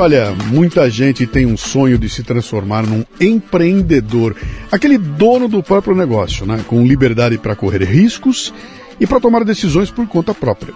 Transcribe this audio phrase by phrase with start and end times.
[0.00, 4.36] Olha, muita gente tem um sonho de se transformar num empreendedor,
[4.70, 6.64] aquele dono do próprio negócio, né?
[6.68, 8.54] com liberdade para correr riscos
[9.00, 10.72] e para tomar decisões por conta própria.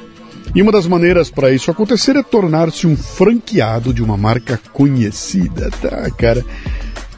[0.53, 5.71] E uma das maneiras para isso acontecer é tornar-se um franqueado de uma marca conhecida,
[5.81, 6.45] tá, cara?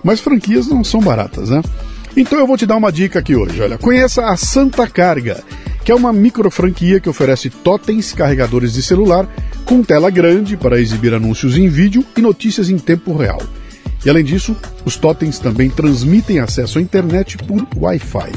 [0.05, 1.63] Mas franquias não são baratas, né?
[2.15, 3.63] Então eu vou te dar uma dica aqui hoje.
[3.63, 5.43] Olha, conheça a Santa Carga,
[5.85, 9.29] que é uma micro franquia que oferece totens carregadores de celular
[9.65, 13.43] com tela grande para exibir anúncios em vídeo e notícias em tempo real.
[14.05, 18.33] E além disso, os totens também transmitem acesso à internet por Wi-Fi.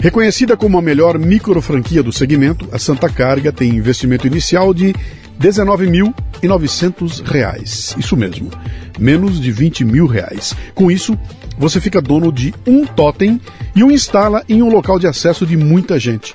[0.00, 4.88] Reconhecida como a melhor micro franquia do segmento, a Santa Carga tem investimento inicial de
[4.88, 4.94] R$
[5.40, 7.98] 19.900.
[7.98, 8.50] Isso mesmo,
[8.98, 10.54] menos de 20 mil reais.
[10.74, 11.18] Com isso,
[11.58, 13.40] você fica dono de um totem
[13.74, 16.34] e o instala em um local de acesso de muita gente,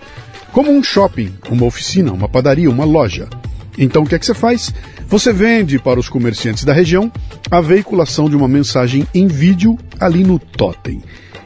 [0.54, 3.28] como um shopping, uma oficina, uma padaria, uma loja.
[3.76, 4.72] Então o que é que você faz?
[5.08, 7.12] Você vende para os comerciantes da região
[7.50, 11.02] a veiculação de uma mensagem em vídeo ali no totem.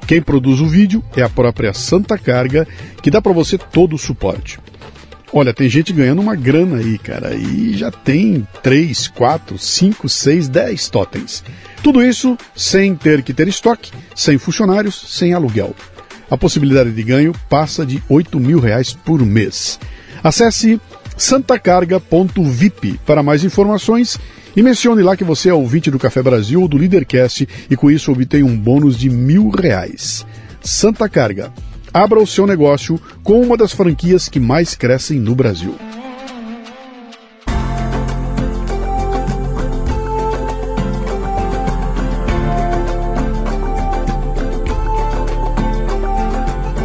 [0.05, 2.67] Quem produz o vídeo é a própria Santa Carga,
[3.01, 4.59] que dá para você todo o suporte.
[5.31, 10.49] Olha, tem gente ganhando uma grana aí, cara, e já tem 3, 4, 5, 6,
[10.49, 11.43] 10 totens.
[11.81, 15.73] Tudo isso sem ter que ter estoque, sem funcionários, sem aluguel.
[16.29, 19.79] A possibilidade de ganho passa de 8 mil reais por mês.
[20.23, 20.79] Acesse
[21.15, 24.19] santacarga.vip para mais informações
[24.55, 27.89] e mencione lá que você é ouvinte do Café Brasil ou do Leadercast e com
[27.89, 30.25] isso obtém um bônus de mil reais.
[30.61, 31.51] Santa Carga.
[31.93, 35.75] Abra o seu negócio com uma das franquias que mais crescem no Brasil.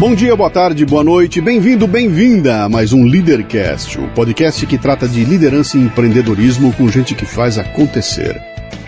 [0.00, 4.64] Bom dia, boa tarde, boa noite, bem-vindo, bem-vinda a mais um Leadercast, o um podcast
[4.64, 8.40] que trata de liderança e empreendedorismo com gente que faz acontecer.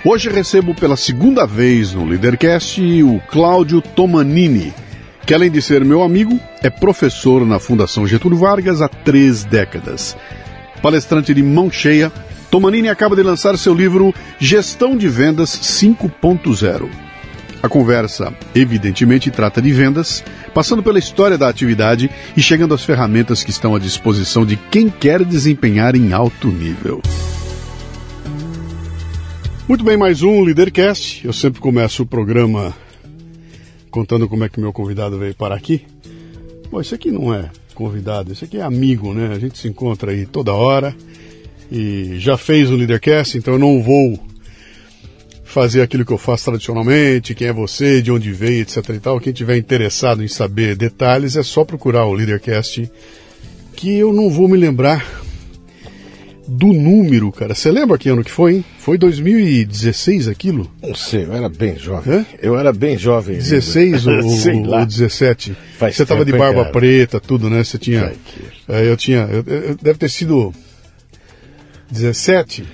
[0.06, 4.72] Hoje recebo pela segunda vez no Leadercast o Cláudio Tomanini,
[5.26, 10.16] que além de ser meu amigo, é professor na Fundação Getúlio Vargas há três décadas.
[10.80, 12.10] Palestrante de mão cheia,
[12.50, 17.11] Tomanini acaba de lançar seu livro Gestão de Vendas 5.0
[17.62, 23.44] a conversa, evidentemente, trata de vendas, passando pela história da atividade e chegando às ferramentas
[23.44, 27.00] que estão à disposição de quem quer desempenhar em alto nível.
[29.68, 31.24] Muito bem, mais um Leadercast.
[31.24, 32.74] Eu sempre começo o programa
[33.90, 35.84] contando como é que meu convidado veio parar aqui.
[36.68, 39.32] Bom, isso aqui não é convidado, isso aqui é amigo, né?
[39.32, 40.94] A gente se encontra aí toda hora
[41.70, 44.18] e já fez o Leadercast, então eu não vou
[45.52, 49.20] fazer aquilo que eu faço tradicionalmente, quem é você, de onde veio, etc e tal.
[49.20, 52.90] Quem tiver interessado em saber detalhes é só procurar o Leadercast,
[53.76, 55.22] que eu não vou me lembrar
[56.48, 57.54] do número, cara.
[57.54, 58.64] Você lembra que ano que foi, hein?
[58.78, 60.70] Foi 2016 aquilo?
[60.82, 62.14] Não sei, eu era bem jovem.
[62.14, 62.26] Hã?
[62.40, 63.36] Eu era bem jovem.
[63.36, 64.14] 16 ou,
[64.78, 65.54] ou 17?
[65.76, 66.72] Faz Você tava de barba cara.
[66.72, 67.62] preta, tudo, né?
[67.62, 68.12] Você tinha.
[68.68, 69.28] É, eu tinha.
[69.30, 70.52] Eu, eu, deve ter sido
[71.90, 72.64] 17?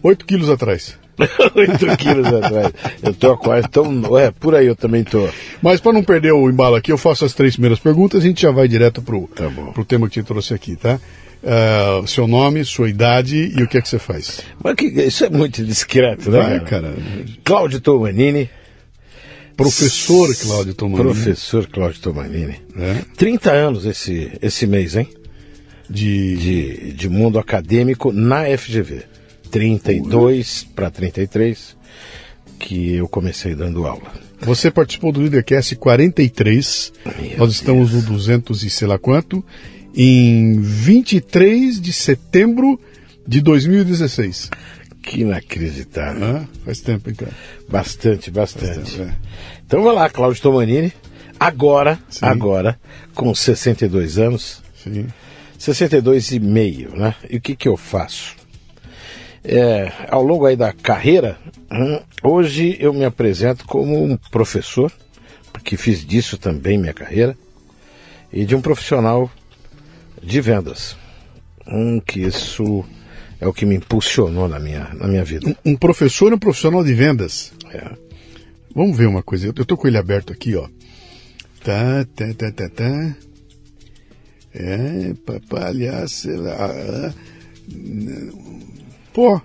[0.00, 0.96] 8 quilos atrás.
[1.54, 2.72] 8 quilos atrás.
[3.02, 4.18] Eu tô quase tão.
[4.18, 5.28] É, por aí eu também tô.
[5.62, 8.28] Mas para não perder o embalo aqui, eu faço as três primeiras perguntas e a
[8.28, 11.00] gente já vai direto pro, tá pro tema que te trouxe aqui, tá?
[11.42, 14.40] Uh, seu nome, sua idade e o que é que você faz.
[14.62, 16.42] Mas que, isso é muito discreto, né?
[16.42, 16.94] Vai, cara.
[17.44, 18.50] Cláudio Tomanini.
[19.56, 21.14] Professor Cláudio Tomanini.
[21.14, 22.56] Professor Cláudio Tomanini.
[22.76, 23.02] É?
[23.16, 25.08] 30 anos esse, esse mês, hein?
[25.88, 26.36] De...
[26.36, 26.92] de...
[26.92, 29.04] De mundo acadêmico na FGV.
[29.50, 31.76] 32 para 33
[32.58, 34.12] que eu comecei dando aula.
[34.40, 38.04] Você participou do Leadercast 43, Meu nós estamos Deus.
[38.04, 39.44] no 200 e sei lá quanto,
[39.94, 42.78] em 23 de setembro
[43.26, 44.50] de 2016.
[45.02, 46.36] Que inacreditável.
[46.38, 47.28] Ah, faz tempo, então.
[47.68, 48.96] Bastante, bastante.
[48.96, 49.16] Tempo, é.
[49.64, 50.92] Então vai lá, Cláudio Tomanini.
[51.38, 52.24] Agora, Sim.
[52.24, 52.78] agora,
[53.14, 55.06] com 62 anos, Sim.
[55.58, 57.14] 62 e meio, né?
[57.30, 58.34] E o que que eu faço?
[59.48, 61.38] É, ao longo aí da carreira,
[61.70, 64.90] hum, hoje eu me apresento como um professor,
[65.52, 67.38] porque fiz disso também minha carreira,
[68.32, 69.30] e de um profissional
[70.20, 70.96] de vendas.
[71.64, 72.84] Hum, que isso
[73.40, 75.48] é o que me impulsionou na minha, na minha vida.
[75.48, 77.52] Um, um professor e um profissional de vendas.
[77.70, 77.92] É.
[78.74, 79.46] Vamos ver uma coisa.
[79.46, 80.68] Eu tô com ele aberto aqui, ó.
[81.62, 83.16] Tá, tá, tá, tá, tá.
[84.52, 85.14] É,
[86.36, 86.56] lá.
[86.58, 87.14] ah,
[89.16, 89.40] Pô,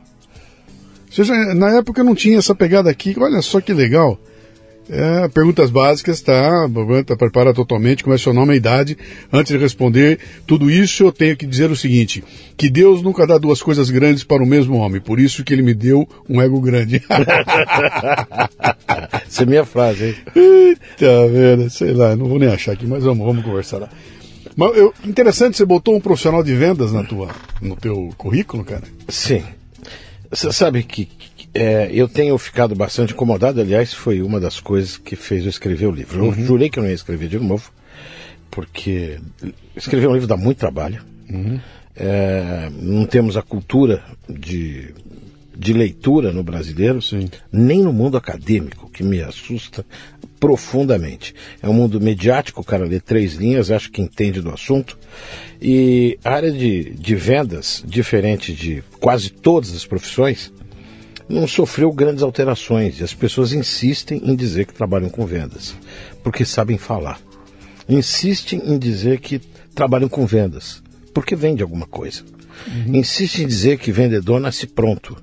[1.10, 3.16] já, na época não tinha essa pegada aqui.
[3.18, 4.20] Olha só que legal.
[4.90, 6.68] É, perguntas básicas, tá?
[7.06, 8.98] Tá prepara totalmente, como é seu nome e idade.
[9.32, 12.22] Antes de responder tudo isso, eu tenho que dizer o seguinte:
[12.58, 15.62] que Deus nunca dá duas coisas grandes para o mesmo homem, por isso que ele
[15.62, 17.02] me deu um ego grande.
[19.26, 20.16] Essa é minha frase, hein?
[20.36, 23.90] Eita, velho, sei lá, não vou nem achar aqui, mas vamos, vamos conversar lá.
[24.54, 27.30] Mas eu, interessante, você botou um profissional de vendas na tua,
[27.62, 28.84] no teu currículo, cara?
[29.08, 29.42] Sim.
[30.32, 31.10] Você sabe que
[31.54, 35.88] é, eu tenho ficado bastante incomodado, aliás, foi uma das coisas que fez eu escrever
[35.88, 36.26] o livro.
[36.26, 37.70] Eu jurei que eu não ia escrever de novo,
[38.50, 39.20] porque
[39.76, 41.04] escrever um livro dá muito trabalho.
[41.96, 44.94] É, não temos a cultura de,
[45.56, 47.30] de leitura no brasileiro, Sim.
[47.52, 49.86] nem no mundo acadêmico, que me assusta
[50.42, 51.36] profundamente.
[51.62, 54.98] É um mundo mediático, o cara lê três linhas, acho que entende do assunto.
[55.62, 60.52] E a área de, de vendas, diferente de quase todas as profissões,
[61.30, 65.76] não sofreu grandes alterações e as pessoas insistem em dizer que trabalham com vendas,
[66.24, 67.22] porque sabem falar.
[67.88, 69.40] Insistem em dizer que
[69.76, 70.82] trabalham com vendas,
[71.14, 72.24] porque vende alguma coisa.
[72.88, 75.16] Insistem em dizer que vendedor nasce pronto.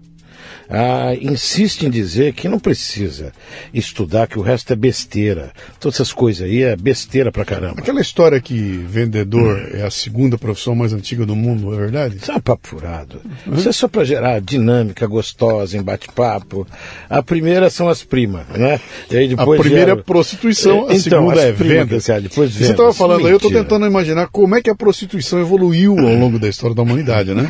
[0.71, 3.33] Ah, insiste em dizer que não precisa
[3.73, 5.51] estudar, que o resto é besteira.
[5.81, 7.77] Todas essas coisas aí é besteira pra caramba.
[7.81, 8.55] Aquela história que
[8.87, 12.17] vendedor é a segunda profissão mais antiga do mundo, é verdade?
[12.19, 13.21] Isso é um papo furado.
[13.53, 16.67] Isso é só para gerar dinâmica gostosa em bate-papo.
[17.09, 18.79] A primeira são as primas, né?
[19.11, 22.07] E aí A depois primeira é vieram- prostituição, a Então, segunda é primas, vendas.
[22.07, 25.41] cara, depois Você estava falando aí, eu estou tentando imaginar como é que a prostituição
[25.41, 27.47] evoluiu ao longo da história da humanidade, né?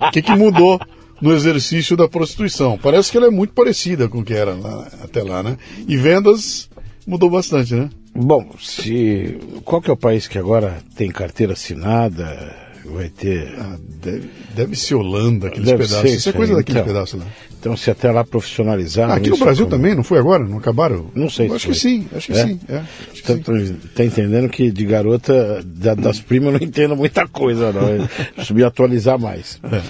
[0.00, 0.80] O que, que mudou
[1.24, 2.76] no exercício da prostituição?
[2.78, 5.56] Parece que ela é muito parecida com o que era lá- até lá, né?
[5.88, 6.68] E vendas
[7.06, 7.88] mudou bastante, né?
[8.14, 12.54] Bom, se qual que é o país que agora tem carteira assinada,
[12.84, 13.54] vai ter.
[13.58, 16.10] Ah, deve, deve ser Holanda, aqueles Deve pedaços.
[16.10, 16.92] ser Isso é coisa aí, daqueles então.
[16.94, 17.26] pedaços lá.
[17.64, 19.10] Então, se até lá profissionalizar.
[19.10, 20.44] Ah, aqui no Brasil como- também, não foi agora?
[20.44, 21.10] Não acabaram?
[21.14, 21.80] Não sei se Acho que foi.
[21.80, 22.46] sim, acho que É?
[22.46, 22.60] sim.
[22.68, 24.04] É, acho que Tá, sim.
[24.04, 28.54] entendendo que de garota da- das primas eu não entendo muita coisa, não.
[28.54, 29.58] Me atualizar mais.
[29.72, 29.80] É.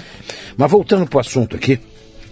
[0.55, 1.77] Mas voltando para o assunto aqui,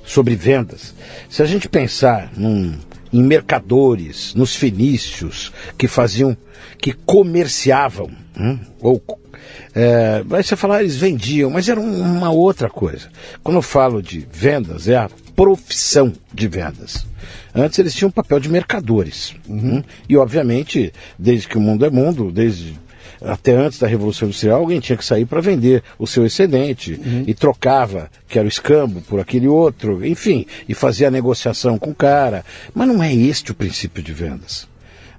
[0.06, 0.96] sobre vendas,
[1.30, 2.76] se a gente pensar num-
[3.12, 6.38] em mercadores, nos fenícios, que faziam,
[6.78, 8.10] que comerciavam,
[8.40, 9.04] hum, ou.
[9.76, 13.10] É, aí você fala, ah, eles vendiam, mas era um- uma outra coisa.
[13.44, 17.06] Quando eu falo de vendas, é a profissão de vendas.
[17.54, 19.36] Antes eles tinham um papel de mercadores.
[19.48, 22.80] hum, E, obviamente, desde que o mundo é mundo, desde
[23.22, 27.34] até antes da Revolução Industrial, alguém tinha que sair para vender o seu excedente e
[27.34, 31.96] trocava, que era o escambo, por aquele outro, enfim, e fazia a negociação com o
[31.96, 32.44] cara.
[32.74, 34.68] Mas não é este o princípio de vendas.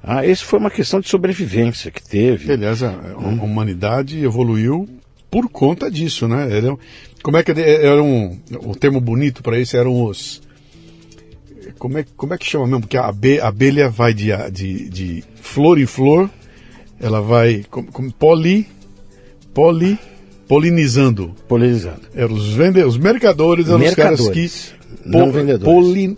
[0.02, 2.52] Ah, esse foi uma questão de sobrevivência que teve.
[2.52, 4.86] Aliás, a, a humanidade evoluiu
[5.34, 6.46] por conta disso, né?
[6.56, 6.76] Era,
[7.20, 10.40] como é que era um o termo bonito para isso eram os
[11.76, 12.82] como é, como é que chama mesmo?
[12.82, 16.30] Porque a, abe- a abelha vai de, de, de flor em flor,
[17.00, 18.66] ela vai como, como poli,
[19.52, 19.98] poli,
[20.46, 21.34] polinizando.
[21.48, 22.02] Polinizando.
[22.14, 24.74] Eram os vende, os mercadores eram os caras que Mercadores,
[25.04, 25.64] não vendedores.
[25.64, 26.16] polin,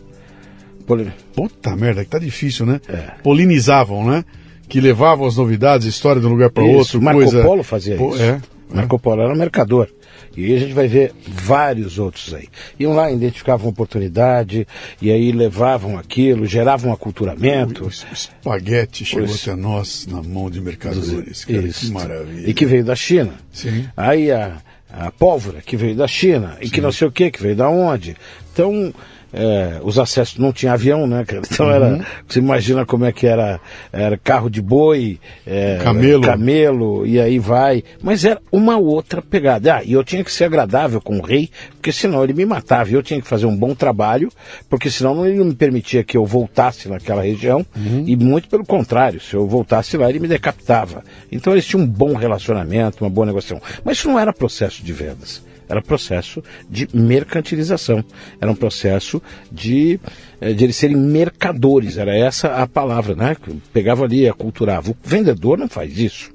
[0.87, 2.81] Poli- Puta merda, que tá difícil, né?
[2.87, 3.13] É.
[3.23, 4.25] Polinizavam, né?
[4.69, 7.01] Que levavam as novidades, história de um lugar para outro.
[7.01, 7.43] Marco coisa...
[7.43, 8.23] Polo fazia Pô, isso.
[8.23, 8.41] É.
[8.71, 9.89] Marco Polo era um mercador.
[10.37, 12.49] E aí a gente vai ver vários outros aí.
[12.79, 14.67] Iam lá, identificavam oportunidade,
[15.01, 17.85] e aí levavam aquilo, geravam aculturamento.
[17.87, 21.45] O espaguete chegou Os- até nós na mão de mercadores.
[21.45, 21.93] Cara, que Isso.
[21.93, 22.51] maravilha.
[22.51, 23.33] E que veio da China.
[23.51, 23.87] Sim.
[23.97, 24.59] Aí a,
[24.93, 27.71] a pólvora, que veio da China, e que não sei o que, que veio da
[27.71, 28.15] onde.
[28.53, 28.93] Então,
[29.37, 31.43] é, os acessos não tinha avião, né, cara?
[31.50, 31.73] Então Uhum.
[31.73, 32.07] era.
[32.26, 33.61] Você imagina como é que era,
[33.93, 36.23] era carro de boi, é, Camelo.
[36.23, 37.85] camelo, e aí vai.
[38.02, 39.76] Mas era uma outra pegada.
[39.76, 42.90] Ah, e eu tinha que ser agradável com o rei, porque senão ele me matava.
[42.90, 44.31] E eu tinha que fazer um bom trabalho,
[44.69, 47.64] porque senão ele não me permitia que eu voltasse naquela região.
[48.07, 51.05] E muito pelo contrário, se eu voltasse lá, ele me decapitava.
[51.31, 53.61] Então eles tinham um bom relacionamento, uma boa negociação.
[53.85, 55.43] Mas isso não era processo de vendas.
[55.69, 58.05] Era processo de mercantilização.
[58.41, 59.21] Era um processo
[59.51, 59.99] de,
[60.41, 61.97] eh, de eles serem mercadores.
[61.97, 63.37] Era essa a palavra, né?
[63.73, 64.91] Pegava ali, aculturava.
[64.91, 66.31] O vendedor não faz isso.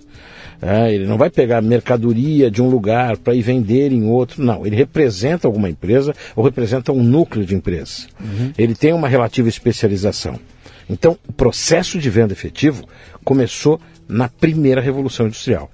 [0.62, 4.64] É, ele não vai pegar mercadoria de um lugar para ir vender em outro, não.
[4.64, 8.06] Ele representa alguma empresa ou representa um núcleo de empresa.
[8.20, 8.54] Uhum.
[8.56, 10.40] Ele tem uma relativa especialização.
[10.88, 12.88] Então, o processo de venda efetivo
[13.24, 15.72] começou na primeira revolução industrial,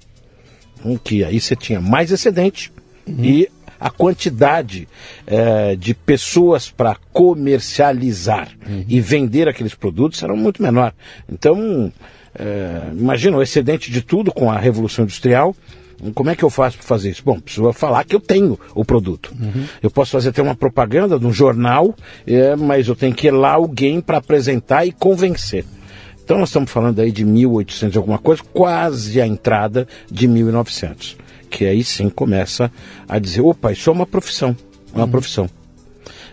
[0.84, 2.72] em que aí você tinha mais excedente
[3.08, 3.24] uhum.
[3.24, 3.48] e
[3.80, 4.88] a quantidade
[5.26, 8.84] é, de pessoas para comercializar uhum.
[8.88, 10.92] e vender aqueles produtos era muito menor.
[11.30, 11.92] Então,
[12.38, 15.54] é, imagina o excedente de tudo com a Revolução Industrial.
[16.14, 17.22] Como é que eu faço para fazer isso?
[17.24, 19.34] Bom, preciso falar que eu tenho o produto.
[19.38, 19.64] Uhum.
[19.82, 21.94] Eu posso fazer até uma propaganda de um jornal,
[22.26, 25.64] é, mas eu tenho que ir lá alguém para apresentar e convencer.
[26.22, 31.16] Então nós estamos falando aí de 1800 alguma coisa, quase a entrada de 1900.
[31.50, 32.70] Que aí sim começa
[33.08, 34.56] a dizer, opa, isso é uma profissão,
[34.92, 35.10] uma uhum.
[35.10, 35.48] profissão.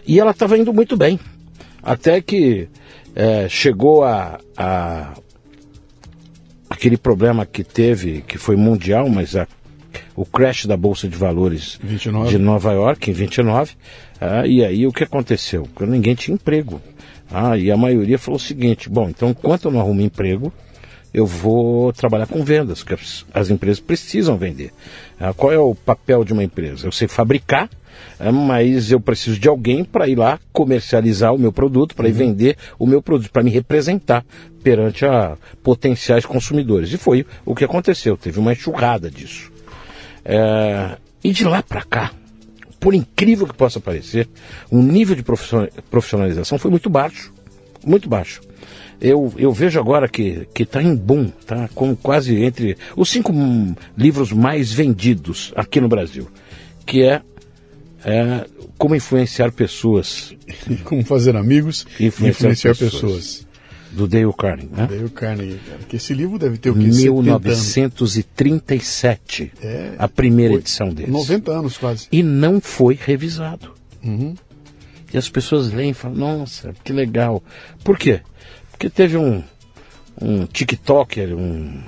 [0.07, 1.19] E ela estava indo muito bem.
[1.81, 2.67] Até que
[3.15, 5.13] é, chegou a, a
[6.69, 9.47] aquele problema que teve, que foi mundial, mas a,
[10.15, 12.29] o crash da Bolsa de Valores 29.
[12.29, 13.73] de Nova York em 29.
[14.19, 15.63] Ah, e aí o que aconteceu?
[15.63, 16.81] Porque ninguém tinha emprego.
[17.31, 20.53] Ah, e a maioria falou o seguinte: bom, então enquanto eu não arrumo emprego,
[21.15, 24.73] eu vou trabalhar com vendas, que as, as empresas precisam vender.
[25.17, 26.85] Ah, qual é o papel de uma empresa?
[26.85, 27.69] Eu sei fabricar,
[28.19, 32.11] ah, mas eu preciso de alguém para ir lá comercializar o meu produto, para ir
[32.11, 32.17] uhum.
[32.17, 34.25] vender o meu produto, para me representar
[34.61, 36.91] perante a potenciais consumidores.
[36.91, 39.49] E foi o que aconteceu, teve uma enxurrada disso.
[40.25, 42.11] É, e de lá para cá,
[42.77, 44.27] por incrível que possa parecer,
[44.69, 47.33] o nível de profissionalização foi muito baixo.
[47.85, 48.41] Muito baixo.
[48.99, 51.69] Eu, eu vejo agora que está em boom, tá?
[51.75, 53.33] Como quase entre os cinco
[53.97, 56.27] livros mais vendidos aqui no Brasil,
[56.85, 57.21] que é,
[58.03, 58.45] é
[58.77, 60.33] Como Influenciar Pessoas.
[60.85, 62.93] Como Fazer Amigos e Influenciar, influenciar pessoas.
[62.93, 63.45] pessoas
[63.95, 64.87] do Dale Carnegie, né?
[64.89, 65.79] Dale Carnegie, cara.
[65.87, 66.81] Que esse livro deve ter o quê?
[66.81, 71.11] 1937, é, a primeira edição dele.
[71.11, 72.07] 90 anos quase.
[72.11, 73.71] E não foi revisado.
[74.03, 74.35] Uhum.
[75.13, 77.41] E as pessoas leem e falam, nossa, que legal.
[77.83, 78.19] Por quê?
[78.75, 79.41] Porque teve um,
[80.21, 81.79] um TikToker, um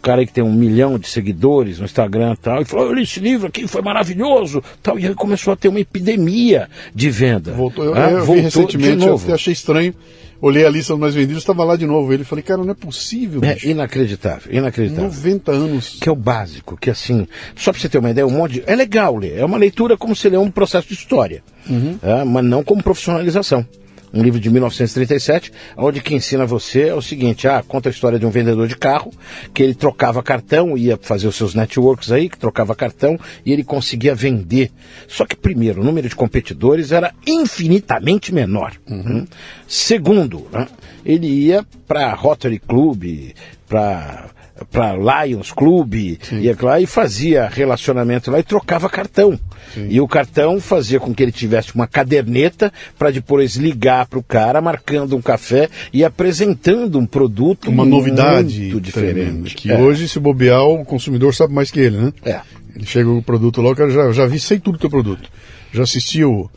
[0.00, 3.02] cara que tem um milhão de seguidores no Instagram e tal, e falou, eu li
[3.02, 7.52] esse livro aqui, foi maravilhoso, tal, e aí começou a ter uma epidemia de venda.
[7.52, 9.94] Voltou, eu, ah, eu voltou vi recentemente, eu achei estranho,
[10.40, 12.10] olhei a lista dos mais vendidos, estava lá de novo.
[12.10, 13.42] Ele falei, cara, não é possível.
[13.44, 15.04] É inacreditável, inacreditável.
[15.04, 15.98] 90 anos.
[16.00, 18.62] Que é o básico, que assim, só para você ter uma ideia, um monte de...
[18.66, 21.98] É legal ler, é uma leitura como se lê um processo de história, uhum.
[22.02, 23.66] é, mas não como profissionalização
[24.12, 28.18] um livro de 1937, onde que ensina você é o seguinte, ah, conta a história
[28.18, 29.12] de um vendedor de carro,
[29.54, 33.64] que ele trocava cartão, ia fazer os seus networks aí, que trocava cartão, e ele
[33.64, 34.70] conseguia vender.
[35.06, 38.72] Só que, primeiro, o número de competidores era infinitamente menor.
[38.88, 39.26] Uhum.
[39.66, 40.66] Segundo, né,
[41.04, 43.32] ele ia para Rotary Club,
[43.68, 44.30] para
[44.70, 49.38] para Lions Clube e, lá, e fazia relacionamento lá e trocava cartão.
[49.74, 49.86] Sim.
[49.88, 54.22] E o cartão fazia com que ele tivesse uma caderneta para depois ligar para o
[54.22, 59.54] cara, marcando um café e apresentando um produto uma novidade muito diferente.
[59.54, 59.78] que é.
[59.78, 62.12] hoje, se bobear, o consumidor sabe mais que ele, né?
[62.24, 62.40] É.
[62.74, 65.28] Ele chega com o produto lá, cara, já, já vi, sei tudo do teu produto.
[65.72, 66.48] Já assisti o,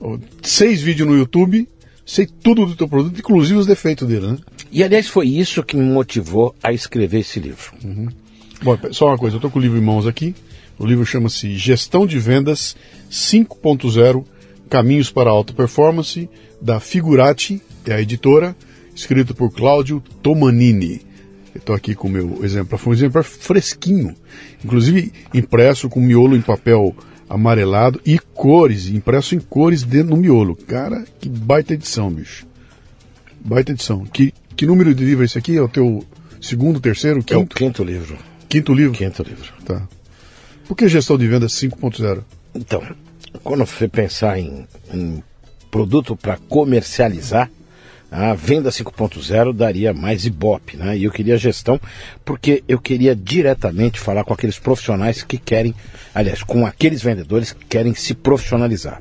[0.00, 1.68] o, seis vídeos no YouTube,
[2.04, 4.38] sei tudo do teu produto, inclusive os defeitos dele, né?
[4.72, 7.74] E aliás foi isso que me motivou a escrever esse livro.
[7.84, 8.08] Uhum.
[8.62, 10.34] Bom, só uma coisa, eu estou com o livro em mãos aqui.
[10.78, 12.74] O livro chama-se Gestão de Vendas
[13.10, 14.24] 5.0
[14.70, 16.26] Caminhos para Alta Performance,
[16.58, 18.56] da Figurati, é a editora,
[18.94, 21.02] escrito por Cláudio Tomanini.
[21.54, 24.16] Estou aqui com o meu exemplar, foi um exemplar fresquinho,
[24.64, 26.96] inclusive impresso com miolo em papel
[27.28, 30.56] amarelado e cores, impresso em cores dentro do miolo.
[30.56, 32.46] Cara, que baita edição, bicho.
[33.44, 34.04] Baita edição.
[34.06, 35.56] Que que número de livro é esse aqui?
[35.56, 36.04] É o teu
[36.40, 37.34] segundo, terceiro, quinto?
[37.34, 38.18] É o quinto livro.
[38.48, 38.92] Quinto livro?
[38.92, 39.52] Quinto livro.
[39.64, 39.82] Tá.
[40.66, 42.22] Por que gestão de vendas 5.0?
[42.54, 42.82] Então,
[43.42, 45.22] quando você pensar em, em
[45.70, 47.50] produto para comercializar,
[48.10, 50.98] a venda 5.0 daria mais ibope, né?
[50.98, 51.80] E eu queria gestão
[52.22, 55.74] porque eu queria diretamente falar com aqueles profissionais que querem,
[56.14, 59.00] aliás, com aqueles vendedores que querem se profissionalizar.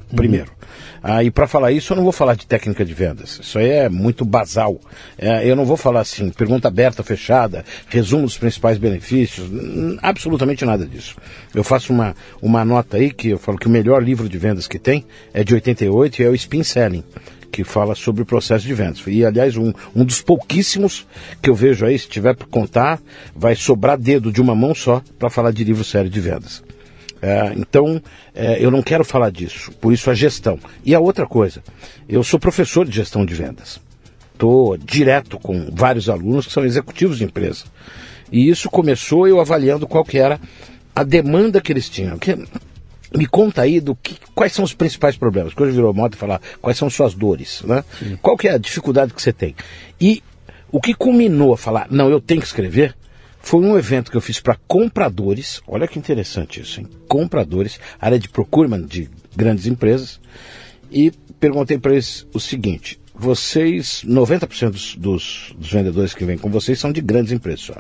[0.50, 0.56] Uhum.
[1.04, 3.40] Ah, e para falar isso, eu não vou falar de técnica de vendas.
[3.42, 4.80] Isso aí é muito basal.
[5.18, 9.50] É, eu não vou falar assim, pergunta aberta, fechada, resumo dos principais benefícios,
[10.02, 11.16] absolutamente nada disso.
[11.56, 14.68] Eu faço uma, uma nota aí que eu falo que o melhor livro de vendas
[14.68, 15.04] que tem
[15.34, 17.04] é de 88 e é o Spin Selling
[17.52, 19.04] que fala sobre o processo de vendas.
[19.06, 21.06] E, aliás, um, um dos pouquíssimos
[21.42, 23.00] que eu vejo aí, se tiver para contar,
[23.36, 26.64] vai sobrar dedo de uma mão só para falar de livro sério de vendas.
[27.22, 28.02] É, então,
[28.34, 30.60] é, eu não quero falar disso, por isso a gestão.
[30.84, 31.62] E a outra coisa,
[32.10, 33.80] eu sou professor de gestão de vendas.
[34.34, 37.66] Estou direto com vários alunos que são executivos de empresa.
[38.32, 40.40] E isso começou eu avaliando qual que era
[40.96, 42.18] a demanda que eles tinham.
[42.18, 42.36] Que,
[43.16, 45.54] me conta aí do que, quais são os principais problemas.
[45.54, 47.84] Porque hoje virou moda falar quais são suas dores, né?
[48.22, 49.56] Qual que é a dificuldade que você tem?
[50.00, 50.24] E
[50.72, 52.96] o que culminou a falar, não, eu tenho que escrever,
[53.42, 55.62] foi um evento que eu fiz para compradores.
[55.68, 56.88] Olha que interessante isso, hein?
[57.08, 60.20] Compradores, área de procurement de grandes empresas.
[60.92, 66.80] E perguntei para eles o seguinte: vocês, 90% dos, dos, vendedores que vêm com vocês
[66.80, 67.72] são de grandes empresas.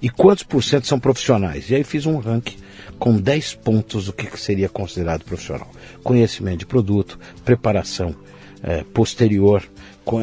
[0.00, 1.70] E quantos por cento são profissionais?
[1.70, 2.56] E aí fiz um ranking
[2.98, 5.70] com 10 pontos do que seria considerado profissional:
[6.02, 8.14] conhecimento de produto, preparação
[8.62, 9.62] é, posterior,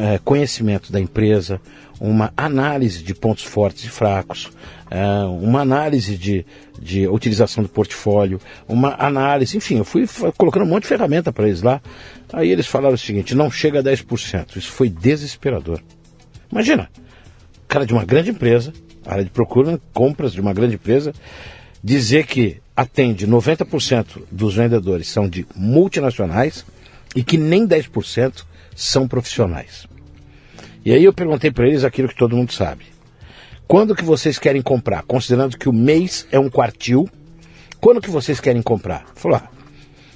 [0.02, 1.60] é, conhecimento da empresa,
[2.00, 4.50] uma análise de pontos fortes e fracos,
[4.90, 6.44] é, uma análise de,
[6.80, 11.46] de utilização do portfólio, uma análise, enfim, eu fui colocando um monte de ferramenta para
[11.46, 11.80] eles lá.
[12.32, 14.56] Aí eles falaram o seguinte: não chega a 10%.
[14.56, 15.80] Isso foi desesperador.
[16.50, 16.88] Imagina,
[17.66, 18.72] cara de uma grande empresa,
[19.06, 21.12] área de procura, compras de uma grande empresa,
[21.82, 26.64] dizer que atende 90% dos vendedores são de multinacionais
[27.14, 29.86] e que nem 10% são profissionais.
[30.84, 32.84] E aí eu perguntei para eles aquilo que todo mundo sabe.
[33.66, 35.02] Quando que vocês querem comprar?
[35.04, 37.08] Considerando que o mês é um quartil,
[37.80, 39.06] quando que vocês querem comprar?
[39.14, 39.48] Falou, ah,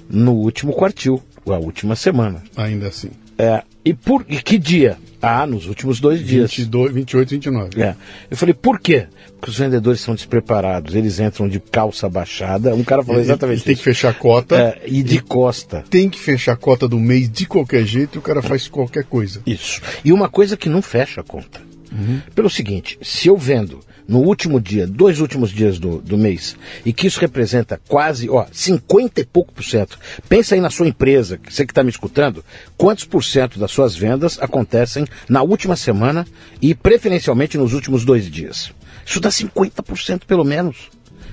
[0.07, 2.43] no último quartil, a última semana.
[2.55, 3.09] Ainda assim.
[3.39, 4.97] É, e por e que dia?
[5.21, 6.53] Ah, nos últimos dois dias.
[6.53, 7.81] 22, 28, 29.
[7.81, 7.95] É.
[8.29, 9.07] Eu falei, por quê?
[9.39, 12.75] Porque os vendedores são despreparados, eles entram de calça baixada.
[12.75, 13.65] Um cara falou exatamente isso.
[13.65, 14.57] Tem que fechar a cota.
[14.57, 15.83] É, e de costa.
[15.89, 19.05] Tem que fechar a cota do mês de qualquer jeito e o cara faz qualquer
[19.05, 19.41] coisa.
[19.45, 19.81] Isso.
[20.03, 21.68] E uma coisa que não fecha a conta.
[21.91, 22.21] Uhum.
[22.35, 26.91] Pelo seguinte, se eu vendo no último dia, dois últimos dias do, do mês, e
[26.91, 29.99] que isso representa quase, ó, 50 e pouco por cento.
[30.27, 32.43] Pensa aí na sua empresa, você que está me escutando,
[32.75, 36.25] quantos por cento das suas vendas acontecem na última semana
[36.59, 38.71] e preferencialmente nos últimos dois dias.
[39.05, 40.89] Isso dá 50% pelo menos.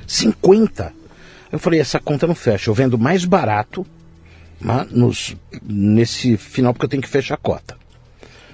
[0.07, 0.93] 50%.
[1.51, 2.69] Eu falei, essa conta não fecha.
[2.69, 3.87] Eu vendo mais barato
[4.61, 7.77] mas, nos, nesse final porque eu tenho que fechar a cota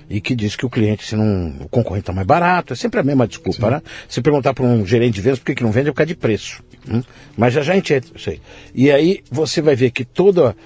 [0.08, 1.54] e que diz que o cliente, se não.
[1.60, 3.70] o concorrente está mais barato, é sempre a mesma desculpa, Sim.
[3.74, 3.82] né?
[4.08, 6.08] Se perguntar para um gerente de vendas por que, que não vende, é por causa
[6.08, 6.62] de preço.
[6.88, 7.02] Hum?
[7.36, 8.40] Mas já já a gente entra, sei.
[8.74, 10.56] E aí você vai ver que toda,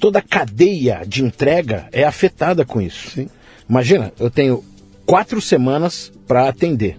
[0.00, 3.10] toda a cadeia de entrega é afetada com isso.
[3.10, 3.28] Sim.
[3.68, 4.64] Imagina, eu tenho
[5.04, 6.98] quatro semanas para atender.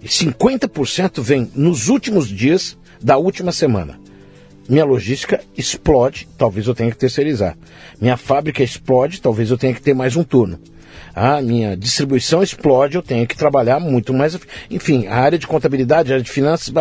[0.00, 4.00] E 50% vem nos últimos dias da última semana.
[4.68, 7.56] Minha logística explode, talvez eu tenha que terceirizar.
[8.00, 10.58] Minha fábrica explode, talvez eu tenha que ter mais um turno
[11.14, 14.38] a minha distribuição explode, eu tenho que trabalhar muito mais.
[14.70, 16.72] Enfim, a área de contabilidade, a área de finanças,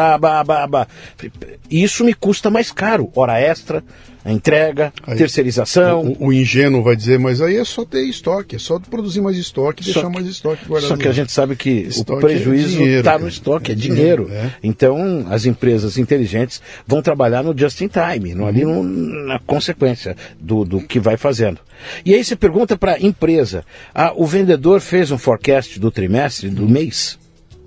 [1.69, 3.84] isso me custa mais caro, hora extra,
[4.23, 6.15] a entrega, aí, terceirização.
[6.19, 9.36] O, o, ingênuo vai dizer, mas aí é só ter estoque, é só produzir mais
[9.36, 10.89] estoque, deixar que, mais estoque guardado.
[10.89, 14.29] Só que a gente sabe que estoque o prejuízo está é no estoque, é dinheiro.
[14.31, 14.51] É.
[14.62, 20.15] Então, as empresas inteligentes vão trabalhar no just in time, no, ali no, na consequência
[20.39, 21.60] do, do que vai fazendo.
[22.05, 26.49] E aí você pergunta para a empresa, ah, o vendedor fez um forecast do trimestre,
[26.49, 27.17] do mês?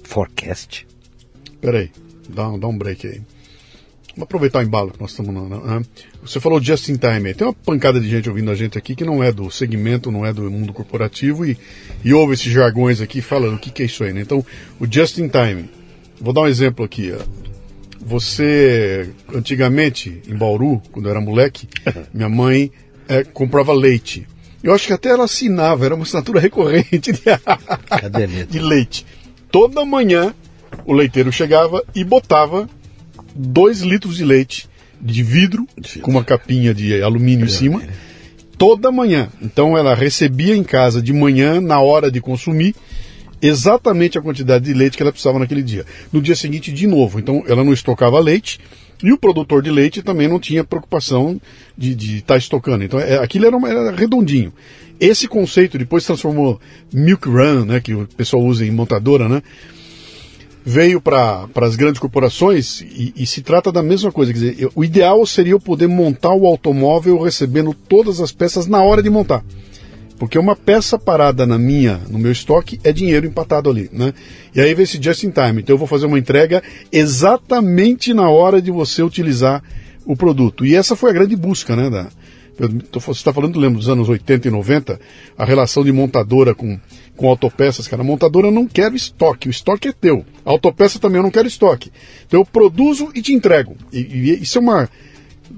[0.04, 0.86] Forecast?
[1.60, 1.90] Peraí,
[2.28, 3.33] dá, dá um break aí.
[4.16, 5.34] Vamos aproveitar o embalo que nós estamos.
[5.34, 5.82] Né?
[6.22, 7.34] Você falou just in time.
[7.34, 10.24] Tem uma pancada de gente ouvindo a gente aqui que não é do segmento, não
[10.24, 11.58] é do mundo corporativo e,
[12.04, 14.12] e ouve esses jargões aqui falando o que, que é isso aí.
[14.12, 14.20] Né?
[14.20, 14.44] Então,
[14.78, 15.68] o just in time.
[16.20, 17.12] Vou dar um exemplo aqui.
[18.00, 21.68] Você, antigamente, em Bauru, quando eu era moleque,
[22.14, 22.70] minha mãe
[23.08, 24.28] é, comprava leite.
[24.62, 29.04] Eu acho que até ela assinava, era uma assinatura recorrente de, de leite.
[29.50, 30.32] Toda manhã
[30.86, 32.68] o leiteiro chegava e botava
[33.34, 34.68] 2 litros de leite
[35.00, 35.66] de vidro,
[36.00, 37.82] com uma capinha de alumínio em cima,
[38.56, 39.28] toda manhã.
[39.42, 42.74] Então ela recebia em casa de manhã, na hora de consumir,
[43.42, 45.84] exatamente a quantidade de leite que ela precisava naquele dia.
[46.10, 47.18] No dia seguinte, de novo.
[47.18, 48.58] Então ela não estocava leite.
[49.02, 51.38] E o produtor de leite também não tinha preocupação
[51.76, 52.84] de estar de tá estocando.
[52.84, 54.52] Então é, aquilo era, era, redondinho.
[54.98, 56.58] Esse conceito depois transformou
[56.90, 59.42] Milk Run, né, que o pessoal usa em montadora, né?
[60.64, 64.32] Veio para as grandes corporações e, e, se trata da mesma coisa.
[64.32, 68.82] Quer dizer, o ideal seria eu poder montar o automóvel recebendo todas as peças na
[68.82, 69.44] hora de montar.
[70.18, 74.14] Porque uma peça parada na minha, no meu estoque, é dinheiro empatado ali, né?
[74.54, 75.60] E aí vem esse just in time.
[75.60, 79.62] Então eu vou fazer uma entrega exatamente na hora de você utilizar
[80.06, 80.64] o produto.
[80.64, 82.08] E essa foi a grande busca, né, da,
[82.92, 85.00] você está falando, lembro, dos anos 80 e 90,
[85.36, 86.78] a relação de montadora com,
[87.16, 88.04] com autopeças, cara.
[88.04, 90.24] Montadora não quer o estoque, o estoque é teu.
[90.44, 91.90] A autopeça também eu não quero estoque.
[92.26, 93.76] Então eu produzo e te entrego.
[93.92, 94.88] E, e isso é uma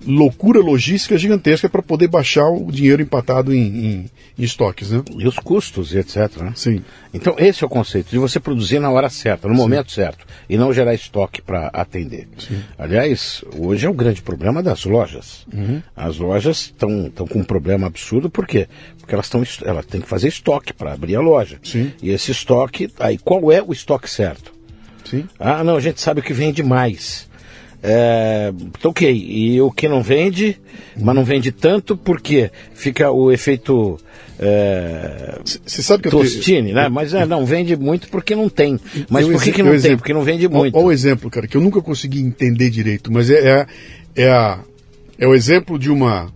[0.07, 5.03] loucura logística gigantesca para poder baixar o dinheiro empatado em, em, em, estoques, né?
[5.17, 6.37] E os custos e etc.
[6.39, 6.53] Né?
[6.55, 6.83] Sim.
[7.15, 9.61] Então esse é o conceito de você produzir na hora certa, no Sim.
[9.61, 12.29] momento certo, e não gerar estoque para atender.
[12.39, 12.63] Sim.
[12.79, 15.47] Aliás, hoje é o grande problema das lojas.
[15.53, 15.83] Uhum.
[15.95, 18.69] As lojas estão com um problema absurdo, por quê?
[18.99, 21.59] Porque elas, tão, elas têm que fazer estoque para abrir a loja.
[21.63, 21.93] Sim.
[22.03, 24.53] E esse estoque, aí qual é o estoque certo?
[25.05, 25.29] Sim.
[25.39, 27.26] Ah, não, a gente sabe o que vende mais.
[27.89, 30.59] É, ok, e o que não vende,
[31.01, 33.97] mas não vende tanto porque fica o efeito
[34.39, 36.89] você é, sabe que Tostine, né?
[36.89, 38.79] Mas é, não vende muito porque não tem.
[39.09, 39.77] Mas por que, que não tem?
[39.77, 39.99] Exemplo.
[39.99, 40.77] Porque não vende muito.
[40.77, 43.67] Olha o exemplo, cara, que eu nunca consegui entender direito, mas é, é,
[44.15, 44.59] é, a,
[45.19, 46.31] é o exemplo de uma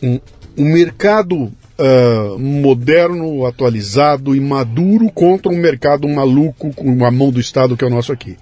[0.00, 0.20] um,
[0.56, 1.36] um mercado
[1.80, 7.82] uh, moderno, atualizado e maduro contra um mercado maluco com a mão do Estado que
[7.82, 8.36] é o nosso aqui.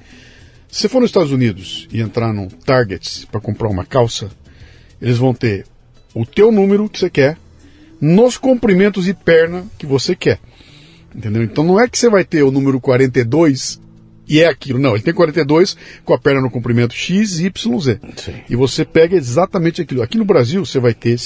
[0.71, 4.31] Se for nos Estados Unidos e entrar no Target para comprar uma calça,
[5.01, 5.65] eles vão ter
[6.15, 7.39] o teu número que você quer
[8.01, 10.39] nos comprimentos e perna que você quer.
[11.15, 11.43] Entendeu?
[11.43, 13.81] Então não é que você vai ter o número 42
[14.29, 14.79] e é aquilo.
[14.79, 17.99] Não, ele tem 42 com a perna no comprimento X, Y, Z.
[18.17, 18.35] Sim.
[18.49, 20.03] E você pega exatamente aquilo.
[20.03, 21.17] Aqui no Brasil você vai ter,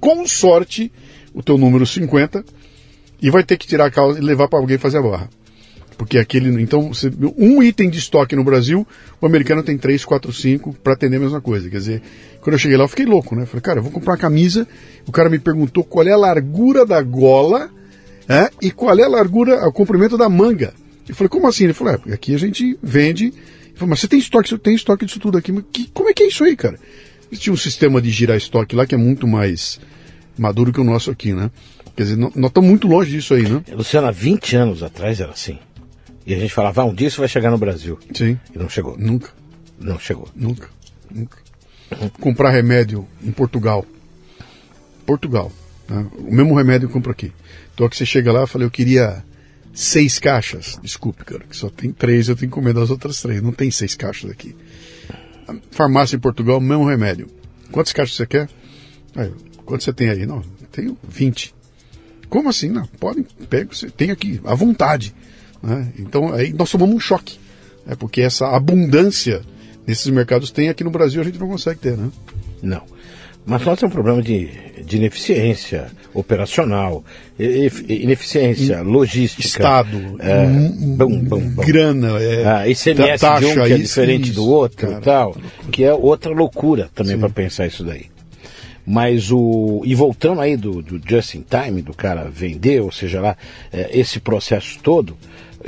[0.00, 0.90] com sorte,
[1.32, 2.44] o teu número 50
[3.22, 5.30] e vai ter que tirar a calça e levar para alguém fazer a barra.
[5.98, 6.62] Porque aquele.
[6.62, 6.92] Então,
[7.36, 8.86] um item de estoque no Brasil,
[9.20, 11.68] o americano tem 3, 4, 5 para atender a mesma coisa.
[11.68, 12.02] Quer dizer,
[12.40, 13.44] quando eu cheguei lá, eu fiquei louco, né?
[13.44, 14.66] Falei, cara, eu vou comprar uma camisa.
[15.06, 17.68] O cara me perguntou qual é a largura da gola
[18.28, 20.72] é, e qual é a largura, o comprimento da manga.
[21.08, 21.64] Eu falei, como assim?
[21.64, 23.24] Ele falou, é, aqui a gente vende.
[23.24, 25.52] Ele falou, mas você tem estoque, você tem estoque disso tudo aqui.
[25.72, 26.78] Que, como é que é isso aí, cara?
[27.32, 29.80] Tinha um sistema de girar estoque lá que é muito mais
[30.38, 31.50] maduro que o nosso aqui, né?
[31.96, 33.60] Quer dizer, nós estamos muito longe disso aí, né?
[33.72, 35.58] Luciano, há 20 anos atrás era assim.
[36.28, 37.98] E a gente falava, ah, um dia isso vai chegar no Brasil.
[38.12, 38.38] Sim.
[38.54, 38.98] E não chegou.
[38.98, 39.30] Nunca.
[39.80, 40.28] Não chegou.
[40.36, 40.68] Nunca.
[41.10, 41.38] Nunca.
[42.20, 43.86] Comprar remédio em Portugal.
[45.06, 45.50] Portugal.
[45.88, 46.06] Né?
[46.18, 47.32] O mesmo remédio eu compro aqui.
[47.72, 49.24] Então que você chega lá, eu falei, eu queria
[49.72, 50.78] seis caixas.
[50.82, 53.40] Desculpe, cara, que só tem três, eu tenho que comer das outras três.
[53.40, 54.54] Não tem seis caixas aqui.
[55.70, 57.28] Farmácia em Portugal, mesmo remédio.
[57.72, 58.50] Quantas caixas você quer?
[59.16, 59.32] Aí,
[59.64, 60.26] quanto você tem aí?
[60.26, 61.54] Não, tenho 20.
[62.28, 62.68] Como assim?
[62.68, 65.14] Não, podem, pega, você tem aqui, à vontade.
[65.62, 65.88] Né?
[65.98, 67.38] Então aí nós tomamos um choque,
[67.86, 67.94] né?
[67.98, 69.42] porque essa abundância
[69.86, 72.10] nesses mercados tem aqui no Brasil a gente não consegue ter, né?
[72.62, 72.82] Não.
[73.48, 74.50] Mas nós temos um problema de,
[74.84, 77.02] de ineficiência operacional,
[77.38, 79.46] ineficiência In, logística.
[79.46, 84.76] Estado, é, grana, é, ah, ICMS taxa, de um que é diferente isso, do outro
[84.88, 85.36] cara, e tal,
[85.72, 88.06] que é outra loucura também para pensar isso daí.
[88.86, 89.82] Mas o.
[89.84, 93.36] E voltando aí do, do just in time, do cara vender, ou seja lá,
[93.72, 95.16] é, esse processo todo,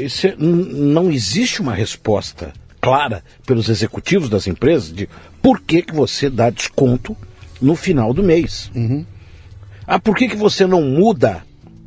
[0.04, 5.08] isso é, não existe uma resposta clara pelos executivos das empresas de
[5.42, 7.16] por que, que você dá desconto
[7.60, 8.70] no final do mês.
[8.74, 9.04] Uhum.
[9.86, 11.42] Ah, por que, que você não muda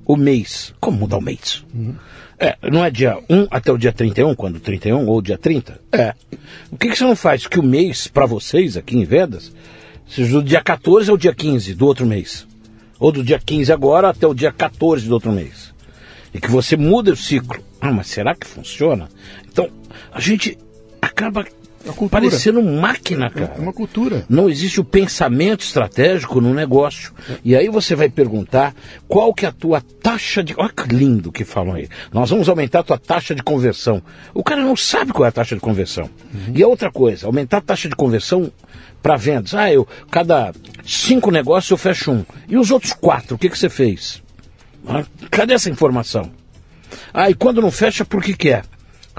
[0.06, 0.74] o mês?
[0.80, 1.64] Como mudar o mês?
[1.74, 1.96] Uhum.
[2.40, 5.80] É, não é dia 1 até o dia 31, quando 31 ou dia 30?
[5.92, 6.14] É.
[6.70, 9.52] O que, que você não faz que o mês, para vocês aqui em vendas,
[10.08, 12.46] seja do dia 14 ao dia 15 do outro mês?
[13.00, 15.73] Ou do dia 15 agora até o dia 14 do outro mês?
[16.34, 17.64] E que você muda o ciclo.
[17.80, 19.10] Ah, mas será que funciona?
[19.48, 19.70] Então,
[20.12, 20.58] a gente
[21.02, 21.46] acaba
[21.86, 23.56] é parecendo máquina, cara.
[23.58, 24.26] É uma cultura.
[24.30, 27.12] Não existe o pensamento estratégico no negócio.
[27.44, 28.74] E aí você vai perguntar
[29.06, 30.56] qual que é a tua taxa de...
[30.58, 31.90] Olha que lindo que falam aí.
[32.12, 34.02] Nós vamos aumentar a tua taxa de conversão.
[34.34, 36.10] O cara não sabe qual é a taxa de conversão.
[36.34, 36.54] Uhum.
[36.56, 38.50] E a outra coisa, aumentar a taxa de conversão
[39.02, 39.54] para vendas.
[39.54, 40.54] Ah, eu, cada
[40.86, 42.26] cinco negócios eu fecho um.
[42.48, 44.23] E os outros quatro, o que, que você fez?
[44.88, 46.32] Ah, cadê essa informação?
[47.14, 48.64] Ah, e quando não fecha, por que, que é?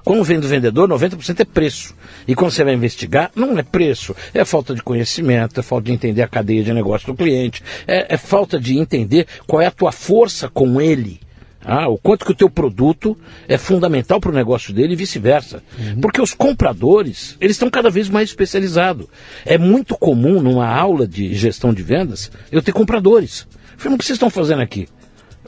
[0.04, 1.94] Como vem do vendedor, 90% é preço.
[2.28, 4.14] E quando você vai investigar, não é preço.
[4.34, 8.14] É falta de conhecimento, é falta de entender a cadeia de negócio do cliente, é,
[8.14, 11.20] é falta de entender qual é a tua força com ele.
[11.64, 13.16] Ah, o quanto que o teu produto
[13.48, 15.62] é fundamental para o negócio dele e vice-versa.
[15.78, 16.00] Uhum.
[16.00, 19.06] Porque os compradores, eles estão cada vez mais especializados.
[19.46, 23.46] É muito comum numa aula de gestão de vendas eu ter compradores.
[23.72, 24.86] Eu falei, o que vocês estão fazendo aqui?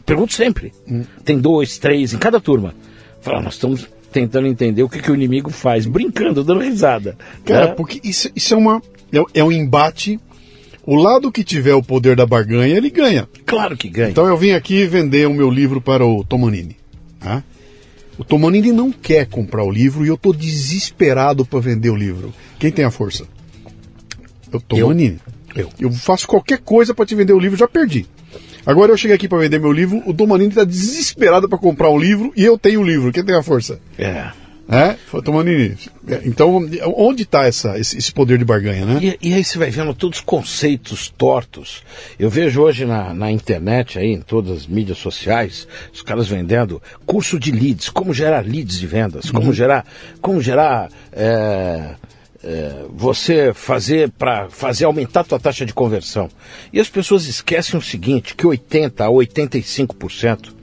[0.07, 0.73] Eu pergunto sempre.
[0.89, 1.05] Uhum.
[1.25, 2.75] Tem dois, três em cada turma.
[3.21, 7.19] Fala, nós estamos tentando entender o que, que o inimigo faz, brincando, dando risada.
[7.45, 7.75] Cara, né?
[7.75, 8.81] porque isso, isso é uma.
[9.13, 10.21] É, é um embate.
[10.87, 13.29] O lado que tiver o poder da barganha, ele ganha.
[13.45, 14.11] Claro que ganha.
[14.11, 16.77] Então eu vim aqui vender o meu livro para o Tomanini.
[17.19, 17.43] Tá?
[18.17, 22.33] O Tomanini não quer comprar o livro e eu estou desesperado para vender o livro.
[22.61, 23.27] Quem tem a força?
[24.53, 25.19] O Tomanini.
[25.57, 25.69] Eu.
[25.81, 28.07] Eu faço qualquer coisa para te vender o livro, já perdi.
[28.67, 31.99] Agora eu cheguei aqui para vender meu livro, o Domanini está desesperado para comprar um
[31.99, 33.13] livro e eu tenho o livro.
[33.13, 33.79] Quem tem a força?
[33.97, 34.31] É.
[34.69, 34.97] É?
[35.23, 35.77] Tomanini.
[36.25, 38.99] Então, onde está esse, esse, poder de barganha, né?
[39.01, 41.85] E, e, aí você vai vendo todos os conceitos tortos.
[42.19, 46.83] Eu vejo hoje na, na internet, aí, em todas as mídias sociais, os caras vendendo
[47.07, 49.53] curso de leads, como gerar leads de vendas, como uhum.
[49.53, 49.87] gerar,
[50.21, 51.95] como gerar é,
[52.47, 56.29] é, você fazer para fazer aumentar a tua taxa de conversão.
[56.73, 60.55] E as pessoas esquecem o seguinte, que 80 a 85%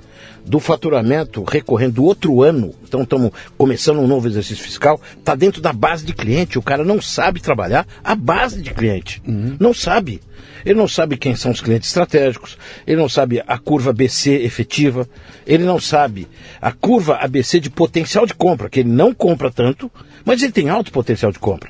[0.46, 5.62] do faturamento recorrente do outro ano, então estamos começando um novo exercício fiscal, está dentro
[5.62, 6.60] da base de cliente.
[6.60, 9.22] O cara não sabe trabalhar a base de cliente.
[9.26, 9.56] Uhum.
[9.60, 10.22] Não sabe.
[10.66, 15.08] Ele não sabe quem são os clientes estratégicos, ele não sabe a curva ABC efetiva,
[15.46, 16.28] ele não sabe
[16.62, 19.92] a curva ABC de potencial de compra, que ele não compra tanto,
[20.26, 21.70] mas ele tem alto potencial de compra.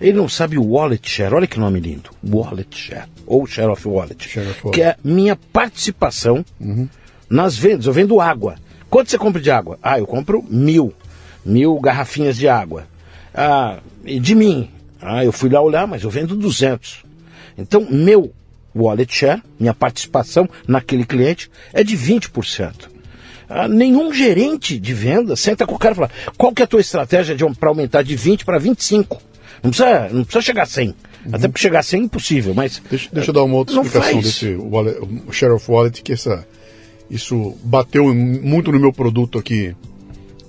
[0.00, 3.86] Ele não sabe o wallet share, olha que nome lindo, wallet share, ou share of
[3.86, 4.74] wallet, share of wallet.
[4.74, 6.88] que é minha participação uhum
[7.28, 8.56] nas vendas, eu vendo água.
[8.88, 9.78] Quanto você compra de água?
[9.82, 10.92] Ah, eu compro mil.
[11.44, 12.86] Mil garrafinhas de água.
[13.34, 14.70] Ah, de mim?
[15.00, 17.04] Ah, eu fui lá olhar, mas eu vendo 200.
[17.58, 18.32] Então, meu
[18.74, 22.88] wallet share, minha participação naquele cliente, é de 20%.
[23.56, 26.66] Ah, nenhum gerente de venda senta com o cara e fala: qual que é a
[26.66, 29.22] tua estratégia para aumentar de 20 para 25?
[29.62, 30.88] Não precisa, não precisa chegar a 100.
[30.88, 30.94] Uhum.
[31.32, 32.82] Até porque chegar a 100 é impossível, mas.
[32.90, 34.24] Deixa, deixa eu dar uma outra explicação faz.
[34.24, 34.98] desse wallet,
[35.30, 36.44] share of wallet, que essa
[37.08, 39.72] isso bateu muito no meu produto aqui.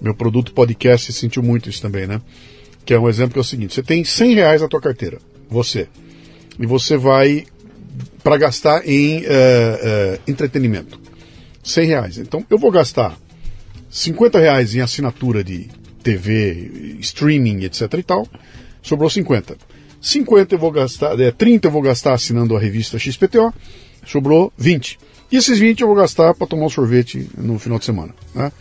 [0.02, 2.20] Meu produto podcast sentiu muito isso também, né?
[2.84, 5.20] Que é um exemplo que é o seguinte: você tem 100 reais na tua carteira,
[5.48, 5.88] você,
[6.60, 7.46] e você vai
[8.24, 11.00] para gastar em uh, uh, entretenimento.
[11.66, 12.18] 100 reais.
[12.18, 13.18] Então eu vou gastar
[13.90, 15.68] 50 reais em assinatura de
[16.04, 18.28] TV, streaming, etc e tal.
[18.82, 19.58] Sobrou 50.
[20.00, 23.52] 50 eu vou gastar, é, 30 eu vou gastar assinando a revista XPTO.
[24.06, 25.00] Sobrou 20.
[25.32, 28.14] E esses 20 eu vou gastar para tomar um sorvete no final de semana.
[28.34, 28.52] Né?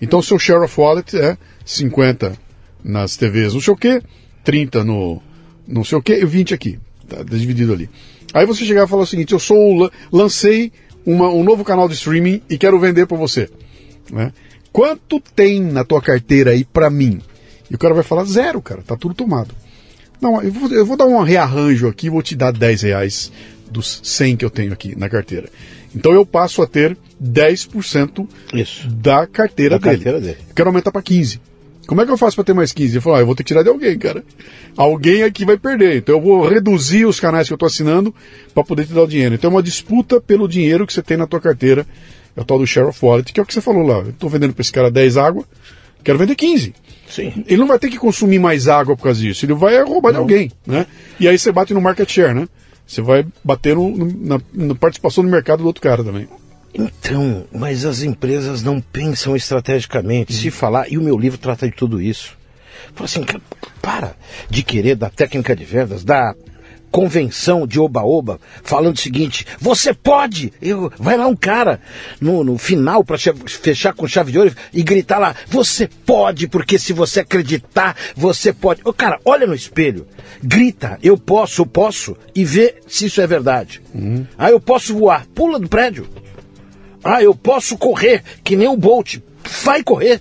[0.00, 2.36] Então, seu share of wallet é 50
[2.82, 4.02] nas TVs não sei o que,
[4.42, 5.22] 30 no
[5.66, 6.78] não sei o que e 20 aqui.
[7.08, 7.88] Tá dividido ali.
[8.32, 10.72] Aí você chegar e falar o seguinte: eu sou lancei
[11.04, 13.48] uma, um novo canal de streaming e quero vender para você.
[14.10, 14.32] Né?
[14.72, 17.20] Quanto tem na tua carteira aí para mim?
[17.70, 19.54] E o cara vai falar zero, cara, tá tudo tomado.
[20.20, 23.32] Não, eu vou, eu vou dar um rearranjo aqui, vou te dar 10 reais
[23.70, 25.48] dos 100 que eu tenho aqui na carteira.
[25.94, 28.88] Então eu passo a ter 10% Isso.
[28.88, 29.96] da carteira, da dele.
[29.96, 30.38] carteira dele.
[30.54, 31.40] Quero aumentar para 15.
[31.86, 32.96] Como é que eu faço para ter mais 15?
[32.96, 34.24] Eu falo, ah, eu vou ter que tirar de alguém, cara.
[34.76, 35.98] Alguém aqui vai perder.
[35.98, 38.14] Então eu vou reduzir os canais que eu estou assinando
[38.54, 39.34] para poder te dar o dinheiro.
[39.34, 41.86] Então é uma disputa pelo dinheiro que você tem na tua carteira.
[42.36, 43.98] É o tal do share of wallet, que é o que você falou lá.
[43.98, 45.44] Eu estou vendendo para esse cara 10 água,
[46.02, 46.74] quero vender 15.
[47.08, 47.44] Sim.
[47.46, 49.44] Ele não vai ter que consumir mais água por causa disso.
[49.44, 50.26] Ele vai roubar não.
[50.26, 50.86] de alguém, né?
[51.20, 52.48] E aí você bate no market share, né?
[52.86, 56.28] Você vai bater no, na, na participação no mercado do outro cara também.
[56.74, 60.32] Então, mas as empresas não pensam estrategicamente.
[60.32, 62.36] Se falar, e o meu livro trata de tudo isso.
[62.94, 63.24] Fala assim,
[63.80, 64.16] para
[64.50, 66.34] de querer da técnica de vendas, da
[66.94, 70.52] convenção de oba-oba falando o seguinte: você pode!
[70.62, 71.80] Eu, vai lá um cara
[72.20, 76.78] no, no final para fechar com chave de ouro e gritar lá: você pode, porque
[76.78, 78.80] se você acreditar, você pode.
[78.84, 80.06] Ô, cara, olha no espelho,
[80.40, 83.82] grita: eu posso, eu posso, e vê se isso é verdade.
[83.92, 84.24] Uhum.
[84.38, 86.08] Ah, eu posso voar, pula do prédio.
[87.04, 89.18] Ah, eu posso correr, que nem o Bolt,
[89.62, 90.20] vai correr.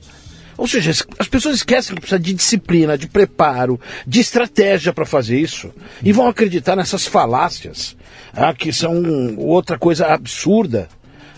[0.58, 5.40] Ou seja, as pessoas esquecem que precisa de disciplina, de preparo, de estratégia para fazer
[5.40, 5.74] isso.
[6.04, 7.96] E vão acreditar nessas falácias,
[8.34, 10.90] ah, que são outra coisa absurda.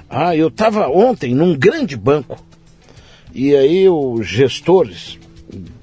[0.10, 2.44] Ah, eu estava ontem num grande banco.
[3.34, 5.18] E aí os gestores,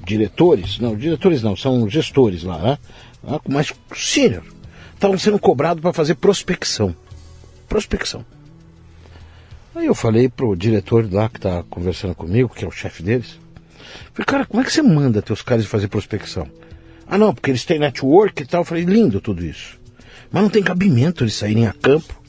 [0.05, 2.79] diretores, não, diretores não, são gestores lá, né?
[3.27, 4.42] Ah, mas senior,
[4.94, 6.94] estavam sendo cobrados para fazer prospecção.
[7.68, 8.25] Prospecção.
[9.74, 13.40] Aí eu falei pro diretor lá que tá conversando comigo, que é o chefe deles.
[14.12, 16.46] Falei, cara, como é que você manda teus caras fazer prospecção?
[17.06, 18.61] Ah, não, porque eles têm network e tal.
[18.61, 19.80] Eu falei, lindo tudo isso.
[20.30, 22.20] Mas não tem cabimento eles saírem a campo.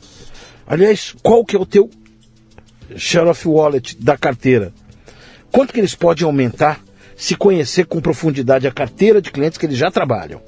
[0.65, 1.89] Aliás, qual que é o teu
[2.95, 4.73] share of wallet da carteira?
[5.51, 6.81] Quanto que eles podem aumentar
[7.15, 10.41] se conhecer com profundidade a carteira de clientes que eles já trabalham?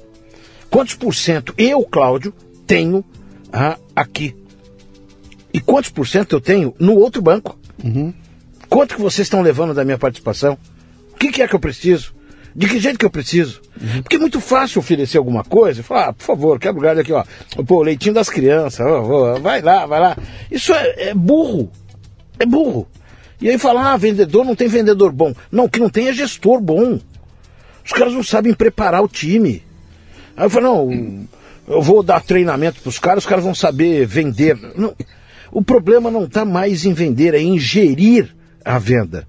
[0.70, 2.34] Quantos por cento eu, Cláudio,
[2.66, 3.04] tenho
[3.52, 4.34] ah, aqui
[5.56, 7.58] e quantos por cento eu tenho no outro banco?
[7.82, 8.12] Uhum.
[8.68, 10.58] Quanto que vocês estão levando da minha participação?
[11.14, 12.14] O que, que é que eu preciso?
[12.54, 13.62] De que jeito que eu preciso?
[13.80, 14.02] Uhum.
[14.02, 17.00] Porque é muito fácil oferecer alguma coisa e falar, ah, por favor, quebra o galho
[17.00, 17.24] aqui, ó.
[17.66, 20.18] Pô, leitinho das crianças, ó, ó, vai lá, vai lá.
[20.50, 21.72] Isso é, é, burro.
[22.38, 22.86] É burro.
[23.40, 25.32] E aí falar, ah, vendedor não tem vendedor bom.
[25.50, 27.00] Não, o que não tem é gestor bom.
[27.82, 29.62] Os caras não sabem preparar o time.
[30.36, 31.26] Aí eu falo, não,
[31.66, 34.54] eu vou dar treinamento para os caras, os caras vão saber vender.
[34.76, 34.94] Não,
[35.56, 38.28] o problema não está mais em vender, é em gerir
[38.62, 39.26] a venda.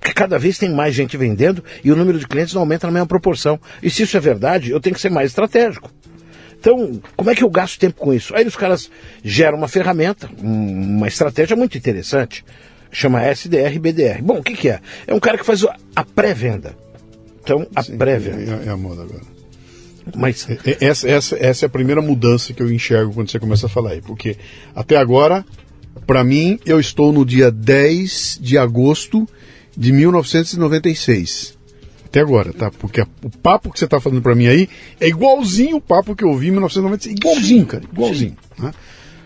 [0.00, 2.92] Porque cada vez tem mais gente vendendo e o número de clientes não aumenta na
[2.92, 3.60] mesma proporção.
[3.80, 5.88] E se isso é verdade, eu tenho que ser mais estratégico.
[6.58, 8.34] Então, como é que eu gasto tempo com isso?
[8.34, 8.90] Aí os caras
[9.22, 12.44] geram uma ferramenta, uma estratégia muito interessante,
[12.90, 14.20] chama SDR BDR.
[14.20, 14.80] Bom, o que, que é?
[15.06, 15.64] É um cara que faz
[15.94, 16.74] a pré-venda.
[17.40, 18.62] Então, a pré-venda.
[18.64, 19.22] É, é a moda agora.
[20.16, 20.48] Mas...
[20.50, 23.66] É, é, essa, essa, essa é a primeira mudança que eu enxergo quando você começa
[23.66, 24.00] a falar aí.
[24.00, 24.36] Porque
[24.74, 25.44] até agora,
[26.06, 29.28] para mim, eu estou no dia 10 de agosto
[29.76, 31.58] de 1996.
[32.04, 32.70] Até agora, tá?
[32.70, 36.24] Porque o papo que você tá falando para mim aí é igualzinho o papo que
[36.24, 37.16] eu ouvi em 1996.
[37.16, 37.84] Igualzinho, cara.
[37.84, 38.36] Igualzinho.
[38.58, 38.72] Né?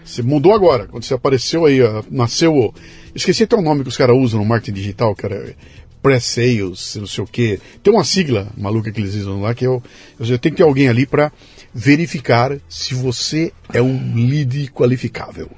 [0.05, 0.87] Você mudou agora.
[0.89, 1.79] Quando você apareceu aí,
[2.11, 2.75] nasceu.
[3.15, 5.55] Esqueci até o nome que os caras usam no marketing digital, cara.
[6.03, 7.61] Pré-sales, não sei o quê.
[7.81, 9.81] Tem uma sigla maluca que eles usam lá que eu,
[10.19, 11.31] eu tenho que ter alguém ali para
[11.73, 15.49] verificar se você é um lead qualificável.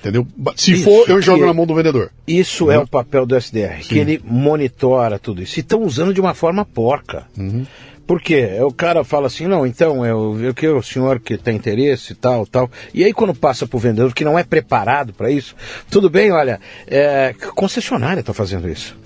[0.00, 0.26] Entendeu?
[0.56, 2.10] Se isso, for, eu jogo na mão do vendedor.
[2.26, 2.72] Isso uhum.
[2.72, 3.88] é o papel do SDR, Sim.
[3.88, 5.58] que ele monitora tudo isso.
[5.58, 7.26] E estão usando de uma forma porca.
[7.36, 7.66] Uhum.
[8.08, 8.56] Por quê?
[8.62, 12.16] O cara fala assim, não, então, eu, eu que o senhor que tem interesse e
[12.16, 12.70] tal, tal.
[12.94, 15.54] E aí quando passa para o vendedor que não é preparado para isso,
[15.90, 18.96] tudo bem, olha, é, concessionária está fazendo isso.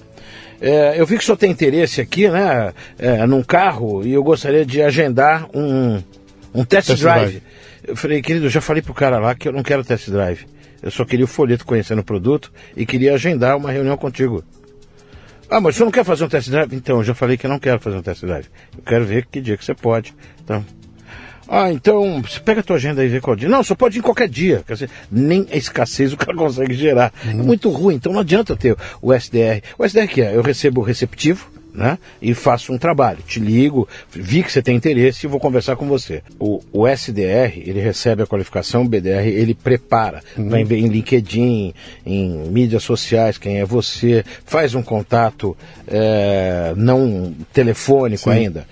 [0.61, 4.23] É, eu vi que o senhor tem interesse aqui, né, é, num carro, e eu
[4.23, 6.01] gostaria de agendar um,
[6.55, 7.23] um test, test drive.
[7.23, 7.43] drive.
[7.83, 10.47] Eu falei, querido, eu já falei pro cara lá que eu não quero test drive.
[10.83, 14.45] Eu só queria o folheto conhecendo o produto e queria agendar uma reunião contigo.
[15.49, 16.75] Ah, mas você não quer fazer um test drive?
[16.75, 18.47] Então, eu já falei que eu não quero fazer um test drive.
[18.77, 20.14] Eu quero ver que dia que você pode.
[20.42, 20.64] Então,
[21.49, 23.49] ah, então, você pega a tua agenda e vê qual dia.
[23.49, 24.64] Não, só pode ir em qualquer dia.
[24.66, 27.12] Quer dizer, nem a escassez o cara consegue gerar.
[27.25, 27.31] Uhum.
[27.31, 29.62] É muito ruim, então não adianta ter o SDR.
[29.77, 30.35] O SDR que é?
[30.35, 31.99] Eu recebo o receptivo, né?
[32.21, 33.19] E faço um trabalho.
[33.27, 36.23] Te ligo, vi que você tem interesse e vou conversar com você.
[36.39, 40.23] O, o SDR, ele recebe a qualificação, o BDR, ele prepara.
[40.37, 40.49] Uhum.
[40.49, 45.57] Vai em LinkedIn, em mídias sociais, quem é você, faz um contato
[45.87, 48.31] é, não telefônico Sim.
[48.31, 48.67] ainda.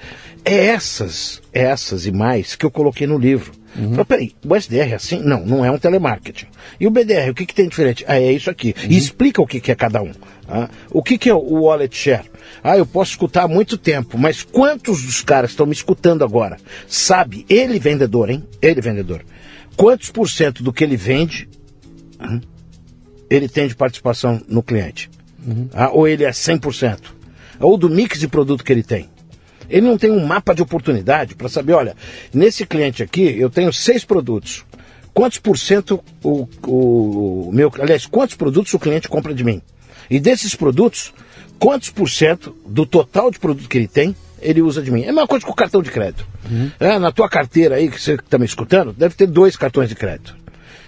[0.45, 3.53] É essas, essas e mais que eu coloquei no livro.
[3.77, 3.91] Uhum.
[3.91, 5.21] Falei, peraí, o SDR é assim?
[5.21, 6.47] Não, não é um telemarketing.
[6.79, 8.05] E o BDR, o que, que tem diferente?
[8.07, 8.75] Ah, é isso aqui.
[8.77, 8.91] Uhum.
[8.91, 10.13] E explica o que, que é cada um.
[10.49, 12.30] Ah, o que, que é o wallet share?
[12.63, 16.59] Ah, eu posso escutar há muito tempo, mas quantos dos caras estão me escutando agora?
[16.87, 18.45] Sabe, ele vendedor, hein?
[18.61, 19.25] Ele vendedor.
[19.77, 21.49] Quantos por cento do que ele vende
[22.21, 22.41] hum,
[23.29, 25.09] ele tem de participação no cliente?
[25.47, 25.69] Uhum.
[25.73, 26.99] Ah, ou ele é 100%?
[27.61, 29.09] Ou do mix de produto que ele tem?
[29.69, 31.97] Ele não tem um mapa de oportunidade para saber, olha,
[32.35, 34.65] nesse cliente aqui eu tenho seis produtos.
[35.15, 37.71] Quantos por cento o, o, o meu.
[37.81, 39.63] Aliás, quantos produtos o cliente compra de mim?
[40.11, 41.13] E desses produtos,
[41.59, 45.03] quantos por cento do total de produto que ele tem ele usa de mim?
[45.03, 46.27] É a mesma coisa com o cartão de crédito.
[46.51, 46.71] Uhum.
[46.81, 49.95] É, na tua carteira aí, que você está me escutando, deve ter dois cartões de
[49.95, 50.35] crédito.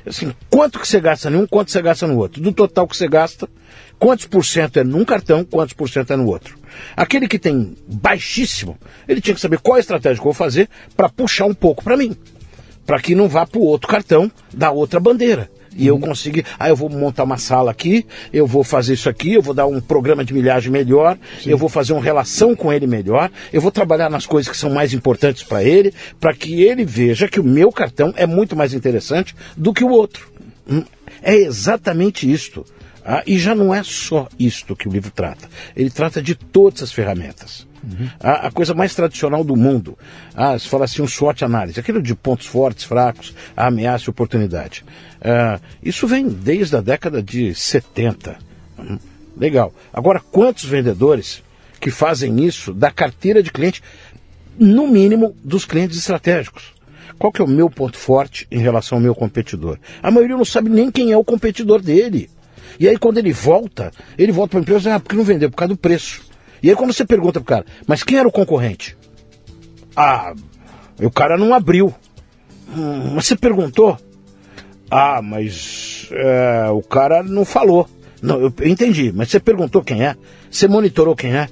[0.04, 2.42] Assim, quanto que você gasta num, quanto você gasta no outro?
[2.42, 3.48] Do total que você gasta,
[3.98, 6.58] quantos por cento é num cartão, quantos por cento é no outro?
[6.96, 10.68] Aquele que tem baixíssimo, ele tinha que saber qual a estratégia que eu vou fazer
[10.96, 12.16] para puxar um pouco para mim.
[12.84, 15.48] Para que não vá para o outro cartão da outra bandeira.
[15.76, 19.34] E eu consigo, ah, eu vou montar uma sala aqui, eu vou fazer isso aqui,
[19.34, 21.50] eu vou dar um programa de milhagem melhor, Sim.
[21.50, 24.70] eu vou fazer uma relação com ele melhor, eu vou trabalhar nas coisas que são
[24.70, 28.74] mais importantes para ele, para que ele veja que o meu cartão é muito mais
[28.74, 30.30] interessante do que o outro.
[30.68, 30.84] Hum,
[31.22, 32.64] é exatamente isto.
[33.04, 35.48] Ah, e já não é só isto que o livro trata.
[35.74, 37.66] Ele trata de todas as ferramentas.
[37.82, 38.08] Uhum.
[38.20, 39.98] A, a, coisa mais tradicional do mundo.
[40.34, 44.84] Ah, se fala assim, um SWOT análise, aquilo de pontos fortes, fracos, ameaça e oportunidade.
[45.20, 48.36] Ah, isso vem desde a década de 70.
[48.78, 48.98] Hum,
[49.36, 49.74] legal.
[49.92, 51.42] Agora, quantos vendedores
[51.80, 53.82] que fazem isso da carteira de cliente,
[54.58, 56.72] no mínimo dos clientes estratégicos?
[57.18, 59.78] Qual que é o meu ponto forte em relação ao meu competidor?
[60.02, 62.30] A maioria não sabe nem quem é o competidor dele.
[62.80, 65.56] E aí quando ele volta, ele volta para a empresa, ah, porque não vendeu, por
[65.56, 66.31] causa do preço.
[66.62, 68.96] E aí quando você pergunta pro cara, mas quem era o concorrente?
[69.96, 70.32] Ah,
[71.00, 71.94] o cara não abriu.
[72.74, 73.98] Hum, mas você perguntou?
[74.90, 77.88] Ah, mas é, o cara não falou.
[78.20, 80.16] Não, eu entendi, mas você perguntou quem é?
[80.50, 81.48] Você monitorou quem é?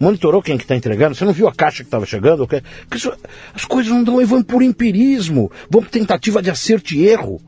[0.00, 1.14] Monitorou quem que está entregando?
[1.14, 2.46] Você não viu a caixa que estava chegando?
[2.46, 2.62] Porque
[2.94, 3.12] isso,
[3.54, 7.40] as coisas não dão e vão por empirismo, vão por tentativa de acerto e erro.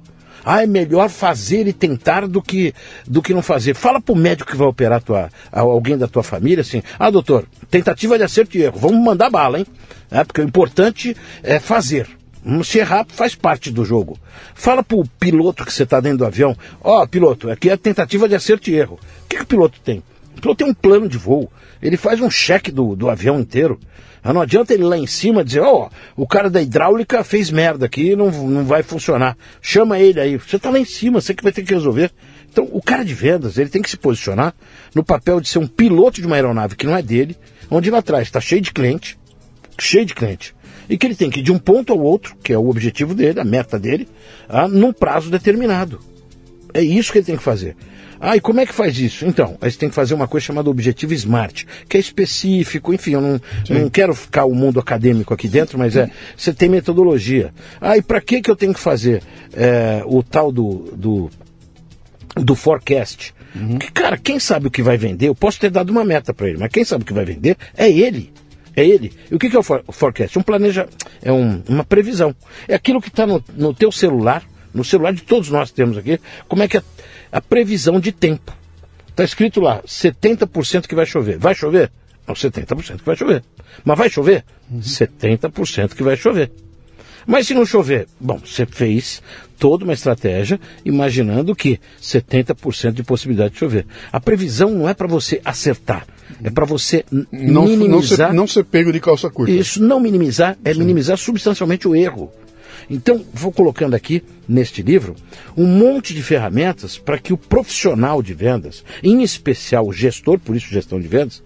[0.44, 2.74] Ah, é melhor fazer e tentar do que,
[3.06, 3.74] do que não fazer.
[3.74, 7.46] Fala para o médico que vai operar tua, alguém da tua família assim: ah, doutor,
[7.70, 9.66] tentativa de acerto e erro, vamos mandar bala, hein?
[10.10, 12.08] É, porque o importante é fazer.
[12.64, 14.18] Se errar, faz parte do jogo.
[14.54, 17.76] Fala para o piloto que você está dentro do avião: ó, oh, piloto, aqui é
[17.76, 18.98] tentativa de acerto e erro.
[19.24, 20.02] O que, que o piloto tem?
[20.36, 21.50] O piloto tem um plano de voo.
[21.82, 23.78] Ele faz um cheque do, do avião inteiro.
[24.22, 27.86] Não adianta ele lá em cima dizer, ó, oh, o cara da hidráulica fez merda
[27.86, 29.36] aqui, não, não vai funcionar.
[29.62, 30.36] Chama ele aí.
[30.36, 32.10] Você está lá em cima, você que vai ter que resolver.
[32.50, 34.54] Então, o cara de vendas, ele tem que se posicionar
[34.94, 37.36] no papel de ser um piloto de uma aeronave que não é dele,
[37.70, 39.16] onde lá atrás está cheio de cliente,
[39.78, 40.54] cheio de cliente,
[40.88, 43.14] e que ele tem que ir de um ponto ao outro, que é o objetivo
[43.14, 44.08] dele, a meta dele,
[44.48, 46.00] ah, num prazo determinado.
[46.74, 47.76] É isso que ele tem que fazer.
[48.20, 49.24] Ah, e como é que faz isso?
[49.24, 53.12] Então, aí você tem que fazer uma coisa chamada objetivo SMART, que é específico, enfim,
[53.12, 53.40] eu não,
[53.70, 57.50] não quero ficar o mundo acadêmico aqui dentro, mas é, você tem metodologia.
[57.80, 59.22] Ah, e para que, que eu tenho que fazer
[59.54, 61.30] é, o tal do, do,
[62.36, 63.34] do forecast?
[63.54, 63.78] Uhum.
[63.78, 66.48] Que, cara, quem sabe o que vai vender, eu posso ter dado uma meta para
[66.48, 68.30] ele, mas quem sabe o que vai vender é ele.
[68.76, 69.12] É ele.
[69.30, 70.38] E o que, que é o forecast?
[70.38, 70.86] Um planeja,
[71.22, 72.34] é um, uma previsão.
[72.68, 76.20] É aquilo que está no, no teu celular, no celular de todos nós temos aqui,
[76.46, 76.82] como é que é
[77.30, 78.52] a previsão de tempo.
[79.08, 81.38] Está escrito lá, 70% que vai chover.
[81.38, 81.90] Vai chover?
[82.26, 83.42] Não, 70% que vai chover.
[83.84, 84.44] Mas vai chover?
[84.70, 84.80] Uhum.
[84.80, 86.50] 70% que vai chover.
[87.26, 88.08] Mas se não chover?
[88.18, 89.22] Bom, você fez
[89.58, 93.86] toda uma estratégia imaginando que 70% de possibilidade de chover.
[94.10, 96.06] A previsão não é para você acertar,
[96.42, 97.88] é para você não, minimizar.
[97.88, 99.52] Não ser, não ser pego de calça curta.
[99.52, 100.80] Isso, não minimizar, é Sim.
[100.80, 102.32] minimizar substancialmente o erro.
[102.90, 105.14] Então, vou colocando aqui neste livro
[105.56, 110.56] um monte de ferramentas para que o profissional de vendas, em especial o gestor, por
[110.56, 111.40] isso gestão de vendas,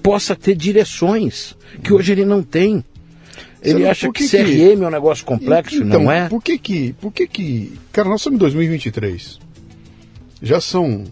[0.00, 2.84] possa ter direções que hoje ele não tem.
[3.60, 6.28] Ele acha que, que, CRM é um negócio complexo, então, não é?
[6.28, 9.40] Por que que, por que que, cara, nós estamos em 2023.
[10.40, 11.04] Já são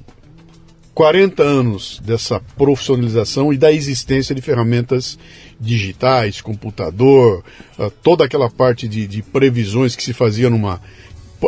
[0.95, 5.19] 40 anos dessa profissionalização e da existência de ferramentas
[5.61, 7.43] digitais, computador,
[7.79, 10.81] uh, toda aquela parte de, de, previsões que se fazia numa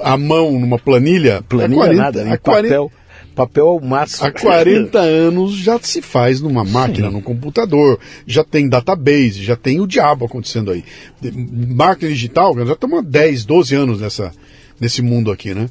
[0.03, 1.43] à mão, numa planilha.
[1.43, 2.93] Planilha 40, nada, em 40, papel.
[3.35, 4.27] Papel ao máximo.
[4.27, 7.15] Há 40 anos já se faz numa máquina, Sim.
[7.15, 10.85] num computador, já tem database, já tem o diabo acontecendo aí.
[11.23, 14.33] Marketing digital, já estamos há 10, 12 anos nessa,
[14.81, 15.69] nesse mundo aqui, né?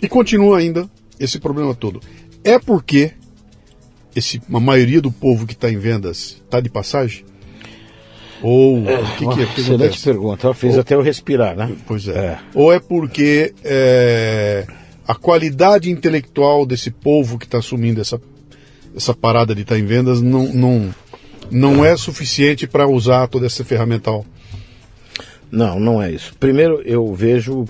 [0.00, 2.00] E continua ainda esse problema todo.
[2.44, 3.12] É porque
[4.14, 7.24] esse, a maioria do povo que está em vendas está de passagem?
[8.42, 9.46] Ou é, o que, que é?
[9.46, 11.70] Que excelente pergunta, ela fez Ou, até eu respirar, né?
[11.86, 12.12] Pois é.
[12.12, 12.38] é.
[12.54, 14.66] Ou é porque é,
[15.06, 18.20] a qualidade intelectual desse povo que está assumindo essa,
[18.96, 20.94] essa parada de estar tá em vendas não, não,
[21.50, 24.24] não é suficiente para usar toda essa ferramental?
[25.50, 26.34] Não, não é isso.
[26.38, 27.64] Primeiro, eu vejo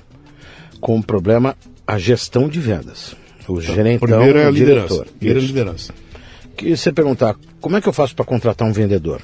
[0.81, 1.57] como problema
[1.87, 3.15] a gestão de vendas.
[3.47, 3.61] O tá.
[3.63, 4.89] gerentão, Primeiro é a liderança.
[4.89, 5.07] diretor.
[5.19, 5.93] Primeiro é a liderança
[6.59, 9.23] que você perguntar, como é que eu faço para contratar um vendedor?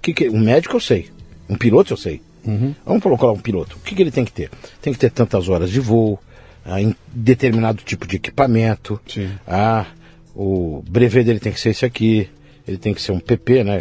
[0.00, 1.10] Que que, um médico eu sei,
[1.48, 2.20] um piloto eu sei.
[2.44, 2.74] Uhum.
[2.84, 3.76] Vamos colocar um piloto.
[3.76, 4.50] O que, que ele tem que ter?
[4.80, 6.18] Tem que ter tantas horas de voo,
[6.64, 9.00] ah, em determinado tipo de equipamento.
[9.08, 9.30] Sim.
[9.46, 9.86] Ah,
[10.34, 12.28] o brevet dele tem que ser esse aqui.
[12.66, 13.78] Ele tem que ser um PP, né?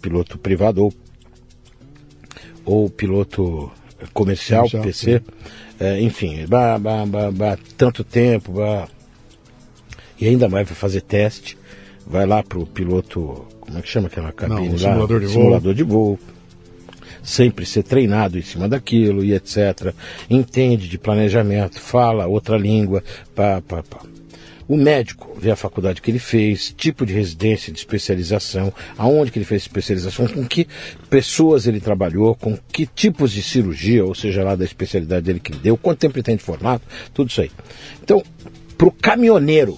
[0.00, 0.94] Piloto privado ou,
[2.64, 3.70] ou piloto
[4.12, 5.22] comercial, comercial PC.
[5.78, 8.86] É, enfim, bah, bah, bah, bah, tanto tempo, bah,
[10.20, 11.56] e ainda mais vai fazer teste
[12.10, 14.78] vai lá pro piloto, como é que chama aquela cabine Não, lá?
[14.78, 15.74] Simulador de simulador voo.
[15.74, 16.18] de voo.
[17.22, 19.94] Sempre ser treinado em cima daquilo e etc.
[20.28, 23.04] Entende de planejamento, fala outra língua,
[23.34, 24.00] pá, pá, pá.
[24.66, 29.38] O médico vê a faculdade que ele fez, tipo de residência, de especialização, aonde que
[29.38, 30.66] ele fez especialização, com que
[31.08, 35.52] pessoas ele trabalhou, com que tipos de cirurgia, ou seja lá da especialidade dele que
[35.52, 37.50] ele deu, quanto tempo ele tem de formato, tudo isso aí.
[38.02, 38.22] Então,
[38.78, 39.76] para o caminhoneiro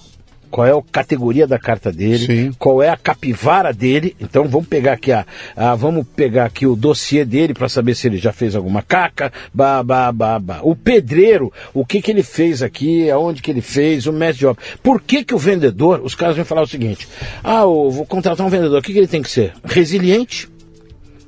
[0.53, 2.51] qual é a categoria da carta dele, Sim.
[2.59, 4.15] qual é a capivara dele.
[4.21, 5.25] Então vamos pegar aqui a,
[5.55, 9.33] a vamos pegar aqui o dossiê dele para saber se ele já fez alguma caca,
[9.51, 10.59] ba, ba, ba, ba.
[10.61, 14.45] O pedreiro, o que que ele fez aqui, aonde que ele fez, o mestre de
[14.45, 14.61] obra.
[14.83, 17.07] Por que que o vendedor, os caras vão falar o seguinte:
[17.43, 19.53] "Ah, eu vou contratar um vendedor, o que que ele tem que ser?
[19.63, 20.47] Resiliente?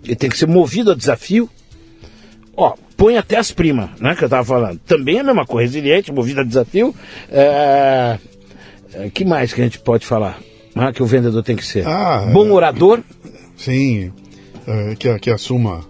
[0.04, 1.50] Ele tem que ser movido a desafio?"
[2.56, 4.80] Ó, põe até as primas, né, que eu tava falando.
[4.86, 6.94] Também é a mesma coisa, resiliente, movido a desafio.
[7.32, 8.20] É,
[9.14, 10.40] que mais que a gente pode falar?
[10.76, 11.88] Ah, que o vendedor tem que ser.
[11.88, 13.02] Ah, Bom orador.
[13.58, 14.12] Sim,
[14.68, 15.86] é, que, que assuma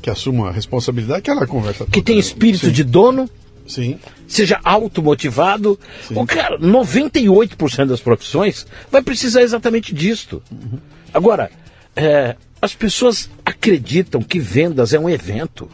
[0.00, 2.72] que assuma a responsabilidade, aquela conversa Que tem espírito sim.
[2.72, 3.28] de dono.
[3.66, 3.98] Sim.
[4.26, 5.78] Seja automotivado.
[6.14, 10.42] O cara, 98% das profissões vai precisar exatamente disto.
[10.50, 10.78] Uhum.
[11.12, 11.50] Agora,
[11.94, 15.68] é, as pessoas acreditam que vendas é um evento.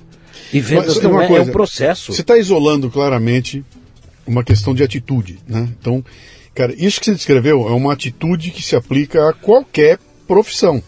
[0.53, 2.12] E vendas Mas, não é, coisa, é um processo.
[2.12, 3.64] Você está isolando claramente
[4.27, 5.39] uma questão de atitude.
[5.49, 5.68] Né?
[5.81, 6.05] Então,
[6.57, 10.79] Cara, isso que você descreveu é uma atitude que se aplica a qualquer profissão.
[10.79, 10.83] O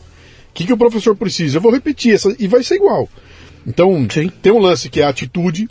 [0.54, 1.58] que, que o professor precisa?
[1.58, 3.06] Eu vou repetir essa e vai ser igual.
[3.66, 4.32] Então, Sim.
[4.40, 5.68] tem um lance que é a atitude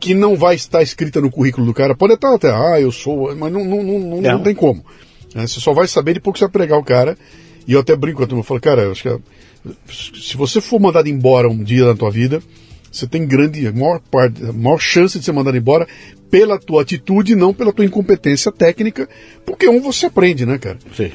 [0.00, 1.94] que não vai estar escrita no currículo do cara.
[1.94, 4.84] Pode estar até, ah, eu sou, mas não, não, não, não, não tem como.
[5.32, 5.46] Né?
[5.46, 7.16] Você só vai saber depois que você pregar o cara.
[7.64, 10.60] E eu até brinco com a turma, eu falo, cara, eu acho que Se você
[10.60, 12.42] for mandado embora um dia na tua vida,
[12.90, 15.86] você tem grande, maior, parte, maior chance de ser mandado embora
[16.30, 19.08] pela tua atitude, não pela tua incompetência técnica,
[19.46, 20.78] porque um você aprende, né, cara?
[20.94, 21.10] Sim.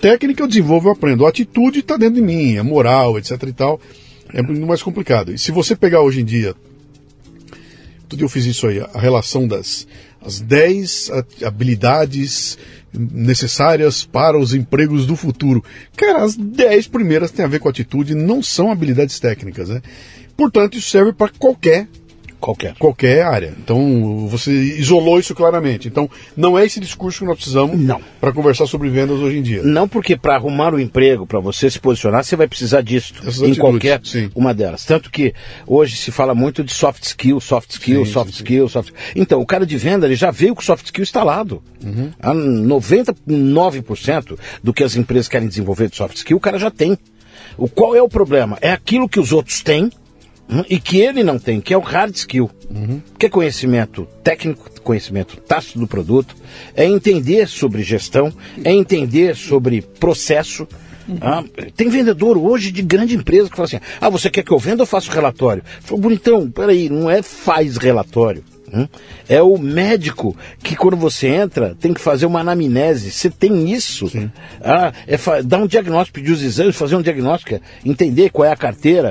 [0.00, 1.26] Técnica eu desenvolvo, eu aprendo.
[1.26, 3.80] A atitude está dentro de mim, a moral, etc e tal.
[4.32, 5.32] É muito mais complicado.
[5.32, 6.54] E se você pegar hoje em dia,
[8.08, 9.86] tudo eu fiz isso aí, a relação das
[10.24, 11.10] as 10
[11.44, 12.56] habilidades
[12.92, 15.64] necessárias para os empregos do futuro.
[15.96, 19.82] Cara, as 10 primeiras têm a ver com atitude, não são habilidades técnicas, né?
[20.36, 21.86] Portanto, isso serve para qualquer
[22.42, 22.74] Qualquer.
[22.76, 23.54] qualquer área.
[23.56, 25.86] Então, você isolou isso claramente.
[25.86, 27.78] Então, não é esse discurso que nós precisamos
[28.20, 29.62] para conversar sobre vendas hoje em dia.
[29.62, 33.14] Não porque para arrumar o um emprego, para você se posicionar, você vai precisar disso
[33.18, 34.28] Essas em atitudes, qualquer sim.
[34.34, 34.84] uma delas.
[34.84, 35.32] Tanto que
[35.64, 39.40] hoje se fala muito de soft skill, soft skill, sim, soft sim, skill, soft Então,
[39.40, 41.62] o cara de venda, ele já veio com soft skill instalado.
[41.84, 42.10] Uhum.
[42.20, 46.98] 99% do que as empresas querem desenvolver de soft skill, o cara já tem.
[47.56, 48.58] O qual é o problema?
[48.60, 49.92] É aquilo que os outros têm?
[50.68, 53.00] E que ele não tem, que é o hard skill, uhum.
[53.18, 56.34] que é conhecimento técnico, conhecimento tácito do produto,
[56.74, 58.32] é entender sobre gestão,
[58.64, 60.66] é entender sobre processo.
[61.08, 61.18] Uhum.
[61.20, 61.44] Ah,
[61.76, 64.82] tem vendedor hoje de grande empresa que fala assim: ah, você quer que eu venda
[64.82, 65.62] ou faço relatório?
[65.80, 68.44] Falou, bonitão, peraí, não é faz relatório.
[68.72, 68.88] Hum?
[69.28, 73.10] É o médico que quando você entra tem que fazer uma anamnese.
[73.10, 74.10] Você tem isso?
[74.60, 78.56] Ah, é dar um diagnóstico, pedir os exames, fazer um diagnóstico, entender qual é a
[78.56, 79.10] carteira.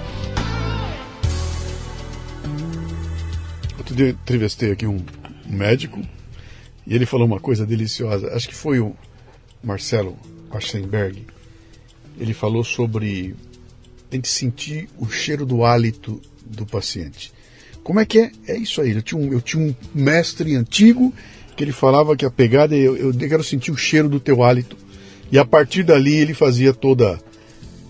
[3.91, 5.03] Outro dia entrevistei aqui um
[5.45, 6.01] médico
[6.87, 8.33] e ele falou uma coisa deliciosa.
[8.33, 8.95] Acho que foi o
[9.61, 10.17] Marcelo
[10.49, 11.27] Aschenberg.
[12.17, 13.35] Ele falou sobre
[14.09, 17.33] tem que sentir o cheiro do hálito do paciente.
[17.83, 18.31] Como é que é?
[18.47, 18.91] É isso aí.
[18.91, 21.13] Eu tinha um, eu tinha um mestre antigo
[21.57, 24.41] que ele falava que a pegada é eu, eu quero sentir o cheiro do teu
[24.41, 24.77] hálito.
[25.29, 27.19] E a partir dali ele fazia toda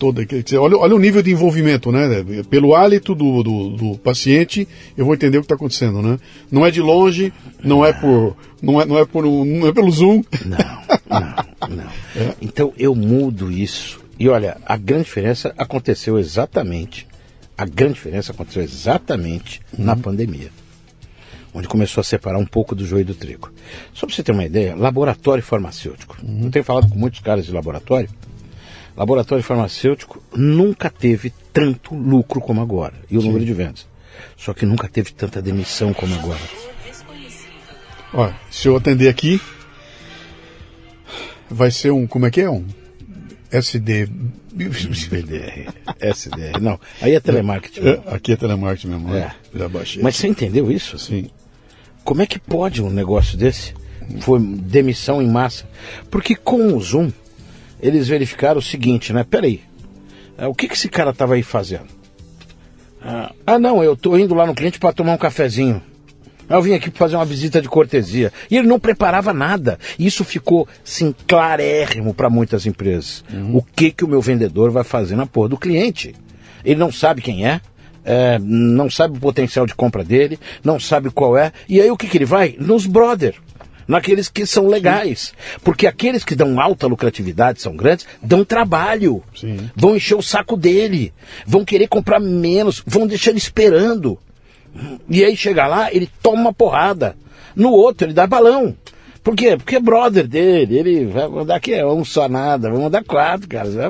[0.01, 0.25] toda.
[0.59, 2.25] Olha, olha o nível de envolvimento, né?
[2.49, 6.17] Pelo hálito do, do, do paciente, eu vou entender o que está acontecendo, né?
[6.51, 7.31] Não é de longe,
[7.63, 8.35] não é por.
[8.59, 10.23] Não é, não é, por, não é pelo Zoom.
[10.43, 10.57] Não,
[11.07, 11.91] não, não.
[12.13, 12.33] É.
[12.41, 14.01] Então eu mudo isso.
[14.19, 17.07] E olha, a grande diferença aconteceu exatamente.
[17.57, 19.85] A grande diferença aconteceu exatamente uhum.
[19.85, 20.49] na pandemia
[21.53, 23.51] onde começou a separar um pouco do joio do trigo.
[23.93, 26.17] Só para você ter uma ideia, laboratório farmacêutico.
[26.23, 26.45] Uhum.
[26.45, 28.09] Eu tenho falado com muitos caras de laboratório
[28.95, 33.27] laboratório farmacêutico nunca teve tanto lucro como agora, e o Sim.
[33.27, 33.87] número de vendas.
[34.37, 36.39] Só que nunca teve tanta demissão como agora.
[38.13, 39.39] Olha, se eu atender aqui,
[41.49, 42.49] vai ser um, como é que é?
[42.49, 42.65] Um
[43.51, 44.07] SD.
[44.53, 46.59] BDR, SDR.
[46.59, 47.87] Não, aí é telemarketing.
[47.87, 49.15] É, aqui é telemarketing mesmo.
[49.15, 49.33] É.
[49.53, 50.03] Já baixei.
[50.03, 50.99] Mas você entendeu isso?
[50.99, 51.29] Sim.
[52.03, 53.73] Como é que pode um negócio desse?
[54.19, 55.65] Foi demissão em massa.
[56.09, 57.11] Porque com o Zoom,
[57.81, 59.23] eles verificaram o seguinte, né?
[59.23, 59.61] Peraí,
[60.37, 61.87] é, o que, que esse cara estava aí fazendo?
[63.03, 65.81] Ah, não, eu estou indo lá no cliente para tomar um cafezinho.
[66.47, 68.31] Eu vim aqui para fazer uma visita de cortesia.
[68.49, 69.79] E ele não preparava nada.
[69.97, 73.23] Isso ficou, sim, clarérrimo para muitas empresas.
[73.33, 73.57] Uhum.
[73.57, 76.13] O que, que o meu vendedor vai fazer na porra do cliente?
[76.63, 77.61] Ele não sabe quem é,
[78.03, 81.51] é, não sabe o potencial de compra dele, não sabe qual é.
[81.67, 82.55] E aí o que, que ele vai?
[82.59, 83.35] Nos brother
[83.87, 85.33] naqueles que são legais.
[85.35, 85.59] Sim.
[85.63, 89.23] Porque aqueles que dão alta lucratividade, são grandes, dão trabalho.
[89.35, 89.69] Sim.
[89.75, 91.13] Vão encher o saco dele.
[91.45, 92.83] Vão querer comprar menos.
[92.85, 94.17] Vão deixar ele esperando.
[95.09, 97.15] E aí chega lá, ele toma uma porrada.
[97.55, 98.75] No outro, ele dá balão.
[99.23, 99.55] Por quê?
[99.55, 103.47] Porque é brother dele, ele vai mandar aqui é um só nada, vai mandar quatro,
[103.47, 103.89] cara, vai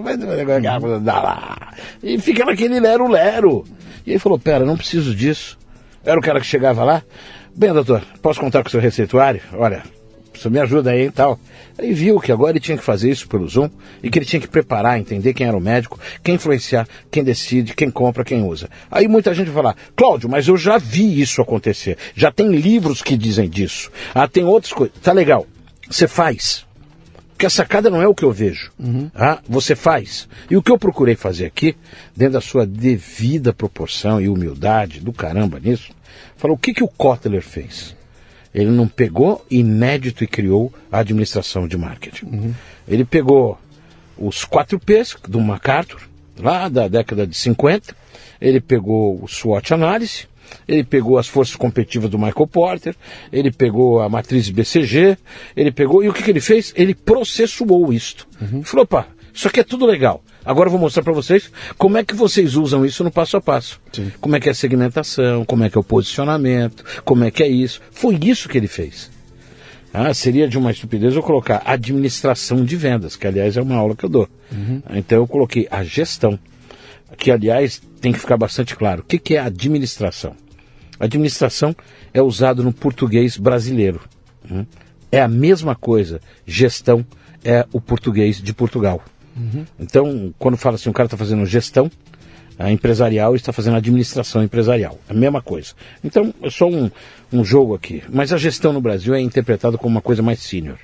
[0.79, 1.73] mandar lá.
[2.03, 3.63] E fica naquele lero-lero.
[4.05, 5.57] E ele falou, pera, não preciso disso.
[6.03, 7.01] Era o cara que chegava lá,
[7.55, 9.41] Bem, doutor, posso contar com o seu receituário?
[9.53, 9.83] Olha,
[10.33, 11.39] você me ajuda aí e tal.
[11.77, 13.69] Aí viu que agora ele tinha que fazer isso pelo Zoom
[14.01, 17.75] e que ele tinha que preparar, entender quem era o médico, quem influenciar, quem decide,
[17.75, 18.69] quem compra, quem usa.
[18.89, 21.97] Aí muita gente vai falar, Cláudio, mas eu já vi isso acontecer.
[22.15, 23.91] Já tem livros que dizem disso.
[24.15, 24.97] Ah, tem outras coisas.
[24.99, 25.45] Tá legal.
[25.89, 26.65] Você faz.
[27.31, 28.71] Porque a sacada não é o que eu vejo.
[28.79, 29.09] Uhum.
[29.15, 30.27] Ah, você faz.
[30.49, 31.75] E o que eu procurei fazer aqui,
[32.15, 35.91] dentro da sua devida proporção e humildade do caramba nisso,
[36.37, 37.95] falou o que, que o Kotler fez.
[38.53, 42.25] Ele não pegou inédito e criou a administração de marketing.
[42.25, 42.53] Uhum.
[42.87, 43.57] Ele pegou
[44.17, 46.01] os 4 P's do MacArthur,
[46.37, 47.95] lá da década de 50,
[48.39, 50.27] ele pegou o SWOT análise,
[50.67, 52.95] ele pegou as forças competitivas do Michael Porter,
[53.31, 55.17] ele pegou a matriz BCG,
[55.55, 56.03] ele pegou.
[56.03, 56.73] E o que, que ele fez?
[56.75, 58.27] Ele processuou isto.
[58.41, 58.63] Uhum.
[58.63, 60.23] Falou, opa, isso aqui é tudo legal.
[60.43, 63.41] Agora eu vou mostrar para vocês como é que vocês usam isso no passo a
[63.41, 63.79] passo.
[63.91, 64.11] Sim.
[64.19, 67.43] Como é que é a segmentação, como é que é o posicionamento, como é que
[67.43, 67.81] é isso.
[67.91, 69.11] Foi isso que ele fez.
[69.93, 73.95] Ah, seria de uma estupidez eu colocar administração de vendas, que aliás é uma aula
[73.95, 74.27] que eu dou.
[74.51, 74.81] Uhum.
[74.91, 76.39] Então eu coloquei a gestão,
[77.17, 79.01] que aliás tem que ficar bastante claro.
[79.01, 80.33] O que, que é administração?
[80.99, 81.75] Administração
[82.13, 84.01] é usado no português brasileiro.
[84.49, 84.65] Hum?
[85.11, 86.21] É a mesma coisa.
[86.45, 87.05] Gestão
[87.43, 89.03] é o português de Portugal.
[89.41, 89.65] Uhum.
[89.79, 91.89] Então, quando fala assim, o cara está fazendo gestão
[92.69, 94.99] empresarial está fazendo administração empresarial.
[95.09, 95.73] É a mesma coisa.
[96.03, 96.91] Então, é só um,
[97.31, 98.03] um jogo aqui.
[98.09, 100.77] Mas a gestão no Brasil é interpretada como uma coisa mais senior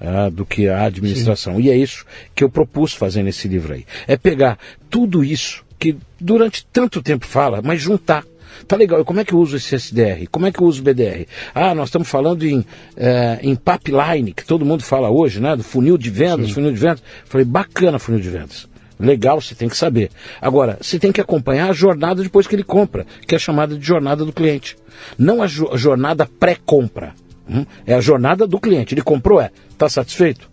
[0.00, 1.56] uh, do que a administração.
[1.56, 1.62] Sim.
[1.62, 2.04] E é isso
[2.34, 3.84] que eu propus fazer nesse livro aí.
[4.06, 4.58] É pegar
[4.90, 8.24] tudo isso que durante tanto tempo fala, mas juntar.
[8.66, 10.26] Tá legal, como é que eu uso esse SDR?
[10.30, 11.26] Como é que eu uso o BDR?
[11.54, 12.64] Ah, nós estamos falando em,
[12.96, 15.54] é, em pipeline, que todo mundo fala hoje, né?
[15.56, 16.54] Do funil de vendas, Sim.
[16.54, 17.02] funil de vendas.
[17.26, 18.68] Falei, bacana funil de vendas.
[18.98, 20.10] Legal, você tem que saber.
[20.40, 23.84] Agora, você tem que acompanhar a jornada depois que ele compra, que é chamada de
[23.84, 24.76] jornada do cliente.
[25.18, 27.12] Não a, jo a jornada pré-compra.
[27.48, 27.66] Hum?
[27.86, 28.94] É a jornada do cliente.
[28.94, 29.50] Ele comprou, é.
[29.70, 30.50] Está satisfeito?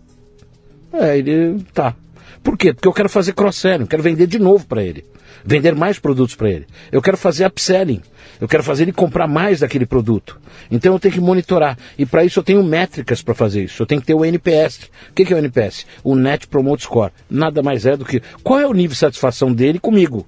[0.92, 1.94] É, ele tá.
[2.42, 2.74] Por quê?
[2.74, 5.04] Porque eu quero fazer cross-selling, quero vender de novo para ele
[5.44, 6.66] vender mais produtos para ele.
[6.90, 8.00] Eu quero fazer upselling.
[8.40, 10.40] Eu quero fazer ele comprar mais daquele produto.
[10.70, 11.78] Então eu tenho que monitorar.
[11.96, 13.82] E para isso eu tenho métricas para fazer isso.
[13.82, 14.90] Eu tenho que ter o NPS.
[15.10, 15.86] O que, que é o NPS?
[16.02, 17.12] O Net Promote Score.
[17.30, 20.26] Nada mais é do que qual é o nível de satisfação dele comigo.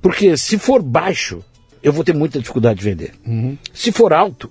[0.00, 1.44] Porque se for baixo,
[1.82, 3.12] eu vou ter muita dificuldade de vender.
[3.26, 3.56] Uhum.
[3.72, 4.50] Se for alto,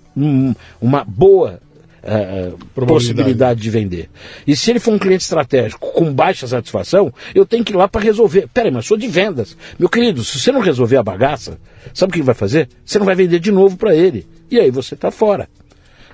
[0.81, 1.59] uma boa
[2.03, 4.09] uh, possibilidade de vender.
[4.45, 7.87] E se ele for um cliente estratégico com baixa satisfação, eu tenho que ir lá
[7.87, 8.47] para resolver.
[8.53, 9.57] Peraí, mas sou de vendas.
[9.77, 11.59] Meu querido, se você não resolver a bagaça,
[11.93, 12.69] sabe o que ele vai fazer?
[12.85, 14.27] Você não vai vender de novo para ele.
[14.49, 15.49] E aí você está fora.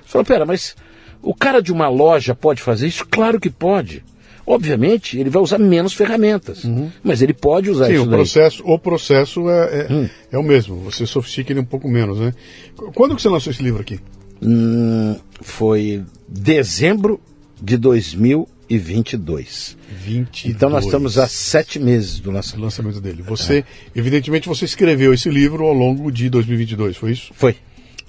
[0.04, 0.76] Você fala, pera, mas
[1.22, 3.06] o cara de uma loja pode fazer isso?
[3.06, 4.02] Claro que pode.
[4.46, 6.90] Obviamente, ele vai usar menos ferramentas, uhum.
[7.02, 8.04] mas ele pode usar Sim, isso.
[8.04, 10.08] o processo, o processo é, é, hum.
[10.30, 10.76] é, o mesmo.
[10.80, 12.34] Você sofistica ele um pouco menos, né?
[12.94, 13.98] Quando que você lançou esse livro aqui?
[14.42, 17.20] Hum, foi dezembro
[17.60, 19.76] de 2022.
[20.04, 20.54] 22.
[20.54, 23.22] Então nós estamos há sete meses do lançamento, lançamento dele.
[23.22, 23.64] Você, é.
[23.94, 27.32] evidentemente, você escreveu esse livro ao longo de 2022, foi isso?
[27.34, 27.56] Foi.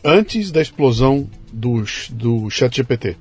[0.04, 3.16] Antes da explosão do, do Chat GPT.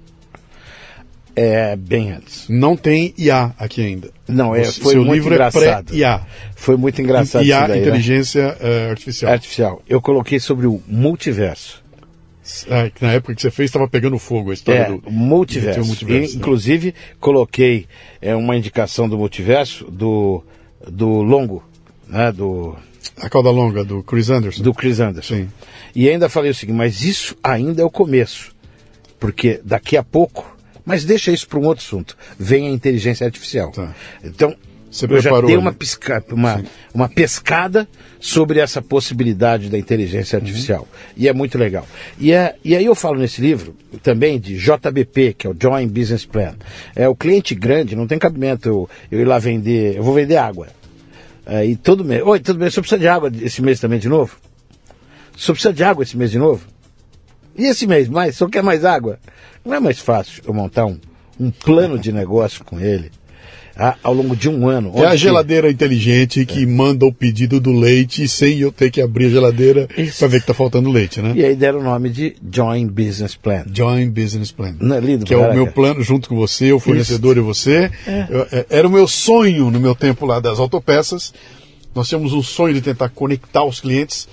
[1.36, 2.46] É, bem antes.
[2.48, 4.10] Não tem IA aqui ainda.
[4.28, 5.92] Não, é, foi Seu muito livro é engraçado.
[5.92, 6.26] É IA.
[6.54, 7.44] Foi muito engraçado.
[7.44, 7.88] IA, daí, né?
[7.88, 8.90] inteligência né?
[8.90, 9.32] artificial.
[9.32, 9.82] Artificial.
[9.88, 11.82] Eu coloquei sobre o multiverso.
[12.68, 15.84] Ah, na época que você fez estava pegando fogo a história é, do multiverso.
[15.84, 17.86] multiverso e, inclusive coloquei
[18.20, 20.44] é, uma indicação do multiverso do
[20.86, 21.64] do longo,
[22.06, 22.76] né, do
[23.16, 24.62] a cauda longa do Chris Anderson.
[24.62, 25.34] Do Chris Anderson.
[25.36, 25.48] Sim.
[25.94, 28.54] E ainda falei o seguinte, mas isso ainda é o começo,
[29.18, 33.70] porque daqui a pouco, mas deixa isso para um outro assunto, vem a inteligência artificial.
[33.70, 33.94] Tá.
[34.22, 34.54] Então
[34.94, 36.62] você eu já dei uma, pisca, uma,
[36.94, 37.88] uma pescada
[38.20, 40.82] sobre essa possibilidade da inteligência artificial.
[40.82, 41.12] Uhum.
[41.16, 41.84] E é muito legal.
[42.16, 43.74] E, é, e aí eu falo nesse livro
[44.04, 46.54] também de JBP, que é o Joint Business Plan.
[46.94, 50.36] É o cliente grande, não tem cabimento eu, eu ir lá vender, eu vou vender
[50.36, 50.68] água.
[51.44, 52.22] É, e todo mês.
[52.22, 54.36] Oi, tudo bem, você precisa de água esse mês também de novo?
[55.36, 56.64] Você precisa de água esse mês de novo?
[57.58, 58.36] E esse mês mais?
[58.36, 59.18] Só quer mais água?
[59.64, 61.00] Não é mais fácil eu montar um,
[61.40, 63.10] um plano de negócio com ele?
[64.02, 64.92] Ao longo de um ano.
[64.94, 65.74] É a geladeira que...
[65.74, 66.66] inteligente que é.
[66.66, 70.44] manda o pedido do leite sem eu ter que abrir a geladeira para ver que
[70.44, 71.32] está faltando leite, né?
[71.34, 73.64] E aí deram o nome de Joint Business Plan.
[73.72, 74.76] Joint Business Plan.
[74.80, 77.40] Não é lindo, que é o meu plano junto com você, o fornecedor Isso.
[77.40, 77.90] e você.
[78.06, 78.26] É.
[78.30, 81.34] Eu, é, era o meu sonho no meu tempo lá das autopeças.
[81.94, 84.28] Nós tínhamos um sonho de tentar conectar os clientes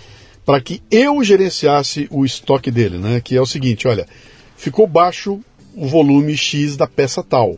[0.45, 3.21] para que eu gerenciasse o estoque dele, né?
[3.23, 4.07] Que é o seguinte, olha,
[4.55, 5.39] ficou baixo
[5.75, 7.57] o volume X da peça tal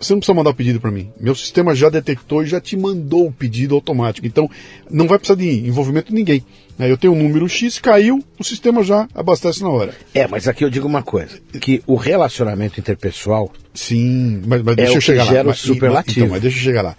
[0.00, 1.10] você não precisa mandar o pedido para mim.
[1.18, 4.26] Meu sistema já detectou e já te mandou o pedido automático.
[4.26, 4.50] Então,
[4.90, 6.44] não vai precisar de envolvimento de ninguém.
[6.78, 9.94] Eu tenho um número X, caiu, o sistema já abastece na hora.
[10.12, 13.52] É, mas aqui eu digo uma coisa, que o relacionamento interpessoal...
[13.72, 15.52] Sim, mas, mas deixa é eu chegar gera lá.
[15.52, 16.20] O superlativo.
[16.20, 16.96] Então, mas deixa eu chegar lá.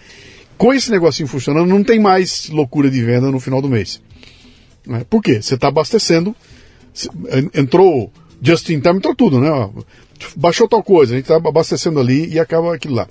[0.57, 4.01] Com esse negocinho funcionando, não tem mais loucura de venda no final do mês.
[5.09, 5.41] Por quê?
[5.41, 6.33] Você está abastecendo,
[7.53, 9.49] entrou just in time, entrou tudo, né?
[10.35, 13.07] Baixou tal coisa, a gente está abastecendo ali e acaba aquilo lá.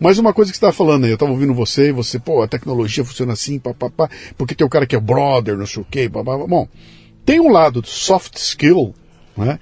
[0.00, 2.42] Mas uma coisa que você estava falando aí, eu estava ouvindo você, e você, pô,
[2.42, 5.86] a tecnologia funciona assim, papapá, porque tem o cara que é brother, não sei o
[5.88, 6.46] quê, papapá.
[6.46, 6.66] Bom,
[7.24, 8.94] tem um lado soft skill,
[9.36, 9.58] né?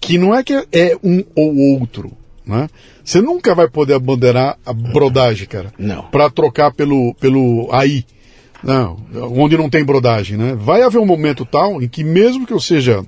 [0.00, 2.12] Que não é que é um ou outro,
[2.46, 2.68] né?
[3.04, 5.72] Você nunca vai poder abandeirar a brodagem, cara.
[5.76, 6.02] Não.
[6.04, 8.04] Para trocar pelo, pelo AI.
[8.62, 8.96] Não,
[9.32, 10.54] onde não tem brodagem, né?
[10.56, 13.04] Vai haver um momento tal em que mesmo que eu seja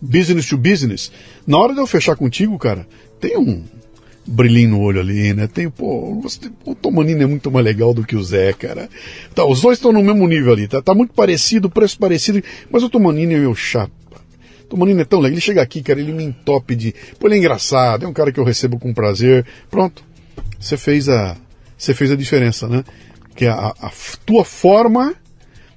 [0.00, 1.10] business to business,
[1.46, 2.86] na hora de eu fechar contigo, cara,
[3.20, 3.62] tem um
[4.26, 5.46] brilhinho no olho ali, né?
[5.46, 8.88] Tem, pô, você, o Tomanino é muito mais legal do que o Zé, cara.
[9.34, 10.80] Tá, os dois estão no mesmo nível ali, tá?
[10.80, 13.92] Tá muito parecido, preço parecido, mas o Tomanino é meu chapa.
[14.62, 17.34] O Tomanino é tão legal, ele chega aqui, cara, ele me entope de, pô, ele
[17.34, 19.44] é engraçado, é um cara que eu recebo com prazer.
[19.70, 20.02] Pronto.
[20.58, 21.36] Você fez a
[21.76, 22.82] você fez a diferença, né?
[23.36, 23.90] Que a, a
[24.24, 25.14] tua forma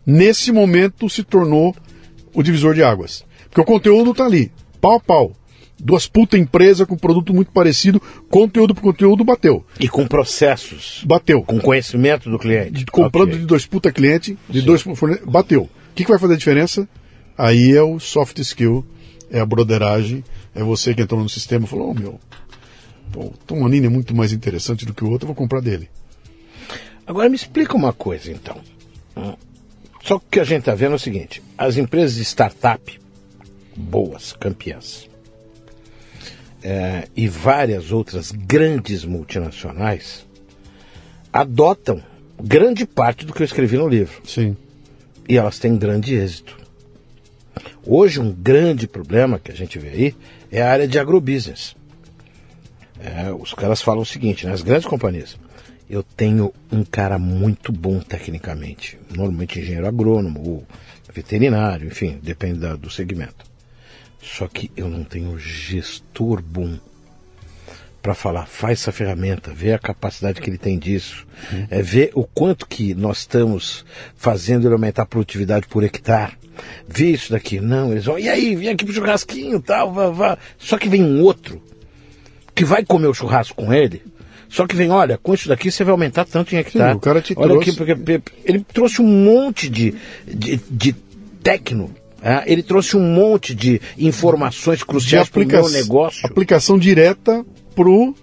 [0.05, 1.75] nesse momento se tornou
[2.33, 3.25] o divisor de águas.
[3.49, 5.33] Porque o conteúdo tá ali, pau a pau.
[5.79, 9.63] Duas puta empresa com produto muito parecido, conteúdo por conteúdo bateu.
[9.79, 11.03] E com processos.
[11.05, 11.43] Bateu.
[11.43, 12.85] Com conhecimento do cliente.
[12.85, 13.41] Comprando okay.
[13.41, 14.65] de dois puta cliente, de Sim.
[14.65, 14.83] dois
[15.25, 15.63] bateu.
[15.63, 16.87] O que, que vai fazer a diferença?
[17.37, 18.83] Aí é o soft skill,
[19.29, 20.23] é a broderagem,
[20.55, 22.19] é você que entrou no sistema e falou, oh, meu,
[23.11, 25.87] pô, o Tomanini é muito mais interessante do que o outro, eu vou comprar dele.
[27.05, 28.59] Agora me explica uma coisa então.
[30.03, 32.99] Só que o que a gente está vendo é o seguinte: as empresas de startup,
[33.75, 35.06] boas, campeãs,
[36.63, 40.25] é, e várias outras grandes multinacionais
[41.31, 42.01] adotam
[42.41, 44.21] grande parte do que eu escrevi no livro.
[44.25, 44.55] Sim.
[45.27, 46.57] E elas têm grande êxito.
[47.85, 50.15] Hoje, um grande problema que a gente vê aí
[50.51, 51.75] é a área de agrobusiness.
[52.99, 55.37] É, os caras falam o seguinte, nas né, grandes companhias,
[55.89, 60.67] eu tenho um cara muito bom tecnicamente, normalmente engenheiro agrônomo ou
[61.13, 63.45] veterinário, enfim, depende da, do segmento.
[64.27, 66.77] Só que eu não tenho gestor bom
[68.01, 71.67] para falar, faz essa ferramenta, vê a capacidade que ele tem disso, uhum.
[71.69, 73.83] é, vê o quanto que nós estamos
[74.15, 76.33] fazendo ele aumentar a produtividade por hectare.
[76.87, 77.59] Vê isso daqui.
[77.59, 80.37] Não, eles vão, e aí, vem aqui pro churrasquinho tal, vá, vá.
[80.57, 81.61] Só que vem um outro
[82.55, 84.01] que vai comer o churrasco com ele.
[84.49, 86.93] Só que vem, olha, com isso daqui você vai aumentar tanto em hectare.
[86.93, 87.69] Sim, o cara te olha trouxe...
[87.69, 89.93] aqui, porque ele trouxe um monte de,
[90.25, 90.93] de, de
[91.43, 91.93] tecno
[92.27, 96.25] é, ele trouxe um monte de informações cruciais para o meu negócio.
[96.25, 98.13] Aplicação direta pro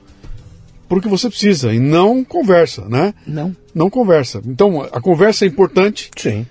[0.87, 3.15] pro que você precisa e não conversa, né?
[3.27, 3.57] Não.
[3.75, 4.43] Não conversa.
[4.47, 6.11] Então a conversa é importante.
[6.19, 6.47] Sim.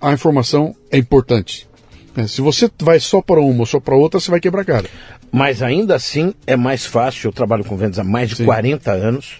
[0.00, 1.68] A informação é importante.
[2.16, 4.64] É, se você vai só para uma ou só para outra, você vai quebrar a
[4.64, 4.90] cara.
[5.30, 7.28] Mas ainda assim é mais fácil.
[7.28, 8.44] Eu trabalho com vendas há mais de Sim.
[8.44, 9.38] 40 anos.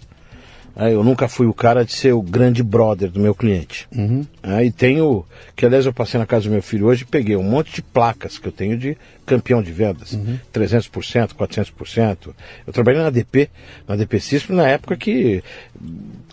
[0.78, 3.88] É, eu nunca fui o cara de ser o grande brother do meu cliente.
[3.92, 4.24] Uhum.
[4.40, 5.26] É, e tenho,
[5.56, 7.82] que aliás eu passei na casa do meu filho hoje e peguei um monte de
[7.82, 10.12] placas que eu tenho de campeão de vendas.
[10.12, 10.38] Uhum.
[10.54, 12.28] 300%, 400%.
[12.64, 13.50] Eu trabalhei na ADP,
[13.88, 15.42] na ADP Cisco, na época que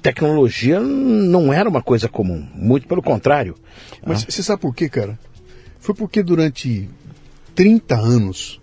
[0.03, 2.47] tecnologia não era uma coisa comum.
[2.53, 3.55] Muito pelo contrário.
[4.05, 4.25] Mas ah.
[4.29, 5.17] você sabe por quê, cara?
[5.79, 6.87] Foi porque durante
[7.55, 8.61] 30 anos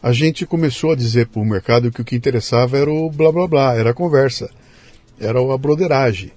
[0.00, 3.32] a gente começou a dizer para o mercado que o que interessava era o blá
[3.32, 4.48] blá blá, era a conversa
[5.22, 6.32] era a broderagem.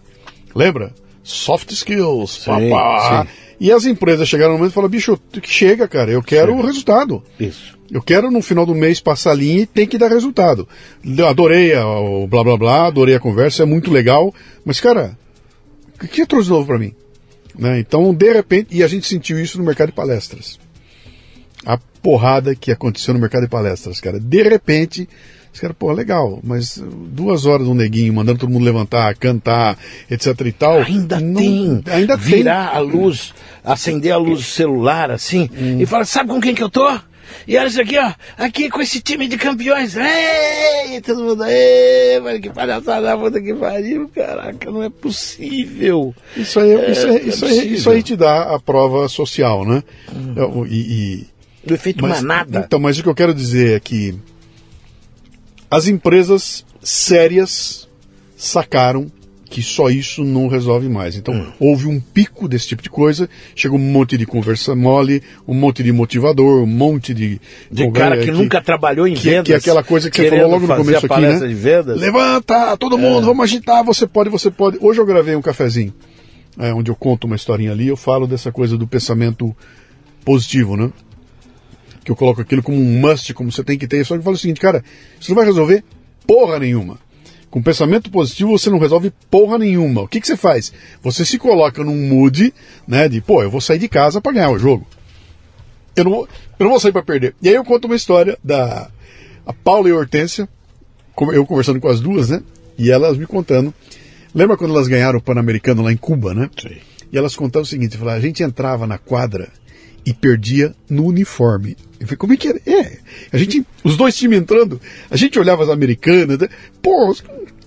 [0.54, 0.94] Lembra?
[1.24, 3.26] Soft skills, sim, papá.
[3.26, 3.32] Sim.
[3.60, 7.24] E as empresas chegaram no momento e falaram, bicho, chega, cara, eu quero o resultado.
[7.40, 7.76] Isso.
[7.92, 10.68] Eu quero no final do mês passar a linha e tem que dar resultado.
[11.28, 14.34] Adorei o blá blá blá, adorei a conversa, é muito legal,
[14.64, 15.18] mas, cara,
[16.02, 16.94] o que trouxe novo para mim?
[17.58, 17.80] Né?
[17.80, 20.60] Então, de repente, e a gente sentiu isso no mercado de palestras.
[21.66, 24.20] A porrada que aconteceu no mercado de palestras, cara.
[24.20, 25.08] De repente,
[25.56, 29.78] os caras, pô, legal, mas duas horas um neguinho mandando todo mundo levantar, cantar,
[30.12, 30.82] etc e tal.
[30.82, 31.84] Ainda não, tem.
[31.88, 32.78] Ainda Virar tem.
[32.78, 33.34] a luz,
[33.64, 35.80] acender a luz do celular assim hum.
[35.80, 36.86] e falar, sabe com quem que eu tô?
[37.48, 38.12] E olha isso aqui, ó.
[38.38, 39.96] Aqui com esse time de campeões.
[39.96, 41.46] Ei, todo mundo.
[41.46, 44.10] Ei, mano, que palhaçada, puta que pariu.
[44.14, 46.14] Caraca, não é possível.
[46.36, 49.66] Isso aí, é, isso, aí, é isso, aí, isso aí te dá a prova social,
[49.66, 49.82] né?
[50.14, 50.66] Hum.
[50.66, 52.64] E, e, o efeito mas, manada.
[52.68, 54.20] Então, mas o que eu quero dizer é que
[55.70, 57.88] as empresas sérias
[58.38, 59.12] sacaram
[59.56, 61.16] que só isso não resolve mais.
[61.16, 61.52] Então, hum.
[61.60, 65.82] houve um pico desse tipo de coisa, chegou um monte de conversa mole, um monte
[65.82, 67.40] de motivador, um monte de...
[67.72, 69.46] De cara que, que, nunca trabalhou em que, vendas.
[69.46, 71.40] Que é aquela coisa que você falou logo no começo aqui, né?
[71.48, 72.00] De vendas.
[72.00, 73.26] Levanta, todo mundo, é.
[73.26, 74.78] vamos agitar, você pode, você pode.
[74.82, 75.94] Hoje eu gravei um cafezinho,
[76.60, 79.56] é, onde eu conto uma historinha ali, eu falo dessa coisa do pensamento
[80.26, 80.92] positivo, né?
[82.06, 84.06] Que eu coloco aquilo como um must, como você tem que ter.
[84.06, 84.84] Só que eu falo o seguinte, cara,
[85.20, 85.84] isso não vai resolver
[86.26, 87.00] porra nenhuma.
[87.50, 90.04] Com pensamento positivo você não resolve porra nenhuma.
[90.04, 90.72] O que, que você faz?
[91.02, 92.54] Você se coloca num mood,
[92.88, 94.86] né, de, pô, eu vou sair de casa para ganhar o jogo.
[95.96, 96.30] Eu não, vou,
[96.60, 97.34] eu não vou sair para perder.
[97.42, 98.90] E aí eu conto uma história da
[99.46, 100.48] a Paula e a Hortência,
[101.34, 102.44] eu conversando com as duas, né?
[102.78, 103.74] E elas me contando.
[104.34, 106.50] Lembra quando elas ganharam o Pan-Americano lá em Cuba, né?
[106.60, 106.76] Sim.
[107.12, 109.50] E elas contavam o seguinte: falaram, a gente entrava na quadra
[110.06, 111.76] e perdia no uniforme.
[112.00, 112.62] Eu falei, como é que era?
[112.66, 112.98] É,
[113.32, 114.80] a gente, os dois times entrando,
[115.10, 116.48] a gente olhava as americanas, né?
[116.82, 117.16] pô,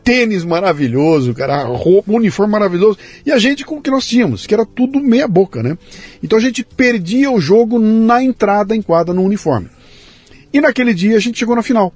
[0.04, 4.54] tênis maravilhoso, cara, roupa, uniforme maravilhoso, e a gente com o que nós tínhamos, que
[4.54, 5.76] era tudo meia boca, né?
[6.22, 9.68] Então a gente perdia o jogo na entrada em quadra no uniforme.
[10.52, 11.92] E naquele dia a gente chegou na final.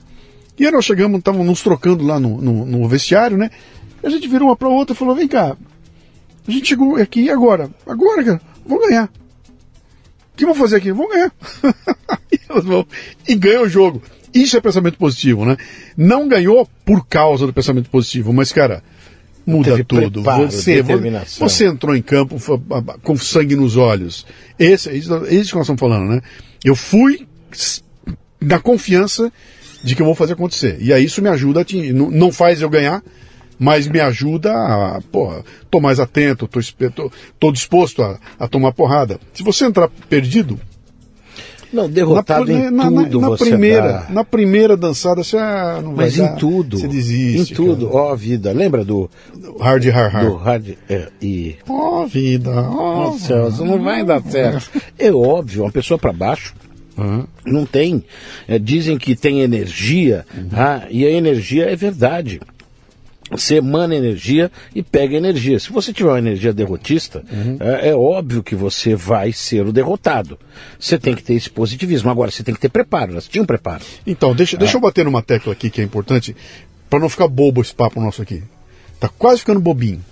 [0.59, 3.51] E aí nós chegamos, estávamos nos trocando lá no, no, no vestiário, né?
[4.03, 5.57] A gente virou uma para outra e falou: vem cá,
[6.47, 9.09] a gente chegou aqui agora, agora, cara, vamos ganhar.
[10.33, 10.93] O que vão fazer aqui?
[10.93, 11.33] Vamos ganhar.
[12.33, 12.87] e elas vão
[13.29, 14.03] e ganham o jogo.
[14.33, 15.57] Isso é pensamento positivo, né?
[15.97, 18.83] Não ganhou por causa do pensamento positivo, mas, cara,
[19.47, 20.23] muda tudo.
[20.23, 20.83] preparo, você,
[21.39, 22.41] você entrou em campo
[23.03, 24.27] com sangue nos olhos.
[24.59, 26.23] Esse, é isso, é isso que nós estamos falando, né?
[26.65, 27.27] Eu fui
[28.41, 29.31] na confiança
[29.83, 30.79] de que eu vou fazer acontecer.
[30.81, 33.03] E aí isso me ajuda a te, não, não faz eu ganhar,
[33.63, 36.59] mas me ajuda a, porra, tô mais atento, tô,
[36.91, 39.21] tô, tô disposto a, a tomar porrada.
[39.33, 40.59] Se você entrar perdido,
[41.73, 44.07] Não, derrotado na, em na- na- tudo na você primeira, dá.
[44.11, 46.77] na primeira dançada você ah, não vai Mas dar, em tudo.
[46.79, 47.53] Você desiste.
[47.53, 47.89] Em tudo.
[47.95, 48.53] Ó, a vida.
[48.53, 49.09] Lembra do.
[49.61, 50.27] Hard, hard, hard.
[50.29, 50.69] do hard.
[50.91, 51.55] É, e.
[51.69, 52.51] Ó, vida.
[52.51, 52.95] ó.
[53.13, 54.71] Nossa, Celso, não vai dar certo.
[54.99, 56.53] É óbvio, uma pessoa para baixo
[56.99, 57.27] Aham.
[57.47, 58.05] não tem.
[58.47, 62.39] É, dizem que tem energia, ah, e a energia é verdade.
[63.33, 65.59] Você emana energia e pega energia.
[65.59, 67.25] Se você tiver uma energia derrotista,
[67.61, 70.39] é, é óbvio que você vai ser o derrotado.
[70.79, 72.11] Você tem que ter esse positivismo.
[72.11, 73.13] Agora, você tem que ter preparo.
[73.13, 73.83] Elas tinham preparo.
[74.07, 76.37] Então, deixa, deixa eu bater numa tecla aqui que é importante,
[76.91, 78.43] para não ficar bobo esse papo nosso aqui.
[79.01, 80.05] Tá quase ficando bobinho.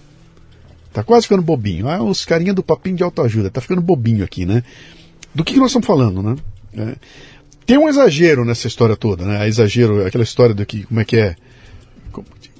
[0.92, 1.88] Tá quase ficando bobinho.
[1.88, 3.50] Ah, os carinha do papinho de autoajuda.
[3.50, 4.64] Tá ficando bobinho aqui, né?
[5.34, 6.36] Do que, que nós estamos falando, né?
[6.76, 6.96] É,
[7.66, 9.46] tem um exagero nessa história toda, né?
[9.46, 11.36] Exagero, aquela história do que, como é que é?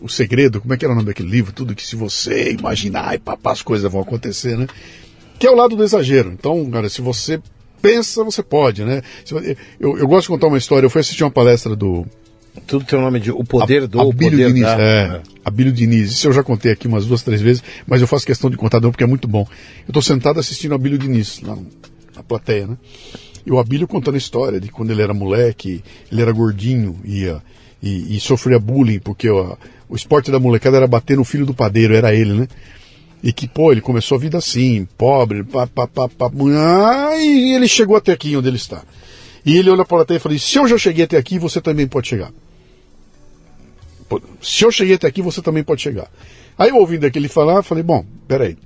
[0.00, 1.52] O segredo, como é que era o nome daquele livro?
[1.52, 4.66] Tudo que se você imaginar e papá, as coisas vão acontecer, né?
[5.38, 6.30] Que é o lado do exagero.
[6.32, 7.40] Então, cara, se você
[7.80, 9.02] pensa, você pode, né?
[9.78, 10.86] Eu, eu gosto de contar uma história.
[10.86, 12.06] Eu fui assistir uma palestra do
[12.66, 14.62] Tudo tem o nome de o poder do, o Abílio poder Diniz.
[14.62, 14.80] da.
[14.80, 16.10] É, Abílio Diniz.
[16.12, 18.80] Isso eu já contei aqui umas duas, três vezes, mas eu faço questão de contar
[18.80, 19.46] não, porque é muito bom.
[19.80, 21.56] Eu estou sentado assistindo Abílio Diniz, lá
[22.14, 22.76] na plateia, né?
[23.44, 25.82] E o Abílio contando a história de quando ele era moleque,
[26.12, 27.42] ele era gordinho ia,
[27.82, 29.56] e, e sofria bullying, porque ó,
[29.90, 32.48] o esporte da molecada era bater no filho do padeiro, era ele, né?
[33.22, 36.30] E que, pô, ele começou a vida assim, pobre, pá, pá, pá, pá,
[37.18, 38.82] e ele chegou até aqui onde ele está.
[39.44, 41.60] E ele olha para a plateia e fala: se eu já cheguei até aqui, você
[41.60, 42.32] também pode chegar.
[44.40, 46.10] Se eu cheguei até aqui, você também pode chegar.
[46.56, 48.56] Aí ouvindo aquele falar, falei, bom, peraí.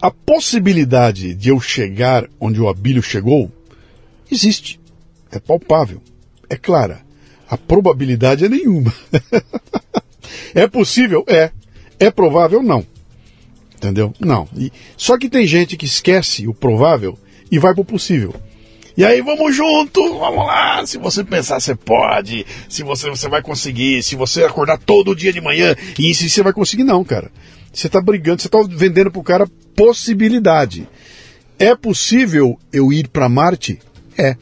[0.00, 3.50] A possibilidade de eu chegar onde o Abílio chegou
[4.30, 4.80] existe.
[5.30, 6.02] É palpável.
[6.48, 7.03] É clara.
[7.48, 8.92] A probabilidade é nenhuma.
[10.54, 11.24] é possível?
[11.28, 11.50] É.
[11.98, 12.62] É provável?
[12.62, 12.84] Não.
[13.76, 14.14] Entendeu?
[14.18, 14.48] Não.
[14.56, 17.18] E- só que tem gente que esquece o provável
[17.50, 18.34] e vai pro possível.
[18.96, 20.86] E aí vamos junto, vamos lá.
[20.86, 22.46] Se você pensar, você pode.
[22.68, 24.02] Se você, você vai conseguir.
[24.02, 26.84] Se você acordar todo dia de manhã e insistir, você vai conseguir.
[26.84, 27.30] Não, cara.
[27.72, 30.88] Você tá brigando, você tá vendendo pro cara possibilidade.
[31.58, 33.80] É possível eu ir para Marte?
[34.16, 34.36] É.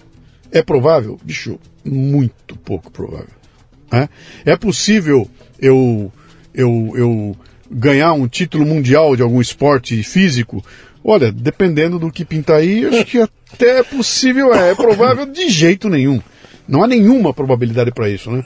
[0.53, 1.19] É provável?
[1.25, 3.35] Bicho, muito pouco provável.
[3.91, 4.09] né?
[4.45, 5.29] É possível
[5.59, 6.13] eu,
[6.55, 7.37] eu, eu
[7.71, 10.65] ganhar um título mundial de algum esporte físico?
[11.05, 15.49] Olha, dependendo do que pintar aí, acho que até é possível, é, é provável de
[15.49, 16.21] jeito nenhum.
[16.69, 18.45] Não há nenhuma probabilidade para isso, né?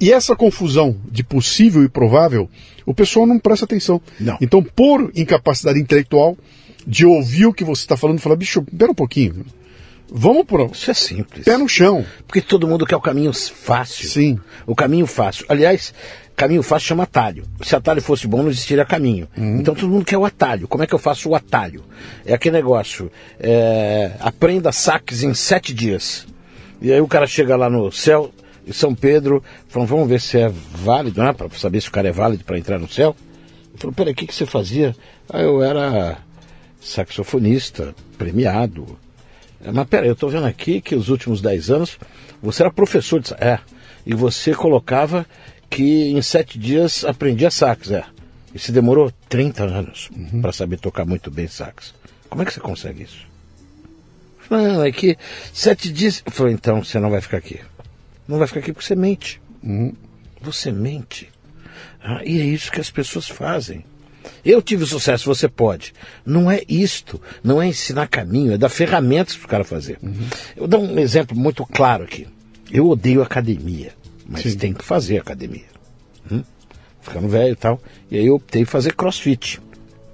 [0.00, 2.48] E essa confusão de possível e provável,
[2.86, 4.00] o pessoal não presta atenção.
[4.18, 4.36] Não.
[4.40, 6.36] Então, por incapacidade intelectual,
[6.86, 9.44] de ouvir o que você está falando, falar, bicho, pera um pouquinho.
[10.12, 11.44] Vamos por Isso é simples.
[11.44, 12.04] pé no chão.
[12.26, 14.08] Porque todo mundo quer o caminho fácil.
[14.08, 14.38] Sim.
[14.66, 15.46] O caminho fácil.
[15.48, 15.94] Aliás,
[16.36, 17.44] caminho fácil chama atalho.
[17.62, 19.28] Se atalho fosse bom, não existiria caminho.
[19.36, 20.66] Então todo mundo quer o atalho.
[20.66, 21.84] Como é que eu faço o atalho?
[22.26, 23.10] É aquele negócio.
[23.38, 26.26] é, aprenda saques em sete dias.
[26.82, 28.32] E aí o cara chega lá no céu,
[28.66, 31.32] em São Pedro, fala, vamos ver se é válido, né?
[31.32, 33.14] Para saber se o cara é válido para entrar no céu.
[33.68, 34.96] Ele falou, peraí, o que, que você fazia?
[35.28, 36.18] Ah, eu era
[36.80, 38.98] saxofonista, premiado.
[39.64, 41.98] É, Mas peraí, eu estou vendo aqui que os últimos 10 anos
[42.42, 43.58] você era professor de É.
[44.06, 45.26] E você colocava
[45.68, 48.04] que em sete dias aprendia sax, é.
[48.54, 51.94] E se demorou 30 anos para saber tocar muito bem sax.
[52.28, 53.28] Como é que você consegue isso?
[54.48, 55.16] Não, é que
[55.52, 56.22] sete dias.
[56.26, 57.60] Eu falei, então você não vai ficar aqui.
[58.26, 59.40] Não vai ficar aqui porque você mente.
[60.40, 61.30] Você mente.
[62.02, 63.84] Ah, e é isso que as pessoas fazem.
[64.44, 65.92] Eu tive sucesso, você pode.
[66.24, 69.98] Não é isto, não é ensinar caminho, é dar ferramentas para o cara fazer.
[70.02, 70.28] Uhum.
[70.56, 72.26] Eu dou um exemplo muito claro aqui.
[72.72, 73.92] Eu odeio academia,
[74.26, 74.56] mas Sim.
[74.56, 75.64] tem que fazer academia.
[76.30, 76.42] Hum?
[77.00, 77.80] Ficando velho e tal.
[78.10, 79.60] E aí eu optei por fazer crossfit,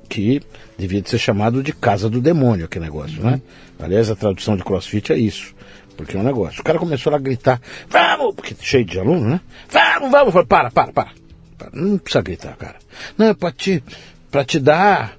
[0.09, 0.40] que
[0.78, 3.24] devia ser chamado de casa do demônio, aquele negócio, né?
[3.24, 3.30] uhum.
[3.32, 3.42] né?
[3.78, 5.54] Aliás, a tradução de crossfit é isso.
[5.96, 6.61] Porque é um negócio.
[6.61, 9.40] O cara começou a gritar, vamos, porque cheio de aluno, né?
[9.68, 10.46] Vamos, vamos.
[10.46, 11.26] para, para, para.
[11.72, 12.76] Não precisa gritar, cara.
[13.16, 13.82] Não, é pra te,
[14.30, 15.16] pra te dar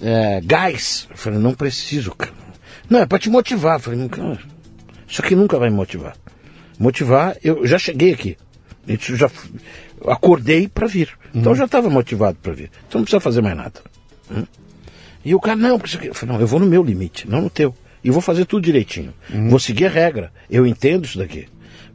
[0.00, 1.06] é, gás.
[1.10, 2.32] Eu falei, não preciso, cara.
[2.88, 3.76] Não, é pra te motivar.
[3.76, 4.10] Eu falei,
[5.08, 6.16] isso aqui nunca vai me motivar.
[6.78, 8.36] Motivar, eu já cheguei aqui.
[8.86, 9.30] Eu já
[10.06, 11.10] acordei para vir.
[11.34, 12.70] Então eu já estava motivado para vir.
[12.88, 13.80] Então não precisa fazer mais nada.
[14.30, 14.44] Hum?
[15.24, 17.74] E o cara, não, eu falei, não, eu vou no meu limite, não no teu.
[18.02, 19.12] E vou fazer tudo direitinho.
[19.32, 19.50] Uhum.
[19.50, 20.32] Vou seguir a regra.
[20.48, 21.46] Eu entendo isso daqui.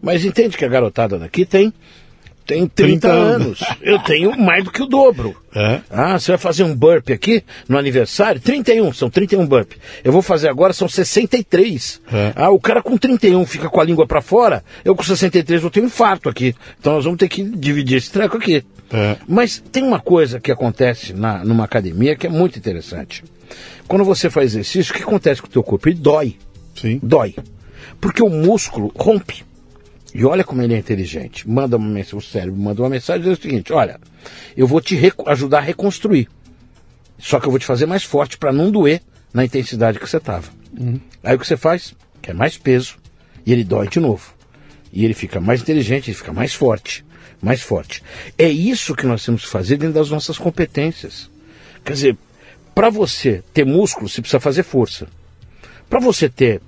[0.01, 1.73] Mas entende que a garotada daqui tem
[2.45, 3.59] tem 30, 30 anos.
[3.81, 5.35] Eu tenho mais do que o dobro.
[5.55, 5.81] É.
[5.89, 8.41] Ah, você vai fazer um burp aqui no aniversário?
[8.41, 9.73] 31, são 31 burp.
[10.03, 12.01] Eu vou fazer agora, são 63.
[12.11, 12.33] É.
[12.35, 15.71] Ah, o cara com 31 fica com a língua para fora, eu com 63 vou
[15.71, 16.53] ter um infarto aqui.
[16.79, 18.63] Então nós vamos ter que dividir esse treco aqui.
[18.91, 19.17] É.
[19.27, 23.23] Mas tem uma coisa que acontece na, numa academia que é muito interessante.
[23.87, 25.89] Quando você faz exercício, o que acontece com o teu corpo?
[25.89, 26.35] Ele dói.
[26.75, 26.99] Sim.
[27.01, 27.35] Dói.
[27.99, 29.43] Porque o músculo rompe.
[30.17, 31.47] E olha como ele é inteligente.
[31.47, 33.99] Manda uma mensagem, o cérebro manda uma mensagem diz o seguinte: olha,
[34.55, 36.29] eu vou te ajudar a reconstruir.
[37.19, 39.01] Só que eu vou te fazer mais forte para não doer
[39.33, 40.49] na intensidade que você estava.
[40.79, 41.01] Uhum.
[41.21, 41.93] Aí o que você faz?
[42.21, 42.95] Quer mais peso
[43.45, 44.33] e ele dói de novo.
[44.93, 47.03] E ele fica mais inteligente, ele fica mais forte.
[47.41, 48.01] Mais forte.
[48.37, 51.29] É isso que nós temos que fazer dentro das nossas competências.
[51.83, 52.17] Quer dizer,
[52.73, 55.07] para você ter músculo, você precisa fazer força.
[55.89, 56.61] Para você ter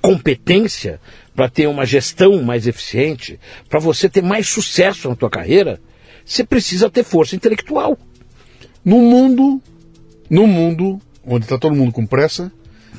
[0.00, 1.00] competência,
[1.38, 5.80] para ter uma gestão mais eficiente, para você ter mais sucesso na tua carreira,
[6.26, 7.96] você precisa ter força intelectual.
[8.84, 9.62] No mundo,
[10.28, 12.50] no mundo onde está todo mundo com pressa,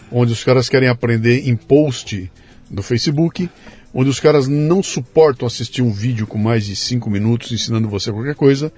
[0.10, 2.32] onde os caras querem aprender em post
[2.70, 3.50] do Facebook,
[3.94, 8.10] onde os caras não suportam assistir um vídeo com mais de cinco minutos ensinando você
[8.10, 8.72] qualquer coisa,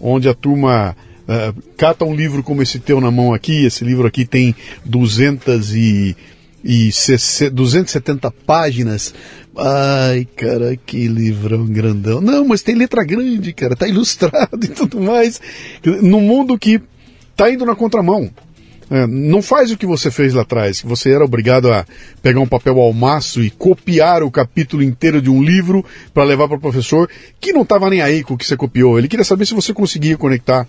[0.00, 4.06] onde a turma uh, cata um livro como esse teu na mão aqui, esse livro
[4.06, 4.54] aqui tem
[4.84, 6.16] 200 e
[6.64, 6.90] e
[7.52, 9.14] 270 páginas.
[9.56, 12.20] Ai, cara, que livrão grandão.
[12.20, 15.40] Não, mas tem letra grande, cara, tá ilustrado e tudo mais.
[15.84, 16.80] No mundo que
[17.36, 18.30] tá indo na contramão.
[18.92, 21.86] É, não faz o que você fez lá atrás, que você era obrigado a
[22.20, 26.48] pegar um papel ao maço e copiar o capítulo inteiro de um livro para levar
[26.48, 27.08] para o professor,
[27.40, 28.98] que não estava nem aí com o que você copiou.
[28.98, 30.66] Ele queria saber se você conseguia conectar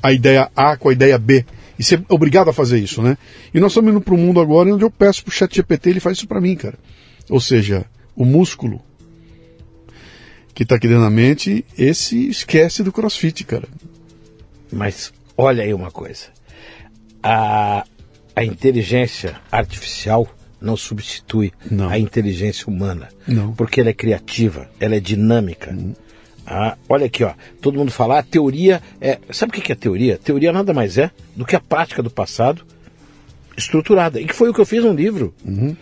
[0.00, 1.44] a ideia A com a ideia B
[1.78, 3.16] e ser obrigado a fazer isso, né?
[3.52, 5.90] E nós estamos indo para um mundo agora onde eu peço para o chat GPT,
[5.90, 6.78] ele faz isso para mim, cara.
[7.28, 8.80] Ou seja, o músculo
[10.54, 13.68] que está aqui dentro da mente, esse esquece do crossfit, cara.
[14.72, 16.28] Mas olha aí uma coisa.
[17.22, 17.84] A,
[18.34, 20.26] a inteligência artificial
[20.58, 21.90] não substitui não.
[21.90, 23.08] a inteligência humana.
[23.26, 23.52] Não.
[23.52, 25.72] Porque ela é criativa, ela é dinâmica.
[25.72, 25.92] Hum.
[26.46, 27.32] Ah, olha aqui, ó.
[27.60, 29.18] Todo mundo fala, a ah, teoria é.
[29.30, 30.16] Sabe o que é teoria?
[30.16, 32.64] Teoria nada mais é do que a prática do passado
[33.56, 34.20] estruturada.
[34.20, 35.34] E que foi o que eu fiz no livro.
[35.44, 35.74] Uhum.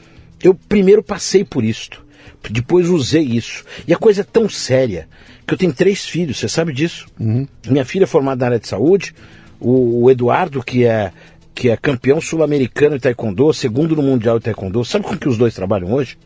[0.42, 2.04] Eu primeiro passei por isto.
[2.50, 3.64] Depois usei isso.
[3.86, 5.08] E a coisa é tão séria
[5.46, 7.06] que eu tenho três filhos, você sabe disso?
[7.18, 7.46] Uhum.
[7.66, 9.14] Minha filha é formada na área de saúde,
[9.60, 11.12] o, o Eduardo, que é,
[11.54, 15.36] que é campeão sul-americano de taekwondo, segundo no mundial de taekwondo, sabe com que os
[15.36, 16.18] dois trabalham hoje?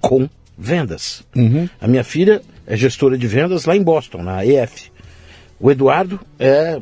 [0.00, 1.24] Com vendas.
[1.34, 1.68] Uhum.
[1.80, 4.90] A minha filha é gestora de vendas lá em Boston, na EF.
[5.60, 6.78] O Eduardo é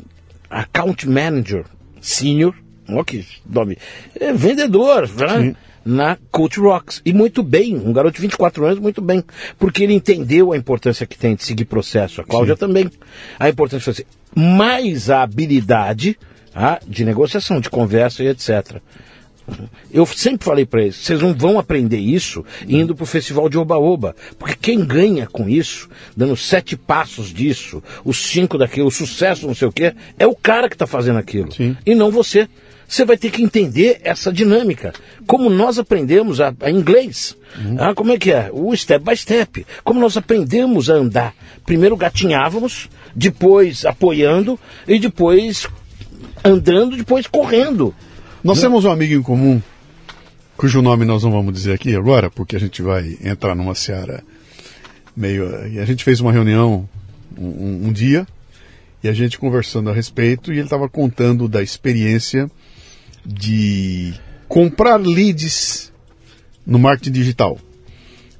[0.49, 1.64] account manager
[2.01, 2.55] senior,
[2.89, 3.78] olha que nome,
[4.18, 5.55] é vendedor, né?
[5.85, 7.03] na Coach Rocks.
[7.05, 9.22] E muito bem, um garoto de 24 anos, muito bem.
[9.59, 12.20] Porque ele entendeu a importância que tem de seguir processo.
[12.20, 12.61] A Cláudia Sim.
[12.61, 12.91] também.
[13.39, 14.07] A importância de fazer.
[14.35, 16.18] Mais a habilidade
[16.55, 18.80] ah, de negociação, de conversa e etc.
[19.93, 23.59] Eu sempre falei para eles, vocês não vão aprender isso indo para o festival de
[23.59, 29.47] Oba-Oba, porque quem ganha com isso, dando sete passos disso, os cinco daquilo, o sucesso,
[29.47, 31.76] não sei o quê, é o cara que está fazendo aquilo, Sim.
[31.84, 32.49] e não você.
[32.88, 34.93] Você vai ter que entender essa dinâmica,
[35.26, 37.34] como nós aprendemos a, a inglês.
[37.57, 37.76] Uhum.
[37.78, 38.51] Ah, como é que é?
[38.53, 39.66] O step by step.
[39.82, 41.34] Como nós aprendemos a andar.
[41.64, 45.66] Primeiro gatinhávamos, depois apoiando e depois
[46.45, 47.95] andando, depois correndo.
[48.45, 49.62] Nós temos um amigo em comum,
[50.57, 54.24] cujo nome nós não vamos dizer aqui agora, porque a gente vai entrar numa seara
[55.16, 55.68] meio.
[55.68, 56.88] E a gente fez uma reunião
[57.38, 58.26] um, um dia,
[59.01, 62.51] e a gente conversando a respeito, e ele estava contando da experiência
[63.24, 64.12] de
[64.49, 65.93] comprar leads
[66.66, 67.57] no marketing digital.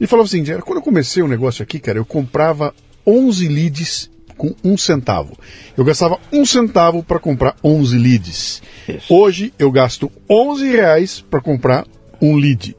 [0.00, 2.74] Ele falou assim, quando eu comecei o um negócio aqui, cara, eu comprava
[3.07, 4.11] 11 leads
[4.43, 5.38] com um centavo.
[5.76, 8.61] Eu gastava um centavo para comprar 11 leads.
[8.88, 9.14] Isso.
[9.14, 11.86] Hoje eu gasto 11 reais para comprar
[12.20, 12.76] um lead.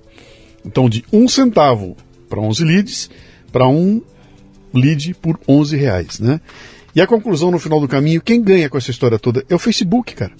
[0.66, 1.95] Então, de um centavo
[2.28, 3.09] para 11 leads,
[3.49, 4.01] para um
[4.74, 6.41] lead por 11 reais, né?
[6.93, 9.59] E a conclusão no final do caminho, quem ganha com essa história toda é o
[9.59, 10.34] Facebook, cara.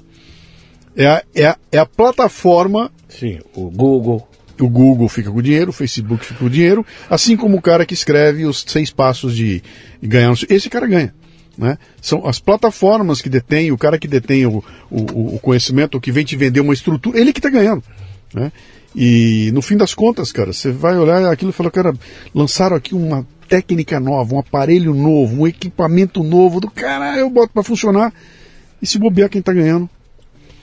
[0.94, 4.28] É a, é a, é a plataforma Sim, o Google.
[4.60, 7.62] O Google fica com o dinheiro, o Facebook fica com o dinheiro, assim como o
[7.62, 9.64] cara que escreve os seis passos de,
[10.02, 10.34] ganhar.
[10.50, 11.14] Esse cara ganha.
[11.58, 11.78] Né?
[12.02, 16.26] São as plataformas que detêm, o cara que detém o, o, o conhecimento, que vem
[16.26, 17.84] te vender uma estrutura, ele que está ganhando.
[18.34, 18.52] Né?
[18.96, 21.94] E no fim das contas, cara, você vai olhar aquilo e fala, cara,
[22.34, 27.54] lançaram aqui uma técnica nova, um aparelho novo, um equipamento novo, do cara, eu boto
[27.54, 28.14] para funcionar.
[28.82, 29.90] E se bobear quem está ganhando,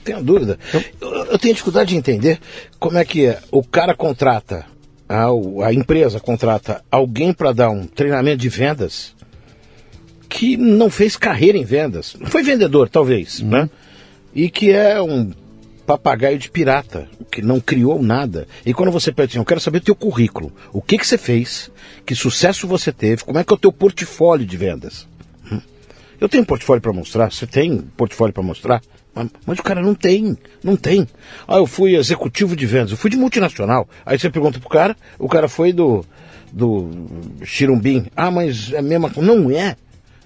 [0.03, 0.57] Tenho dúvida.
[0.99, 2.39] Eu, eu tenho dificuldade de entender
[2.79, 4.65] como é que o cara contrata,
[5.07, 5.27] a,
[5.65, 9.15] a empresa contrata alguém para dar um treinamento de vendas
[10.27, 12.15] que não fez carreira em vendas.
[12.19, 13.69] Não foi vendedor, talvez, né?
[14.33, 15.31] E que é um
[15.85, 18.47] papagaio de pirata, que não criou nada.
[18.65, 20.51] E quando você pede assim, eu quero saber o teu currículo.
[20.71, 21.69] O que, que você fez?
[22.05, 23.25] Que sucesso você teve?
[23.25, 25.05] Como é que é o teu portfólio de vendas?
[26.21, 28.79] Eu tenho um portfólio para mostrar, você tem um portfólio para mostrar,
[29.45, 31.07] mas, o cara não tem, não tem.
[31.47, 33.87] Ah, eu fui executivo de vendas, eu fui de multinacional.
[34.05, 36.05] Aí você pergunta pro cara, o cara foi do
[36.51, 36.89] do
[37.43, 38.07] Chirumbim.
[38.15, 39.33] Ah, mas é a mesma coisa.
[39.33, 39.75] Não é.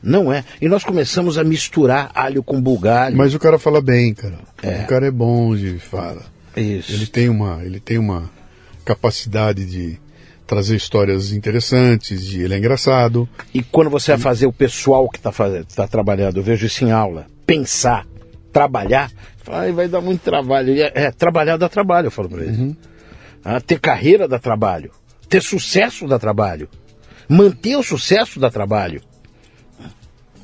[0.02, 0.44] Não é.
[0.62, 3.18] E nós começamos a misturar alho com bugalho.
[3.18, 4.40] mas o cara fala bem, cara.
[4.64, 6.24] O cara é bom de fala.
[6.56, 6.94] Isso.
[6.94, 8.30] Ele tem uma, ele tem uma
[8.84, 10.00] capacidade de
[10.46, 13.28] trazer histórias interessantes, de ele é engraçado.
[13.54, 15.32] E quando você vai fazer o pessoal que está
[15.76, 18.06] tá trabalhando, eu vejo isso em aula, pensar,
[18.56, 19.12] trabalhar,
[19.50, 20.82] ai, vai dar muito trabalho.
[20.82, 22.74] É, é, trabalhar dá trabalho, eu falo para eles.
[23.44, 24.92] Ah, ter carreira dá trabalho.
[25.28, 26.70] Ter sucesso dá trabalho.
[27.28, 29.02] Manter o sucesso dá trabalho.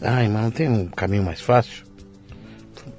[0.01, 1.85] Ai, mas não tem um caminho mais fácil?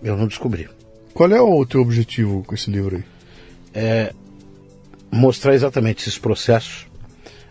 [0.03, 0.67] Eu não descobri.
[1.13, 4.11] Qual é o teu objetivo com esse livro aí?
[5.11, 6.87] mostrar exatamente esses processos,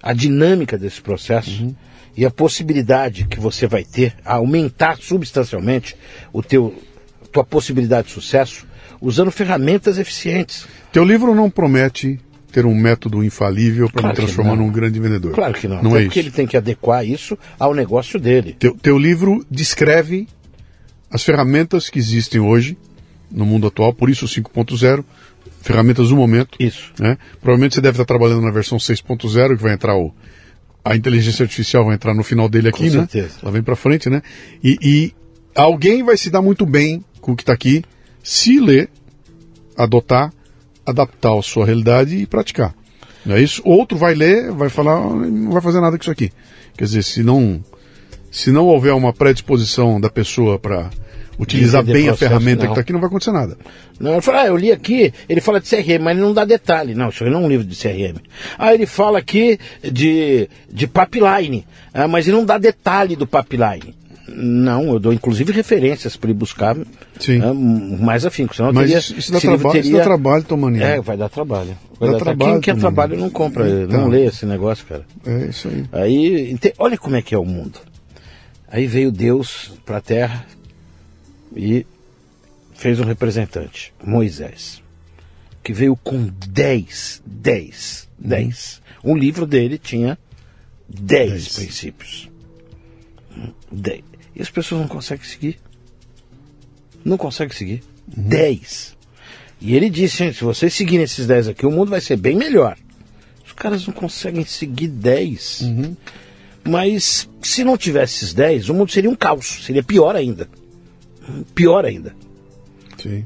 [0.02, 1.76] a dinâmica desse processo
[2.18, 5.96] e a possibilidade que você vai ter a aumentar substancialmente
[6.34, 6.76] o teu
[7.32, 8.66] tua possibilidade de sucesso
[9.02, 10.68] usando ferramentas eficientes.
[10.92, 12.20] Teu livro não promete
[12.52, 15.32] ter um método infalível para Claro me transformar num grande vendedor.
[15.34, 16.28] Claro que não, Não até é porque isso.
[16.30, 18.56] ele tem que adequar isso ao negócio dele.
[18.60, 20.28] Teu, teu livro descreve
[21.10, 22.78] as ferramentas que existem hoje
[23.32, 25.04] no mundo atual, por isso o 5.0,
[25.62, 26.58] ferramentas do momento.
[26.60, 26.92] Isso.
[27.00, 27.18] né?
[27.40, 30.14] Provavelmente você deve estar trabalhando na versão 6.0, que vai entrar o.
[30.84, 33.08] A inteligência artificial vai entrar no final dele aqui, Com né?
[33.08, 33.36] certeza.
[33.44, 34.22] Ela vem para frente, né?
[34.64, 35.14] E, e
[35.56, 37.84] alguém vai se dar muito bem com o que está aqui,
[38.24, 38.90] se ler,
[39.78, 40.34] adotar,
[40.86, 42.74] adaptar a sua realidade e praticar.
[43.26, 43.62] Não é isso?
[43.64, 46.32] Outro vai ler, vai falar, "Ah, não vai fazer nada com isso aqui.
[46.76, 47.64] Quer dizer, se não,
[48.32, 50.90] se não houver uma predisposição da pessoa para
[51.40, 52.72] utilizar bem a processo, ferramenta que não.
[52.74, 53.58] está aqui, não vai acontecer nada.
[54.00, 56.46] Não, ele fala, ah, eu li aqui, ele fala de CRM, mas ele não dá
[56.46, 56.94] detalhe.
[56.94, 58.18] Não, isso não é um livro de CRM.
[58.58, 63.96] Ah, ele fala aqui de, de pipeline, ah, mas ele não dá detalhe do pipeline.
[64.34, 66.76] Não, eu dou inclusive referências para ele buscar
[67.20, 67.42] Sim.
[67.42, 68.56] ah, mais afinco.
[68.56, 70.82] Senão Mas teria- isso, dá livro trabalho, isso teria- dá trabalho, Tomani.
[70.82, 71.78] É, vai dar trabalho.
[72.00, 72.82] Vai Dá dar trabalho Quem quer também.
[72.82, 74.02] trabalho não compra, Então.
[74.02, 75.06] não lê esse negócio, cara.
[75.26, 75.86] É isso aí.
[75.92, 77.80] Aí, olha como é que é o mundo.
[78.68, 80.46] Aí veio Deus para a terra
[81.56, 81.86] e
[82.74, 84.82] fez um representante, Moisés,
[85.62, 88.82] que veio com 10, 10, 10.
[89.04, 90.18] O livro dele tinha
[90.88, 91.56] 10 Dez.
[91.56, 92.30] princípios.
[93.72, 94.04] 10.
[94.36, 95.60] E as pessoas não conseguem seguir.
[97.04, 97.84] Não conseguem seguir.
[98.08, 98.98] 10.
[99.60, 102.36] E ele disse, "Gente, se vocês seguirem esses 10 aqui, o mundo vai ser bem
[102.36, 102.78] melhor.
[103.46, 105.62] Os caras não conseguem seguir 10.
[106.64, 110.48] Mas se não tivesse esses 10, o mundo seria um caos, seria pior ainda.
[111.54, 112.16] Pior ainda.
[112.98, 113.26] Sim.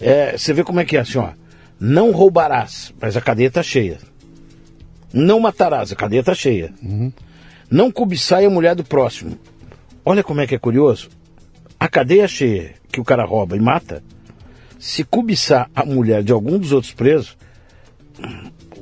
[0.00, 1.32] É, você vê como é que é assim, ó.
[1.78, 3.98] Não roubarás, mas a cadeia está cheia.
[5.12, 6.72] Não matarás, a cadeia está cheia.
[7.70, 9.38] Não cobiçai a mulher do próximo.
[10.04, 11.08] Olha como é que é curioso.
[11.78, 14.02] A cadeia cheia que o cara rouba e mata,
[14.78, 17.36] se cobiçar a mulher de algum dos outros presos,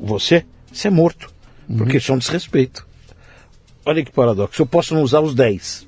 [0.00, 1.32] você, você é morto.
[1.76, 2.86] Porque isso é um desrespeito.
[3.84, 4.62] Olha que paradoxo.
[4.62, 5.86] Eu posso não usar os 10.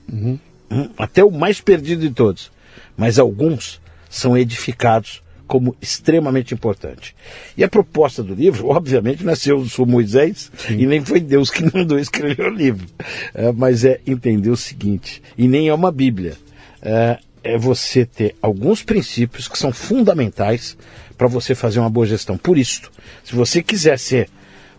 [0.70, 2.50] Hum, Até o mais perdido de todos.
[2.96, 7.12] Mas alguns são edificados como extremamente importante.
[7.56, 11.98] E a proposta do livro, obviamente, nasceu do Moisés e nem foi Deus que mandou
[11.98, 12.86] escrever o livro.
[13.34, 16.36] É, mas é entender o seguinte, e nem é uma Bíblia.
[16.80, 20.76] É, é você ter alguns princípios que são fundamentais
[21.18, 22.38] para você fazer uma boa gestão.
[22.38, 22.88] Por isso,
[23.24, 24.28] se você quiser ser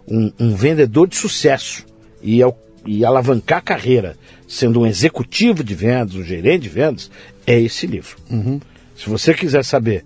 [0.08, 1.86] um, um vendedor de sucesso
[2.24, 2.42] e
[2.84, 4.18] e alavancar a carreira
[4.48, 7.12] sendo um executivo de vendas, um gerente de vendas,
[7.46, 8.18] é esse livro.
[8.28, 8.60] Uhum.
[8.98, 10.04] Se você quiser saber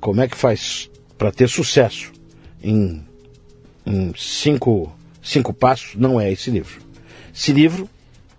[0.00, 2.12] como é que faz para ter sucesso
[2.62, 3.02] em,
[3.84, 4.92] em, cinco,
[5.22, 6.80] cinco passos, não é esse livro.
[7.34, 7.88] Esse livro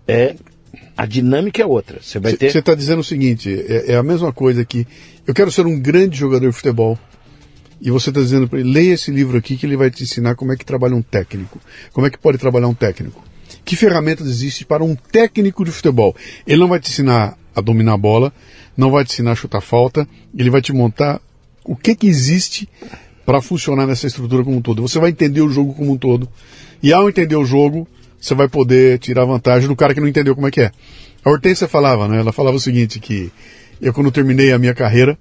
[0.06, 0.34] é.
[0.96, 1.98] A dinâmica é outra.
[2.02, 2.50] Você vai ter.
[2.50, 4.86] Você está dizendo o seguinte: é, é, a mesma coisa que
[5.26, 6.98] eu quero ser um grande jogador de futebol.
[7.82, 10.34] E você está dizendo para ele, leia esse livro aqui que ele vai te ensinar
[10.34, 11.58] como é que trabalha um técnico.
[11.94, 13.24] Como é que pode trabalhar um técnico.
[13.64, 16.14] Que ferramentas existem para um técnico de futebol?
[16.46, 18.32] Ele não vai te ensinar a dominar a bola,
[18.76, 20.06] não vai te ensinar a chutar falta,
[20.36, 21.22] ele vai te montar
[21.70, 22.68] o que, que existe
[23.24, 24.82] para funcionar nessa estrutura como um todo.
[24.82, 26.28] Você vai entender o jogo como um todo.
[26.82, 27.86] E ao entender o jogo,
[28.20, 30.72] você vai poder tirar vantagem do cara que não entendeu como é que é.
[31.24, 32.18] A Hortência falava, né?
[32.18, 33.30] Ela falava o seguinte, que
[33.80, 35.16] eu quando terminei a minha carreira,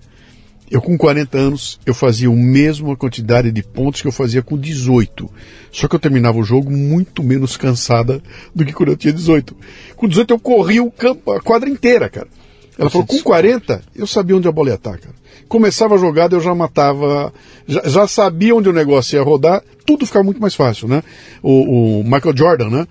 [0.72, 4.58] eu com 40 anos, eu fazia a mesma quantidade de pontos que eu fazia com
[4.58, 5.30] 18.
[5.72, 8.24] Só que eu terminava o jogo muito menos cansada
[8.56, 9.56] do que quando eu tinha 18.
[9.96, 12.28] Com 18 eu corria o campo, a quadra inteira, cara.
[12.76, 15.19] Ela falou, com 40, eu sabia onde a bola ia estar, cara.
[15.50, 17.34] Começava a jogada, eu já matava,
[17.68, 21.04] já, já sabia onde o negócio ia rodar, tudo ficava muito mais fácil, né?
[21.44, 22.88] O, o Michael Jordan, né?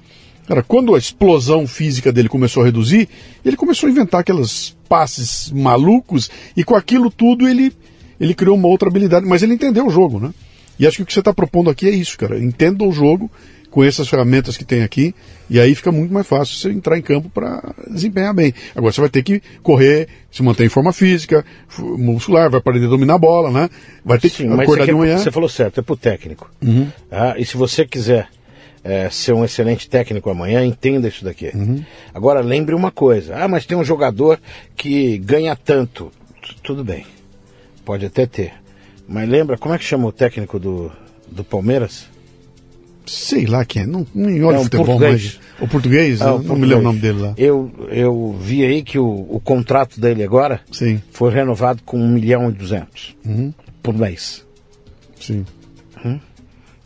[0.47, 3.09] Cara, quando a explosão física dele começou a reduzir,
[3.45, 7.73] ele começou a inventar aqueles passes malucos e com aquilo tudo ele,
[8.19, 10.33] ele criou uma outra habilidade, mas ele entendeu o jogo, né?
[10.79, 12.43] E acho que o que você está propondo aqui é isso, cara.
[12.43, 13.31] Entenda o jogo
[13.71, 15.15] com essas ferramentas que tem aqui,
[15.51, 18.55] e aí fica muito mais fácil você entrar em campo para desempenhar bem.
[18.75, 21.45] Agora você vai ter que correr, se manter em forma física,
[21.79, 23.69] muscular, vai aprender a dominar a bola, né?
[24.05, 25.19] Vai ter Sim, que acordar de é manhã.
[25.19, 26.51] Você falou certo, é pro técnico.
[26.63, 26.89] Uhum.
[27.11, 28.29] Ah, e se você quiser
[28.83, 31.51] é, ser um excelente técnico amanhã, entenda isso daqui.
[31.55, 31.85] Uhum.
[32.15, 34.41] Agora lembre uma coisa, ah, mas tem um jogador
[34.77, 36.11] que ganha tanto.
[36.43, 37.05] T Tudo bem,
[37.85, 38.53] pode até ter.
[39.07, 40.93] Mas lembra, como é que chama o técnico do,
[41.31, 42.07] do Palmeiras?
[43.09, 45.39] Sei lá quem é, não, nem olha é um futebol, português.
[45.41, 46.59] mas o português, é, não português.
[46.61, 47.35] me lembro o nome dele lá.
[47.37, 51.03] Eu, eu vi aí que o, o contrato dele agora Sim.
[51.11, 53.53] foi renovado com 1 milhão e 200 uhum.
[53.83, 54.45] por mês.
[55.21, 55.45] Sim.
[56.05, 56.21] Uhum.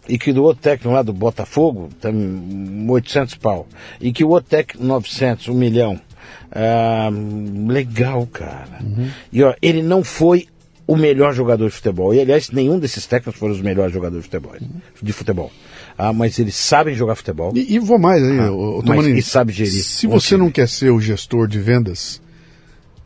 [0.09, 2.15] E que do outro técnico lá do Botafogo, tem
[2.89, 3.66] 800 pau.
[4.01, 6.01] E que o outro técnico, 900, 1 milhão.
[6.51, 7.09] Ah,
[7.69, 8.78] legal, cara.
[8.82, 9.09] Uhum.
[9.32, 10.49] E ó, ele não foi
[10.86, 12.12] o melhor jogador de futebol.
[12.12, 14.57] E aliás, nenhum desses técnicos foram os melhores jogadores de futebol.
[14.61, 14.81] Uhum.
[15.01, 15.51] De futebol.
[15.97, 17.52] Ah, mas eles sabem jogar futebol.
[17.55, 19.85] E, e vou mais aí, ah, o, mas, e sabe gerir.
[19.85, 22.20] Se você não quer ser o gestor de vendas,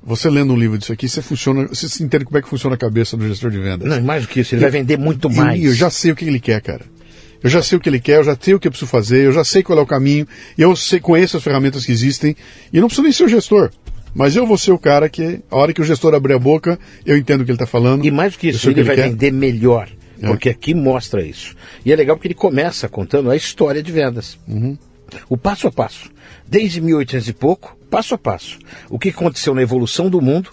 [0.03, 2.77] você lendo um livro disso aqui, você funciona, você se entende como é que funciona
[2.77, 3.89] a cabeça do gestor de vendas.
[3.89, 5.61] Não, mais do que isso, ele eu, vai vender muito mais.
[5.61, 6.85] Eu, eu já sei o que ele quer, cara.
[7.43, 9.25] Eu já sei o que ele quer, eu já sei o que eu preciso fazer,
[9.25, 10.27] eu já sei qual é o caminho,
[10.57, 12.37] eu sei, conheço as ferramentas que existem,
[12.73, 13.71] e não preciso nem ser o gestor.
[14.15, 16.79] Mas eu vou ser o cara que, a hora que o gestor abrir a boca,
[17.05, 18.05] eu entendo o que ele está falando.
[18.05, 19.89] E mais do que isso, ele, ele vai vender melhor.
[20.21, 20.27] É.
[20.27, 21.55] Porque aqui mostra isso.
[21.85, 24.39] E é legal porque ele começa contando a história de vendas.
[24.47, 24.77] Uhum.
[25.29, 26.11] O passo a passo.
[26.47, 28.59] Desde 1800 e pouco, passo a passo.
[28.89, 30.51] O que aconteceu na evolução do mundo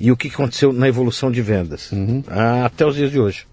[0.00, 1.92] e o que aconteceu na evolução de vendas.
[1.92, 2.22] Uhum.
[2.64, 3.46] Até os dias de hoje.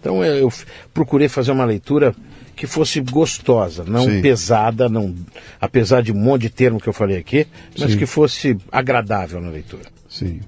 [0.00, 0.52] Então eu
[0.92, 2.14] procurei fazer uma leitura
[2.56, 4.20] que fosse gostosa, não Sim.
[4.20, 5.14] pesada, não,
[5.60, 7.46] apesar de um monte de termo que eu falei aqui,
[7.78, 7.98] mas Sim.
[7.98, 9.84] que fosse agradável na leitura.
[10.08, 10.40] Sim.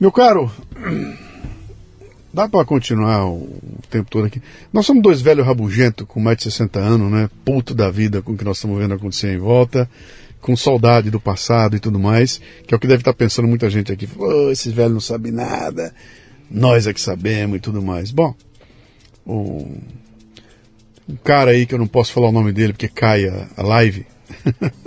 [0.00, 0.50] Meu caro,
[2.32, 3.48] dá para continuar o
[3.90, 4.42] tempo todo aqui.
[4.72, 7.30] Nós somos dois velhos rabugentos com mais de 60 anos, né?
[7.44, 9.88] Puto da vida com o que nós estamos vendo acontecer em volta,
[10.40, 13.68] com saudade do passado e tudo mais, que é o que deve estar pensando muita
[13.70, 14.08] gente aqui.
[14.16, 15.94] Oh, esses velhos não sabem nada,
[16.50, 18.10] nós é que sabemos e tudo mais.
[18.10, 18.34] Bom,
[19.26, 19.66] o,
[21.08, 23.62] um cara aí que eu não posso falar o nome dele porque cai a, a
[23.62, 24.06] live,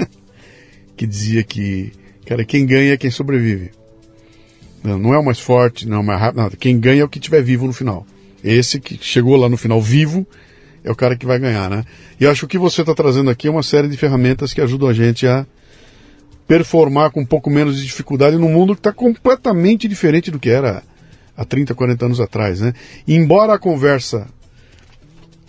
[0.95, 1.91] que dizia que,
[2.26, 3.72] cara, quem ganha é quem sobrevive.
[4.83, 6.57] Não, é o mais forte, não é o mais rápido, nada.
[6.57, 8.05] Quem ganha é o que estiver vivo no final.
[8.43, 10.25] Esse que chegou lá no final vivo
[10.83, 11.85] é o cara que vai ganhar, né?
[12.19, 14.61] E acho que o que você está trazendo aqui é uma série de ferramentas que
[14.61, 15.45] ajudam a gente a
[16.47, 20.49] performar com um pouco menos de dificuldade num mundo que está completamente diferente do que
[20.49, 20.83] era
[21.37, 22.73] há 30, 40 anos atrás, né?
[23.07, 24.27] Embora a conversa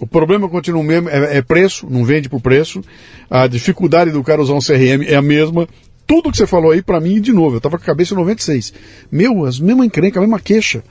[0.03, 2.83] o problema continua o mesmo, é, é, preço, não vende por preço.
[3.31, 5.69] A dificuldade do cara usar um CRM é a mesma
[6.07, 8.17] tudo que você falou aí para mim, de novo, eu tava com a cabeça em
[8.17, 8.73] 96.
[9.11, 10.83] Meu, as mesmas encrencas, a mesma queixa,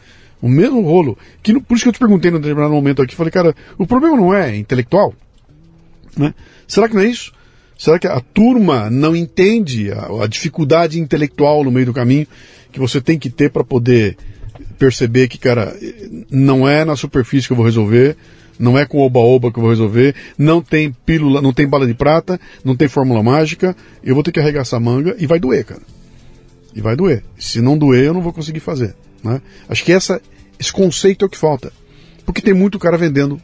[0.42, 1.18] o mesmo rolo.
[1.44, 4.18] Que, por isso que eu te perguntei no determinado momento aqui, falei, cara, o problema
[4.18, 5.14] não é intelectual?
[6.18, 6.34] Né?
[6.68, 7.32] Será que não é isso?
[7.78, 12.28] Será que a turma não entende a, a dificuldade intelectual no meio do caminho
[12.72, 14.18] que você tem que ter para poder
[14.78, 15.76] perceber que, cara,
[16.30, 18.16] não é na superfície que eu vou resolver,
[18.62, 21.96] não é com oba-oba que eu vou resolver, não tem pílula, não tem bala de
[21.96, 25.66] prata, não tem fórmula mágica, eu vou ter que arregaçar a manga e vai doer,
[25.66, 25.82] cara.
[26.74, 27.24] E vai doer.
[27.38, 28.96] Se não doer, eu não vou conseguir fazer.
[29.24, 29.42] Né?
[29.68, 30.22] Acho que essa,
[30.60, 31.74] esse conceito é o que falta.
[32.24, 33.42] Porque tem muito cara vendendo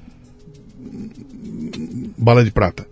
[2.15, 2.88] bala de prata.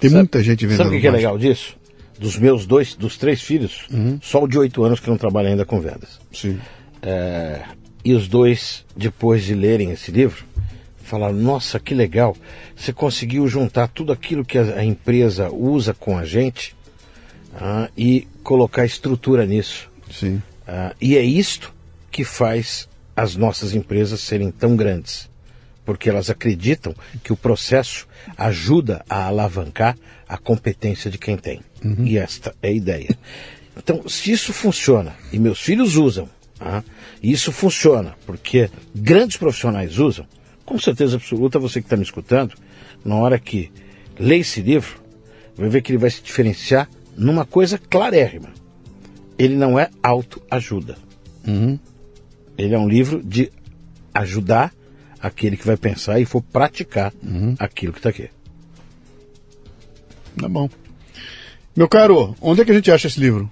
[0.00, 0.86] Tem sabe, muita gente vendendo.
[0.86, 1.76] Sabe o que, é legal disso?
[2.18, 4.18] Dos meus dois, dos três filhos, uhum.
[4.22, 6.18] só o de oito anos que não trabalha ainda com vendas.
[6.32, 6.58] Sim.
[7.02, 7.62] É,
[8.04, 10.44] e os dois, depois de lerem esse livro,
[11.12, 12.34] falaram: Nossa, que legal!
[12.74, 16.74] Você conseguiu juntar tudo aquilo que a, empresa usa com a gente
[17.54, 19.90] ah, e colocar estrutura nisso.
[20.10, 20.42] Sim.
[20.66, 21.72] Ah, e é isto
[22.10, 25.30] que faz as nossas empresas serem tão grandes.
[25.84, 28.06] Porque elas acreditam que o processo
[28.38, 31.60] ajuda a alavancar a competência de quem tem.
[31.84, 32.06] Uhum.
[32.06, 33.18] E esta é a ideia.
[33.76, 36.28] Então, se isso funciona e meus filhos usam,
[36.60, 36.82] ah,
[37.22, 40.26] isso funciona porque grandes profissionais usam,
[40.64, 42.54] com certeza absoluta você que está me escutando,
[43.04, 43.70] na hora que
[44.18, 45.00] lê esse livro,
[45.56, 48.50] vai ver que ele vai se diferenciar numa coisa clarérrima.
[49.38, 50.96] Ele não é autoajuda.
[51.46, 51.78] Uhum.
[52.56, 53.50] Ele é um livro de
[54.14, 54.72] ajudar
[55.20, 57.54] aquele que vai pensar e for praticar uhum.
[57.58, 58.28] aquilo que está aqui.
[60.38, 60.68] Tá bom.
[61.74, 63.50] Meu caro, onde é que a gente acha esse livro?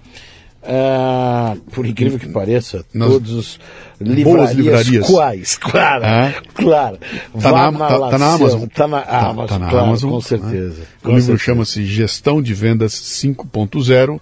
[0.63, 3.59] Ah, por incrível que pareça, Nas todos os
[3.99, 5.07] livrarias, livrarias.
[5.07, 6.33] quais, claro, ah.
[6.53, 6.97] claro.
[7.41, 8.67] Tá na, tá, tá, na Amazon.
[8.67, 10.79] Tá na tá, Amazon, tá na claro, Amazon, com certeza.
[10.81, 10.85] Né?
[11.01, 14.19] Com o livro chama-se Gestão de Vendas 5.0,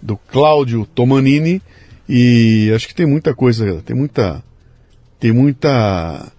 [0.00, 1.60] do Cláudio Tomanini,
[2.08, 4.42] e acho que tem muita coisa, tem muita,
[5.18, 6.30] tem muita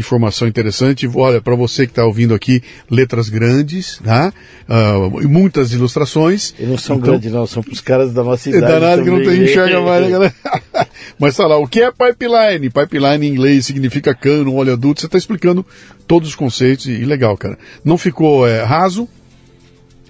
[0.00, 1.08] informação interessante.
[1.14, 4.32] Olha, para você que está ouvindo aqui, letras grandes, tá?
[4.68, 6.54] Uh, muitas ilustrações.
[6.58, 8.64] E não são então, grandes, não, são para os caras da nossa idade.
[8.64, 10.34] É danado que não tem enxerga mais, né, galera?
[11.18, 12.70] Mas tá lá, o que é pipeline?
[12.70, 15.00] Pipeline em inglês significa cano, óleo adulto.
[15.00, 15.64] Você está explicando
[16.06, 17.58] todos os conceitos e, e legal, cara.
[17.84, 19.08] Não ficou é, raso,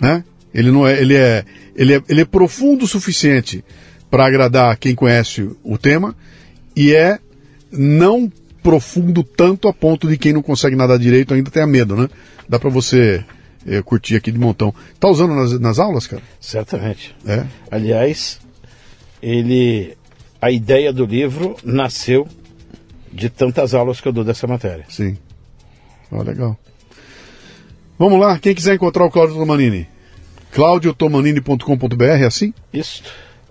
[0.01, 0.25] né?
[0.53, 1.45] Ele não é, ele é,
[1.77, 3.65] ele é, ele é profundo o suficiente
[4.11, 6.17] para agradar quem conhece o tema
[6.75, 7.19] e é
[7.71, 8.31] não
[8.63, 12.09] profundo tanto a ponto de quem não consegue nadar direito ainda tenha medo, né?
[12.49, 13.25] Dá para você
[13.67, 14.75] é, curtir aqui de montão.
[14.99, 16.23] Tá usando nas, nas aulas, cara?
[16.41, 17.15] Certamente.
[17.27, 17.47] É.
[17.71, 18.41] Aliás,
[19.23, 19.97] ele,
[20.41, 22.27] a ideia do livro nasceu
[23.13, 24.85] de tantas aulas que eu dou dessa matéria.
[24.89, 25.17] Sim.
[26.11, 26.59] Ó, legal.
[27.99, 29.87] Vamos lá, quem quiser encontrar o Cláudio Tomanini,
[30.53, 32.55] claudiotomanini.com.br, é assim?
[32.73, 33.03] Isso.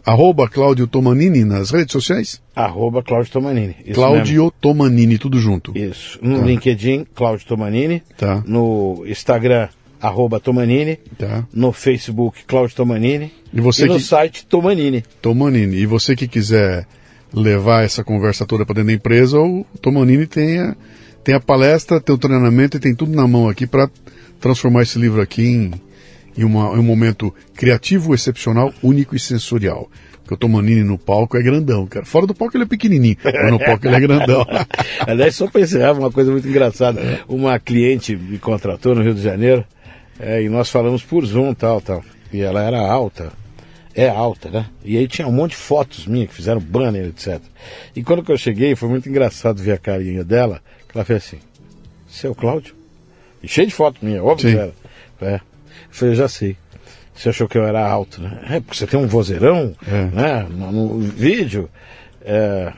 [0.05, 2.41] Arroba Cláudio Tomanini nas redes sociais?
[2.55, 3.75] Arroba Cláudio Tomanini.
[3.93, 4.53] Cláudio mesmo.
[4.59, 5.77] Tomanini, tudo junto.
[5.77, 6.19] Isso.
[6.21, 6.45] No tá.
[6.45, 8.01] LinkedIn, Cláudio Tomanini.
[8.17, 8.43] Tá.
[8.45, 9.69] No Instagram,
[10.01, 10.97] arroba Tomanini.
[11.17, 11.45] Tá.
[11.53, 13.31] No Facebook, Cláudio Tomanini.
[13.53, 14.01] E, você e no que...
[14.01, 15.03] site, Tomanini.
[15.21, 15.77] Tomanini.
[15.77, 16.87] E você que quiser
[17.33, 20.75] levar essa conversa toda para dentro da empresa, o Tomanini tem a,
[21.23, 23.89] tem a palestra, tem o treinamento e tem tudo na mão aqui para
[24.39, 25.71] transformar esse livro aqui em
[26.39, 29.89] em, uma, um momento criativo, excepcional, único e sensorial.
[30.21, 32.05] Porque o Tomanini no palco é grandão, cara.
[32.05, 34.45] Fora do palco ele é pequenininho, mas no palco ele é grandão.
[35.05, 37.01] Aliás, só para encerrar, uma coisa muito engraçada.
[37.01, 37.19] É.
[37.27, 39.65] Uma cliente me contratou no Rio de Janeiro
[40.19, 42.03] é, e nós falamos por Zoom tal, tal.
[42.31, 43.31] E ela era alta,
[43.95, 44.67] é alta, né?
[44.85, 47.41] E aí tinha um monte de fotos minhas que fizeram banner, etc.
[47.95, 51.39] E quando eu cheguei, foi muito engraçado ver a carinha dela, que ela fez assim,
[52.07, 52.75] seu Cláudio?
[53.41, 54.55] E cheio de fotos minha, óbvio Sim.
[54.55, 54.73] que era.
[55.21, 55.48] É.
[55.89, 56.55] Eu falei, eu já sei.
[57.13, 58.39] Você achou que eu era alto, né?
[58.49, 60.05] É, porque você tem um vozeirão, é.
[60.05, 60.47] né?
[60.49, 61.69] No, no vídeo.
[62.21, 62.71] É,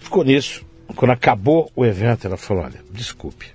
[0.00, 0.66] ficou nisso.
[0.94, 3.46] Quando acabou o evento, ela falou, olha, desculpe.